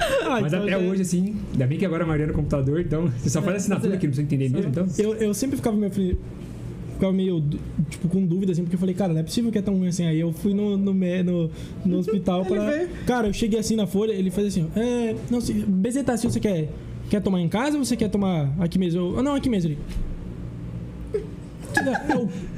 [0.00, 2.80] Ah, Mas então até hoje, assim, ainda bem que agora a maioria é no computador,
[2.80, 4.86] então você só faz assinatura que não precisa entender mesmo, então.
[4.96, 7.42] Eu, eu sempre ficava meio, ficava meio,
[7.90, 9.88] tipo, com dúvida, assim, porque eu falei, cara, não é possível que é tão ruim
[9.88, 10.06] assim.
[10.06, 11.50] Aí eu fui no, no, no,
[11.84, 12.86] no hospital pra...
[13.06, 15.16] Cara, eu cheguei assim na folha, ele faz assim, é...
[15.30, 16.68] Não, se, bezetacil você quer,
[17.10, 19.00] quer tomar em casa ou você quer tomar aqui mesmo?
[19.00, 19.70] Eu, "Ah, não, aqui mesmo.
[19.70, 19.78] Ele...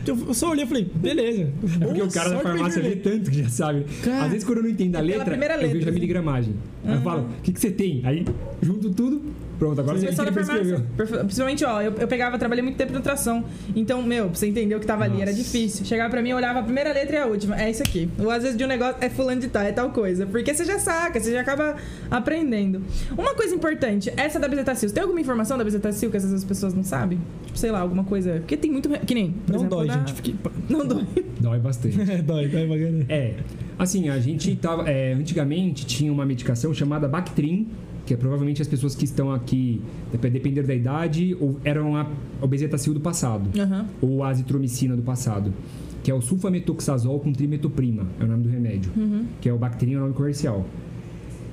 [0.07, 1.53] Eu, eu só olhei e falei, beleza.
[1.81, 3.85] É porque o cara da farmácia vê tanto que já sabe.
[4.03, 5.91] Cara, Às vezes, quando eu não entendo a é letra, primeira eu letra, vejo a
[5.91, 5.95] assim.
[6.01, 6.55] miligramagem.
[6.85, 8.01] Aí eu falo, o que, que você tem?
[8.05, 8.25] Aí,
[8.63, 9.23] junto tudo,
[9.61, 10.85] pronto, agora você pessoal da farmácia.
[11.25, 13.45] Principalmente, ó, eu, eu pegava, trabalhei muito tempo no ultrassom.
[13.77, 15.43] Então, meu, pra você entender o que tava ali, era Nossa.
[15.43, 15.85] difícil.
[15.85, 17.61] Chegava pra mim, eu olhava a primeira letra e a última.
[17.61, 18.09] É isso aqui.
[18.19, 20.27] Ou às vezes de um negócio é fulano de tal, é tal coisa.
[20.27, 21.77] Porque você já saca, você já acaba
[22.11, 22.83] aprendendo.
[23.17, 24.91] Uma coisa importante, essa da bezetacil.
[24.91, 27.21] Tem alguma informação da bezetacil que essas as pessoas não sabem?
[27.47, 28.35] Tipo, sei lá, alguma coisa.
[28.41, 28.89] Porque tem muito.
[28.89, 29.33] Que nem.
[29.33, 30.13] por Não exemplo, dói, da- gente.
[30.15, 30.35] Fique...
[30.69, 31.05] Não dói.
[31.39, 32.01] Dói bastante.
[32.11, 33.05] É, dói, dói bacana.
[33.09, 33.35] É,
[33.79, 34.89] assim, a gente tava.
[34.91, 37.69] é, antigamente tinha uma medicação chamada Bactrim,
[38.11, 39.81] que é provavelmente as pessoas que estão aqui,
[40.11, 42.09] dep- depender da idade, ou eram a
[42.43, 43.87] obesetacil do passado, Aham.
[44.03, 45.55] ou a azitromicina do passado,
[46.03, 49.27] que é o sulfametoxazol com trimetoprima, é o nome do remédio, Uhum.
[49.41, 50.67] que é o Bactrim, é o nome comercial.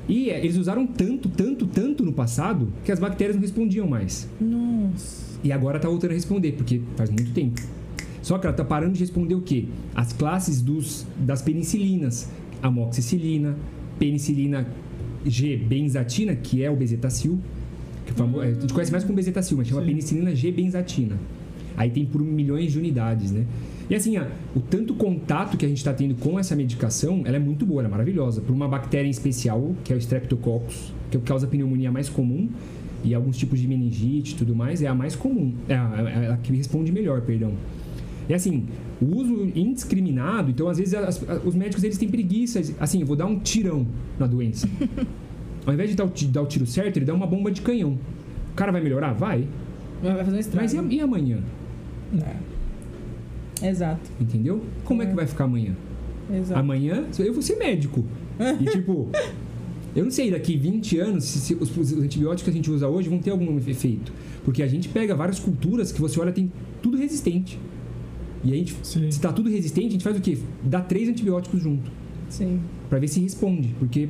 [0.09, 4.27] E é, eles usaram tanto, tanto, tanto no passado que as bactérias não respondiam mais.
[4.41, 5.37] Nossa.
[5.43, 7.61] E agora tá voltando a responder, porque faz muito tempo.
[8.23, 9.65] Só que ela tá parando de responder o quê?
[9.93, 12.27] As classes dos, das penicilinas.
[12.63, 13.55] Amoxicilina,
[13.99, 14.65] penicilina
[15.29, 17.39] G benzatina, que é o bezetacil.
[18.05, 19.87] Que é famo- é, a gente conhece mais como bezetacil, mas chama Sim.
[19.87, 21.17] penicilina G benzatina.
[21.75, 23.45] Aí tem por milhões de unidades, né?
[23.89, 24.25] E assim, ó,
[24.55, 27.81] o tanto contato que a gente está tendo com essa medicação, ela é muito boa,
[27.81, 28.41] ela é maravilhosa.
[28.41, 31.49] Por uma bactéria em especial, que é o Streptococcus, que é o que causa a
[31.49, 32.49] pneumonia mais comum,
[33.03, 35.53] e alguns tipos de meningite e tudo mais, é a mais comum.
[35.69, 37.53] É a, é a que responde melhor, perdão.
[38.29, 38.65] E assim,
[39.01, 43.15] o uso indiscriminado, então às vezes as- os médicos eles têm preguiça, assim, eu vou
[43.15, 43.85] dar um tirão
[44.19, 44.67] na doença.
[45.65, 47.61] Ao invés de dar o, ti- dar o tiro certo, ele dá uma bomba de
[47.61, 47.97] canhão.
[48.51, 49.13] O cara vai melhorar?
[49.13, 49.47] Vai.
[50.01, 50.63] Vai fazer um estrago.
[50.63, 51.39] Mas e, e amanhã?
[53.61, 53.67] É.
[53.69, 54.09] Exato.
[54.19, 54.61] Entendeu?
[54.83, 55.75] Como é que vai ficar amanhã?
[56.33, 56.59] Exato.
[56.59, 58.03] Amanhã eu vou ser médico.
[58.61, 59.09] E tipo,
[59.95, 62.87] eu não sei daqui 20 anos se, se os, os antibióticos que a gente usa
[62.87, 64.11] hoje vão ter algum efeito.
[64.45, 66.51] Porque a gente pega várias culturas que você olha tem
[66.81, 67.57] tudo resistente.
[68.47, 69.11] E a gente, Sim.
[69.11, 70.37] se tá tudo resistente, a gente faz o quê?
[70.63, 71.91] Dá três antibióticos junto.
[72.29, 72.61] Sim.
[72.89, 73.75] Pra ver se responde.
[73.77, 74.07] Porque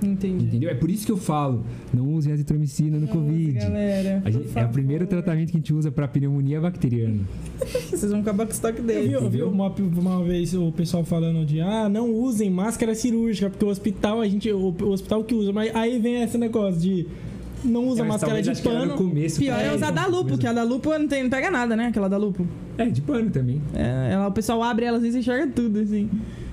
[0.00, 0.44] Entendi.
[0.44, 0.70] Entendeu?
[0.70, 3.52] É por isso que eu falo, não usem azitromicina no Nossa, Covid.
[3.58, 7.18] galera, gente- é o primeiro tratamento que a gente usa pra pneumonia bacteriana.
[7.90, 9.12] Vocês vão acabar com o estoque dele.
[9.14, 13.64] eu vi uma, uma vez o pessoal falando de ah, não usem máscara cirúrgica, porque
[13.64, 14.48] o hospital, a gente.
[14.52, 17.04] O, o hospital que usa, mas aí vem esse negócio de
[17.64, 18.86] não usa É, máscara de pano.
[18.86, 19.38] no começo.
[19.40, 21.50] Pior é pra- usar da lupo, Mas- que a da lupo não, tem, não pega
[21.50, 21.86] nada, né?
[21.86, 22.46] Aquela da lupo.
[22.76, 23.60] É, de pano também.
[23.74, 26.08] É, ela, o pessoal abre ela assim e enxerga tudo, assim.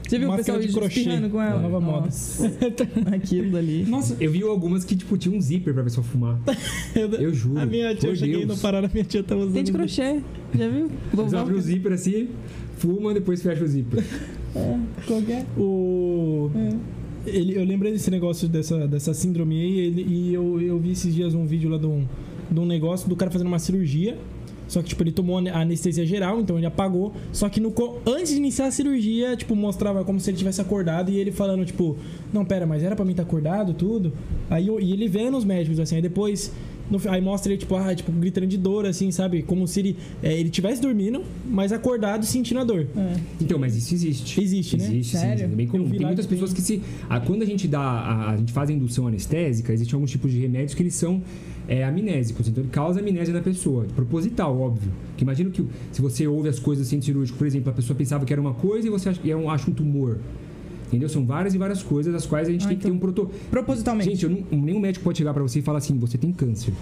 [0.08, 1.00] Você viu o pessoal de crochê.
[1.00, 1.60] espirrando com ela?
[1.60, 2.02] É, nova moda.
[2.06, 2.52] Nossa,
[3.16, 3.86] Aquilo dali.
[3.88, 6.38] Nossa, Eu vi algumas que, tipo, tinha um zíper pra pessoa fumar.
[6.96, 7.60] eu, Eu juro.
[7.60, 8.56] a minha tia, eu cheguei Deus.
[8.56, 9.54] no Pará, a minha tia tá usando.
[9.54, 10.22] Tem de crochê,
[10.56, 10.92] já viu?
[11.12, 12.30] Você abre o zíper assim,
[12.78, 14.04] fuma, depois fecha o zíper.
[14.56, 14.78] É,
[15.08, 15.44] qualquer.
[15.58, 16.52] O.
[16.56, 16.95] É.
[17.26, 21.14] Ele, eu lembrei desse negócio dessa, dessa síndrome aí, ele, e eu, eu vi esses
[21.14, 22.06] dias um vídeo lá de um,
[22.52, 24.18] de um negócio do cara fazendo uma cirurgia.
[24.68, 27.14] Só que, tipo, ele tomou anestesia geral, então ele apagou.
[27.32, 27.72] Só que no,
[28.08, 31.64] antes de iniciar a cirurgia, tipo, mostrava como se ele tivesse acordado e ele falando,
[31.64, 31.96] tipo,
[32.34, 34.12] não, pera, mas era pra mim estar acordado, tudo.
[34.50, 36.52] Aí eu- e ele vendo os médicos, assim, aí depois.
[36.90, 39.42] No aí mostra ele, tipo, ah, tipo, gritando de dor, assim, sabe?
[39.42, 42.88] Como se ele, é, ele tivesse dormindo, mas acordado sentindo a dor.
[42.96, 43.16] É.
[43.42, 44.42] Então, mas isso existe.
[44.42, 44.86] Existe, né?
[44.86, 45.40] Existe, Sério?
[45.40, 45.44] sim.
[45.46, 45.90] É bem comum.
[45.90, 46.82] Tem muitas pessoas que se.
[47.10, 47.82] ah, quando a gente dá.
[47.82, 51.22] A, a gente faz a indução anestésica, existem alguns tipos de remédios que eles são
[51.68, 52.48] é, amnésicos.
[52.48, 53.86] Então ele causa amnésia na pessoa.
[53.96, 54.92] Proposital, óbvio.
[55.18, 58.26] Que imagina que se você ouve as coisas sem cirúrgico, por exemplo, a pessoa pensava
[58.26, 60.20] que era uma coisa e você acha, que é um, acha um tumor.
[60.96, 61.10] Entendeu?
[61.10, 63.00] São várias e várias coisas das quais a gente Ah, tem que ter então- um
[63.00, 63.38] protocolo.
[63.52, 64.10] Propositalmente.
[64.16, 66.74] Gente, não- nenhum médico pode chegar pra você e falar assim: você tem câncer.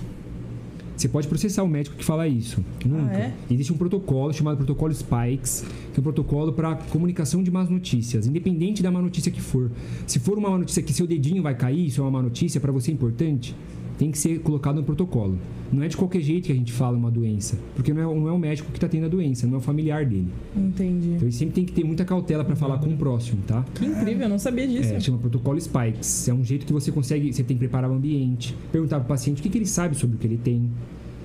[0.96, 2.64] Você pode processar o médico que fala isso.
[2.86, 3.12] Nunca.
[3.14, 3.34] é?
[3.50, 8.28] Existe um protocolo chamado protocolo Spikes, que é um protocolo para comunicação de más notícias,
[8.28, 9.72] independente da má notícia que for.
[10.06, 12.62] Se for uma má notícia que seu dedinho vai cair, isso é uma má notícia
[12.62, 13.56] para você importante,
[14.04, 15.38] tem que ser colocado no protocolo.
[15.72, 18.28] Não é de qualquer jeito que a gente fala uma doença, porque não é, não
[18.28, 20.28] é o médico que está tendo a doença, não é o familiar dele.
[20.56, 21.12] Entendi.
[21.12, 23.66] Então ele sempre tem que ter muita cautela para falar com o próximo, tá?
[23.74, 24.94] Que incrível, eu não sabia disso.
[24.94, 26.28] É, chama protocolo Spikes.
[26.28, 27.32] É um jeito que você consegue.
[27.32, 29.96] Você tem que preparar o ambiente, perguntar para o paciente o que, que ele sabe
[29.96, 30.70] sobre o que ele tem,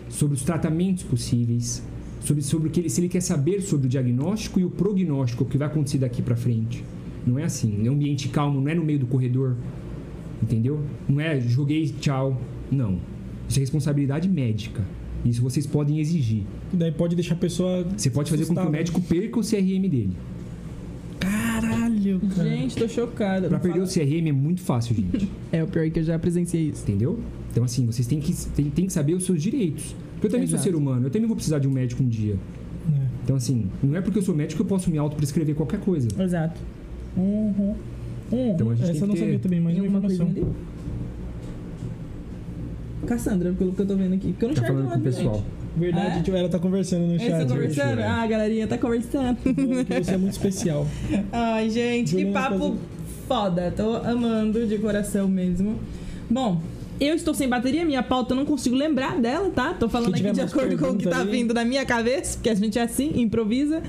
[0.09, 1.83] sobre os tratamentos possíveis,
[2.21, 5.43] sobre, sobre o que ele, se ele quer saber sobre o diagnóstico e o prognóstico,
[5.43, 6.85] o que vai acontecer daqui para frente.
[7.27, 7.85] Não é assim.
[7.85, 9.57] É um ambiente calmo, não é no meio do corredor.
[10.41, 10.81] Entendeu?
[11.09, 12.41] Não é joguei, tchau.
[12.71, 12.99] Não.
[13.49, 14.83] Isso é responsabilidade médica.
[15.25, 16.43] Isso vocês podem exigir.
[16.73, 17.85] E daí pode deixar a pessoa.
[17.97, 20.13] Você pode fazer com que o médico perca o CRM dele.
[21.19, 22.49] Caralho, cara.
[22.49, 23.49] Gente, tô chocada.
[23.49, 25.29] Para Não perder o fala- CRM é muito fácil, gente.
[25.51, 26.83] É, o pior é que eu já presenciei isso.
[26.83, 27.19] Entendeu?
[27.51, 29.97] Então, assim, vocês têm que, têm, têm que saber os seus direitos.
[30.13, 30.63] Porque eu também Exato.
[30.63, 32.37] sou ser humano, eu também vou precisar de um médico um dia.
[32.93, 33.07] É.
[33.25, 36.09] Então, assim, não é porque eu sou médico que eu posso me autoprescrever qualquer coisa.
[36.21, 36.61] Exato.
[37.17, 37.75] Uhum.
[38.31, 38.51] Uhum.
[38.55, 39.43] Então a gente Essa tem eu não que sabia ter...
[39.43, 40.27] também, mas Tem uma informação.
[40.27, 40.47] ali?
[43.09, 44.29] Cassandra, pelo que eu tô vendo aqui.
[44.33, 45.35] Porque eu não Tá enxergo falando com o nada, pessoal.
[45.37, 45.59] gente.
[45.79, 46.23] Verdade, É?
[46.23, 47.31] tipo, ela tá conversando no Eles chat.
[47.43, 47.97] estão conversando?
[47.97, 48.07] né?
[48.07, 49.37] Ah, a galerinha tá conversando.
[49.37, 49.53] Que
[50.05, 50.87] você é muito especial.
[51.33, 52.77] Ai, gente, que Juliana papo Costa-
[53.29, 53.73] foda.
[53.77, 55.77] Tô amando de coração mesmo.
[56.29, 56.61] Bom,
[57.01, 59.73] eu estou sem bateria, minha pauta eu não consigo lembrar dela, tá?
[59.73, 61.31] Tô falando aqui de acordo com o que tá aí.
[61.31, 63.81] vindo da minha cabeça, porque a gente é assim, improvisa.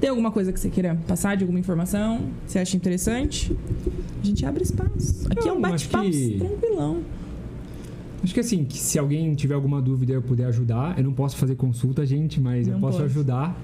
[0.00, 2.20] Tem alguma coisa que você queira passar de alguma informação?
[2.46, 3.56] Você acha interessante?
[4.22, 5.26] A gente abre espaço.
[5.30, 6.98] Aqui é um Não, bate-papo que- tranquilão.
[8.22, 11.36] Acho que assim, que se alguém tiver alguma dúvida eu puder ajudar, eu não posso
[11.36, 13.10] fazer consulta, gente, mas Não eu posso pode.
[13.10, 13.58] ajudar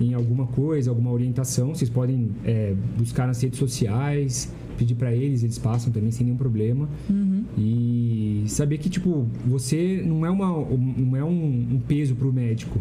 [0.00, 1.74] em alguma coisa, alguma orientação.
[1.74, 6.36] Vocês podem é, buscar nas redes sociais, pedir pra eles, eles passam também sem nenhum
[6.36, 6.88] problema.
[7.08, 7.44] Uhum.
[7.56, 12.78] E saber que, tipo, você não é, uma, não é um, um peso pro médico.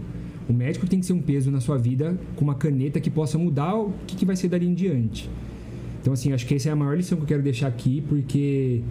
[0.49, 3.37] O médico tem que ser um peso na sua vida com uma caneta que possa
[3.37, 5.29] mudar o que, que vai ser dali em diante.
[6.01, 8.81] Então, assim, acho que essa é a maior lição que eu quero deixar aqui, porque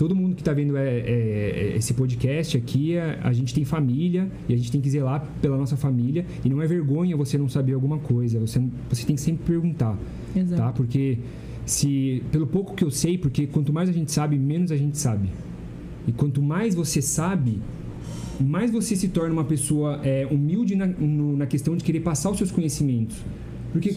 [0.00, 3.66] todo mundo que está vendo é, é- é- esse podcast aqui, a, a gente tem
[3.66, 6.24] família e a gente tem que zelar pela nossa família.
[6.42, 8.58] E não é vergonha você não saber alguma coisa, você,
[8.88, 9.98] você tem que sempre perguntar
[10.34, 10.62] Exato.
[10.62, 10.72] tá?
[10.72, 11.18] Porque
[11.66, 14.96] se pelo pouco que eu sei, porque quanto mais a gente sabe, menos a gente
[14.96, 15.28] sabe.
[16.08, 17.58] E quanto mais você sabe,
[18.40, 22.30] mais você se torna uma pessoa é, humilde na, no- na questão de querer passar
[22.30, 23.18] os seus conhecimentos.
[23.70, 23.94] Porque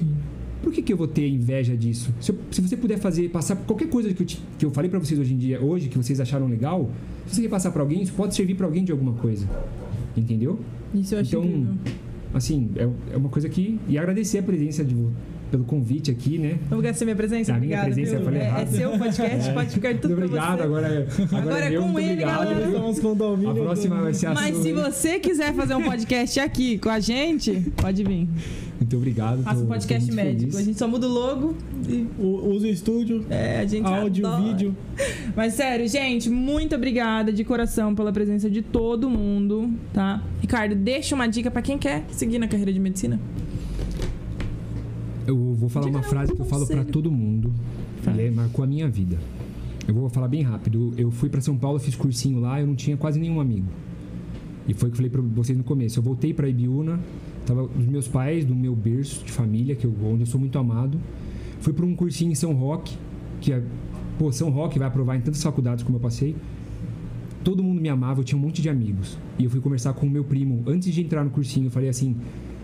[0.64, 2.12] por que, que eu vou ter inveja disso?
[2.20, 4.72] Se, eu- se você puder fazer, passar por qualquer coisa que eu, te- que eu
[4.72, 6.90] falei pra vocês hoje em dia, hoje, que vocês acharam legal,
[7.28, 9.48] se você quer passar pra alguém, isso pode servir pra alguém de alguma coisa.
[10.18, 10.60] Entendeu?
[10.96, 11.74] Isso eu acho Então, incrível.
[12.34, 13.80] Assim, é, é uma coisa que.
[13.88, 14.96] E agradecer a presença de,
[15.54, 16.58] pelo convite aqui, né?
[16.72, 17.54] Agradecer minha presença.
[17.54, 18.20] A minha presença, viu?
[18.22, 18.68] eu falei é, é errado.
[18.72, 20.64] seu podcast, pode ficar tudo Muito pra obrigado, você.
[20.64, 22.44] agora, é- agora, Agora é é meu, com muito ele, obrigado.
[22.50, 22.66] galera.
[22.68, 23.50] Estamos com.
[23.50, 24.64] A próxima vai ser a Mas sua.
[24.64, 28.28] se você quiser fazer um podcast aqui com a gente, pode vir.
[28.80, 29.44] Muito obrigado.
[29.44, 30.40] Faça um podcast médico.
[30.40, 30.56] feliz.
[30.58, 31.56] A gente só muda o logo
[31.88, 34.42] e Usa o estúdio, é, a gente áudio, adora.
[34.44, 34.76] vídeo.
[35.38, 40.20] Mas sério, gente, muito obrigada de coração pela presença de todo mundo, tá?
[40.42, 43.20] Ricardo, deixa uma dica pra quem quer seguir na carreira de medicina.
[45.26, 46.92] Eu vou falar Diga uma frase que eu falo pra conselho.
[46.94, 47.54] todo mundo.
[48.02, 48.22] Fala.
[48.22, 49.18] E é, marcou a minha vida.
[49.88, 50.94] eu vou falar bem rápido.
[50.98, 53.68] Eu fui para São Paulo, fiz cursinho lá, eu não tinha quase nenhum amigo.
[54.68, 56.00] E foi o que eu falei para vocês no começo.
[56.00, 57.00] Eu voltei para Ibiúna,
[57.46, 60.58] tava dos meus pais, do meu berço de família, que eu, onde eu sou muito
[60.58, 61.00] amado.
[61.60, 62.98] Fui para um cursinho em São Roque,
[63.42, 63.62] que é,
[64.18, 66.36] pô, São Roque vai aprovar em tantas faculdades como eu passei.
[67.44, 69.18] Todo mundo me amava, eu tinha um monte de amigos.
[69.38, 71.68] E eu fui conversar com o meu primo antes de entrar no cursinho.
[71.68, 72.16] Eu falei assim,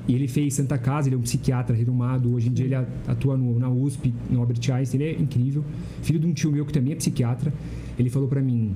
[0.09, 2.33] e ele fez Santa Casa, ele é um psiquiatra renomado.
[2.33, 2.75] Hoje em dia ele
[3.07, 5.63] atua no, na USP, no Albert Einstein, ele é incrível.
[6.01, 7.53] Filho de um tio meu que também é psiquiatra.
[7.97, 8.75] Ele falou para mim: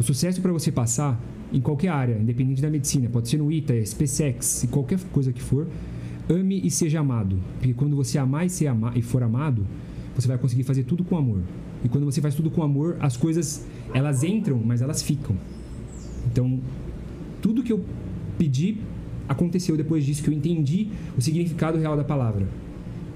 [0.00, 1.20] o sucesso para você passar
[1.52, 5.68] em qualquer área, independente da medicina, pode ser no ITA, SpaceX, qualquer coisa que for,
[6.30, 7.38] ame e seja amado.
[7.58, 9.66] Porque quando você amar e, ser ama e for amado,
[10.16, 11.40] você vai conseguir fazer tudo com amor.
[11.84, 15.36] E quando você faz tudo com amor, as coisas elas entram, mas elas ficam.
[16.32, 16.58] Então,
[17.42, 17.84] tudo que eu
[18.38, 18.78] pedi
[19.28, 22.46] aconteceu depois disso que eu entendi o significado real da palavra.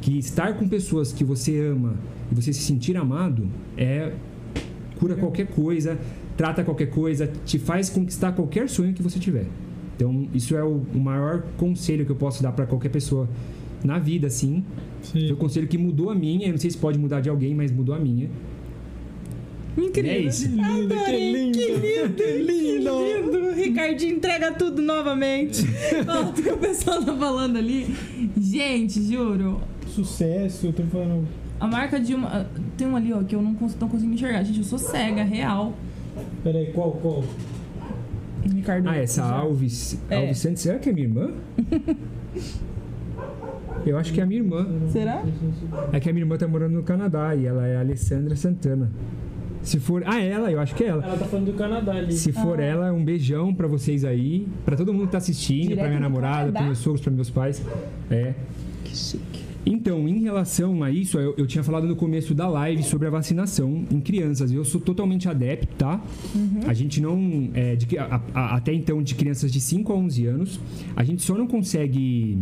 [0.01, 1.97] Que estar com pessoas que você ama
[2.31, 4.13] e você se sentir amado é
[4.99, 5.99] cura qualquer coisa,
[6.37, 9.47] trata qualquer coisa, te faz conquistar qualquer sonho que você tiver.
[9.97, 13.29] Então, isso é o, maior conselho que eu posso dar para qualquer pessoa
[13.83, 14.65] na vida, assim.
[15.03, 15.27] Sim.
[15.27, 17.55] Foi um conselho que mudou a minha, eu não sei se pode mudar de alguém,
[17.55, 18.31] mas mudou a minha.
[19.79, 20.11] Incrível.
[20.11, 20.49] É isso.
[20.49, 22.91] Lindo, Adorei, que lindo, que lindo, que lindo.
[22.99, 23.53] Que lindo.
[23.55, 25.63] Ricardinho entrega tudo novamente.
[26.07, 27.95] Olha o que o pessoal tá falando ali.
[28.37, 29.61] Gente, juro.
[29.87, 31.27] Sucesso, eu tô falando.
[31.61, 32.47] A marca de uma.
[32.77, 34.43] Tem uma ali, ó, que eu não consigo, não consigo enxergar.
[34.45, 35.75] Gente, eu sou cega, real.
[36.43, 37.25] Peraí, qual, qual?
[38.45, 38.89] Ricardo.
[38.89, 39.99] Ah, essa Alves.
[40.09, 40.17] É.
[40.17, 41.31] Alves Santos, será que é minha irmã?
[43.85, 44.67] Eu acho que é a minha irmã.
[44.91, 45.23] Será?
[45.93, 48.91] É que a minha irmã tá morando no Canadá e ela é a Alessandra Santana.
[49.63, 50.03] Se for.
[50.07, 51.05] Ah, ela, eu acho que é ela.
[51.05, 52.13] Ela tá falando do Canadá ali.
[52.13, 52.65] Se for ah.
[52.65, 54.47] ela, um beijão pra vocês aí.
[54.65, 57.31] Pra todo mundo que tá assistindo, Direto pra minha namorada, pros meus sogros, pros meus
[57.31, 57.63] pais.
[58.11, 58.35] É.
[58.85, 59.49] Que chique.
[59.71, 63.11] Então, em relação a isso, eu, eu, tinha falado no começo da live sobre a
[63.11, 64.51] vacinação em crianças.
[64.51, 66.01] Eu sou totalmente adepto, tá?
[66.35, 66.61] Uhum.
[66.67, 67.51] A gente não.
[67.53, 70.61] É, de, a, a, até então, de crianças de 5 a 11 anos,
[70.97, 72.39] a gente só não consegue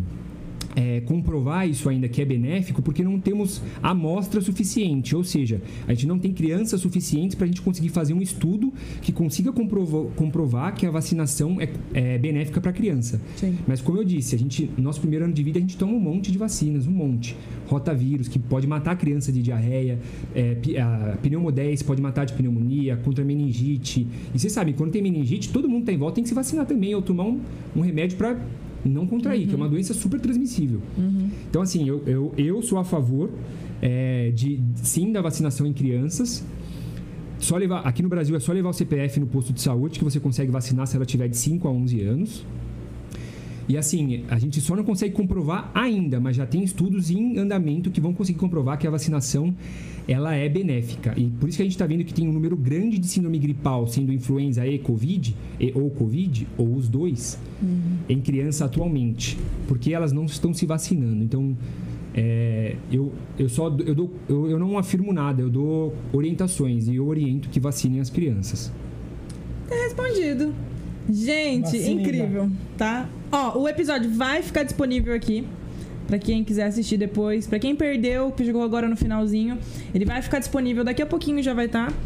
[0.76, 5.94] é, comprovar isso ainda que é benéfico porque não temos amostra suficiente, ou seja, a
[5.94, 10.04] gente não tem crianças suficientes para a gente conseguir fazer um estudo que consiga comprovar,
[10.14, 13.20] comprovar que a vacinação é, é benéfica para a criança.
[13.36, 13.56] Sim.
[13.66, 15.94] Mas como eu disse, a gente, no nosso primeiro ano de vida a gente toma
[15.94, 17.34] um monte de vacinas, um monte.
[17.66, 19.98] Rotavírus, que pode matar a criança de diarreia,
[20.34, 24.06] é, a pneumo 10 pode matar de pneumonia, contra meningite.
[24.34, 26.66] E vocês sabem, quando tem meningite, todo mundo está em volta tem que se vacinar
[26.66, 27.40] também, ou tomar um,
[27.74, 28.38] um remédio para
[28.88, 29.46] não contrair, uhum.
[29.46, 29.72] que é uma uhum.
[29.72, 30.80] doença super transmissível.
[30.96, 31.30] Uhum.
[31.48, 33.30] Então, assim, eu, eu, eu sou a favor
[33.80, 36.44] é, de sim da vacinação em crianças.
[37.38, 40.04] Só levar, aqui no Brasil é só levar o CPF no posto de saúde que
[40.04, 42.46] você consegue vacinar se ela tiver de 5 a 11 anos.
[43.68, 47.90] E assim, a gente só não consegue comprovar ainda, mas já tem estudos em andamento
[47.90, 49.54] que vão conseguir comprovar que a vacinação
[50.06, 51.14] ela é benéfica.
[51.16, 53.38] E por isso que a gente está vendo que tem um número grande de síndrome
[53.38, 57.98] gripal, sendo influenza e Covid, e, ou Covid, ou os dois, uhum.
[58.08, 59.36] em criança atualmente.
[59.66, 61.24] Porque elas não estão se vacinando.
[61.24, 61.56] Então,
[62.14, 66.96] é, eu, eu só eu, dou, eu, eu não afirmo nada, eu dou orientações e
[66.96, 68.72] eu oriento que vacinem as crianças.
[69.68, 70.54] Tá respondido.
[71.10, 73.08] Gente, incrível, tá?
[73.30, 75.46] Ó, o episódio vai ficar disponível aqui
[76.06, 77.46] para quem quiser assistir depois.
[77.46, 79.58] Para quem perdeu, que jogou agora no finalzinho,
[79.94, 81.90] ele vai ficar disponível daqui a pouquinho já vai estar.
[81.90, 81.96] Tá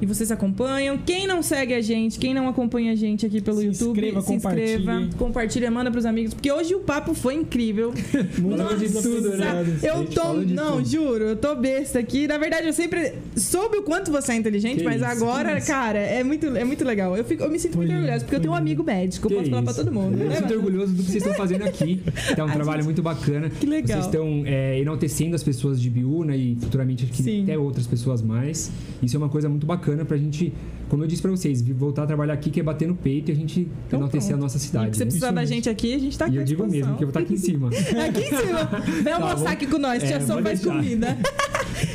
[0.00, 0.98] e vocês acompanham.
[0.98, 4.20] Quem não segue a gente, quem não acompanha a gente aqui pelo se YouTube, inscreva,
[4.22, 7.92] se inscreva, compartilha, manda pros amigos, porque hoje o papo foi incrível.
[8.40, 9.78] Nossa, de tudo, né?
[9.82, 10.88] Eu tô, não, tudo.
[10.88, 12.26] juro, eu tô besta aqui.
[12.26, 15.98] Na verdade, eu sempre soube o quanto você é inteligente, que mas isso, agora, cara,
[15.98, 17.16] é muito, é muito legal.
[17.16, 19.30] Eu, fico, eu me sinto foi muito orgulhosa, porque eu tenho um amigo médico, eu
[19.30, 19.50] posso isso.
[19.50, 20.18] falar pra todo mundo.
[20.18, 22.02] Eu né, sinto orgulhoso do que vocês estão fazendo aqui.
[22.36, 22.84] É um a trabalho gente...
[22.84, 23.50] muito bacana.
[23.50, 24.00] Que legal.
[24.00, 27.08] Vocês estão é, enaltecendo as pessoas de Biúna e futuramente
[27.42, 28.70] até outras pessoas mais.
[29.02, 30.52] Isso é uma coisa muito bacana pra gente
[30.90, 33.32] como eu disse para vocês, voltar a trabalhar aqui que é bater no peito e
[33.32, 34.90] a gente então, enaltecer a nossa cidade.
[34.90, 36.34] E se você precisar da gente aqui, a gente tá aqui.
[36.34, 37.68] E eu digo mesmo, que eu vou estar tá aqui em cima.
[37.70, 39.02] aqui em cima.
[39.04, 41.16] Vem almoçar tá aqui com nós, tia é, só faz comida.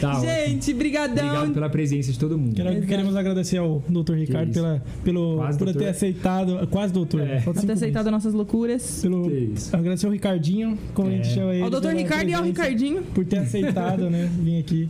[0.01, 1.27] Tá gente, brigadão.
[1.27, 2.55] Obrigado pela presença de todo mundo.
[2.55, 4.13] Quero, queremos agradecer ao Dr.
[4.13, 5.83] Ricardo pela, pelo, quase por doutor.
[5.83, 7.41] ter aceitado, quase doutor, é.
[7.41, 9.01] por ter aceitado nossas loucuras.
[9.03, 9.29] Pelo,
[9.71, 11.13] agradecer ao Ricardinho, como é.
[11.13, 11.61] a gente chama ele.
[11.61, 11.89] Ao Dr.
[11.89, 13.03] Ricardo e ao Ricardinho.
[13.03, 14.89] Por ter aceitado, né, vir aqui.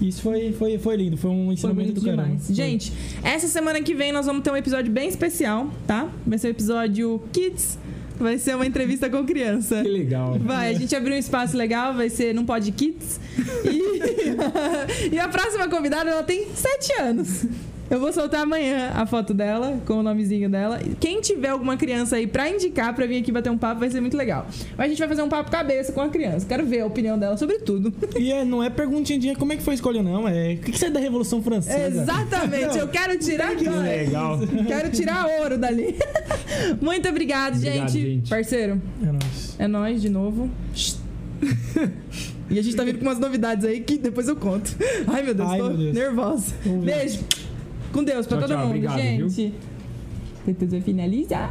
[0.00, 2.22] Isso foi, foi, foi lindo, foi um ensinamento foi do caramba.
[2.24, 2.48] Demais.
[2.48, 6.08] Gente, essa semana que vem nós vamos ter um episódio bem especial, tá?
[6.26, 7.78] Vai ser o episódio Kids.
[8.18, 9.82] Vai ser uma entrevista com criança.
[9.82, 10.38] Que legal.
[10.38, 13.18] Vai, a gente abriu um espaço legal, vai ser num Pod Kids.
[13.64, 17.46] E, e a próxima convidada, ela tem 7 anos.
[17.90, 20.78] Eu vou soltar amanhã a foto dela, com o nomezinho dela.
[21.00, 24.00] Quem tiver alguma criança aí pra indicar pra vir aqui bater um papo, vai ser
[24.00, 24.46] muito legal.
[24.78, 26.46] Mas a gente vai fazer um papo cabeça com a criança.
[26.46, 27.92] Quero ver a opinião dela sobre tudo.
[28.16, 30.28] E é, não é perguntinha de como é que foi escolher, não.
[30.28, 32.02] É o que, que você é da Revolução Francesa?
[32.02, 34.38] Exatamente, eu quero tirar Que legal.
[34.68, 35.96] Quero tirar ouro dali.
[36.80, 38.00] Muito obrigado, Obrigado, gente.
[38.00, 38.30] gente.
[38.30, 39.56] Parceiro, É nóis.
[39.58, 40.48] é nóis de novo.
[42.50, 44.76] e a gente tá vindo com umas novidades aí que depois eu conto.
[45.08, 45.94] Ai, meu Deus, Ai, tô meu Deus.
[45.94, 46.54] nervosa.
[46.84, 47.18] Beijo.
[47.92, 48.66] Com Deus pra Tchau, todo tchau.
[48.66, 49.28] mundo, Obrigado, viu?
[49.28, 49.54] gente.
[50.46, 51.50] Depois vai finalizar.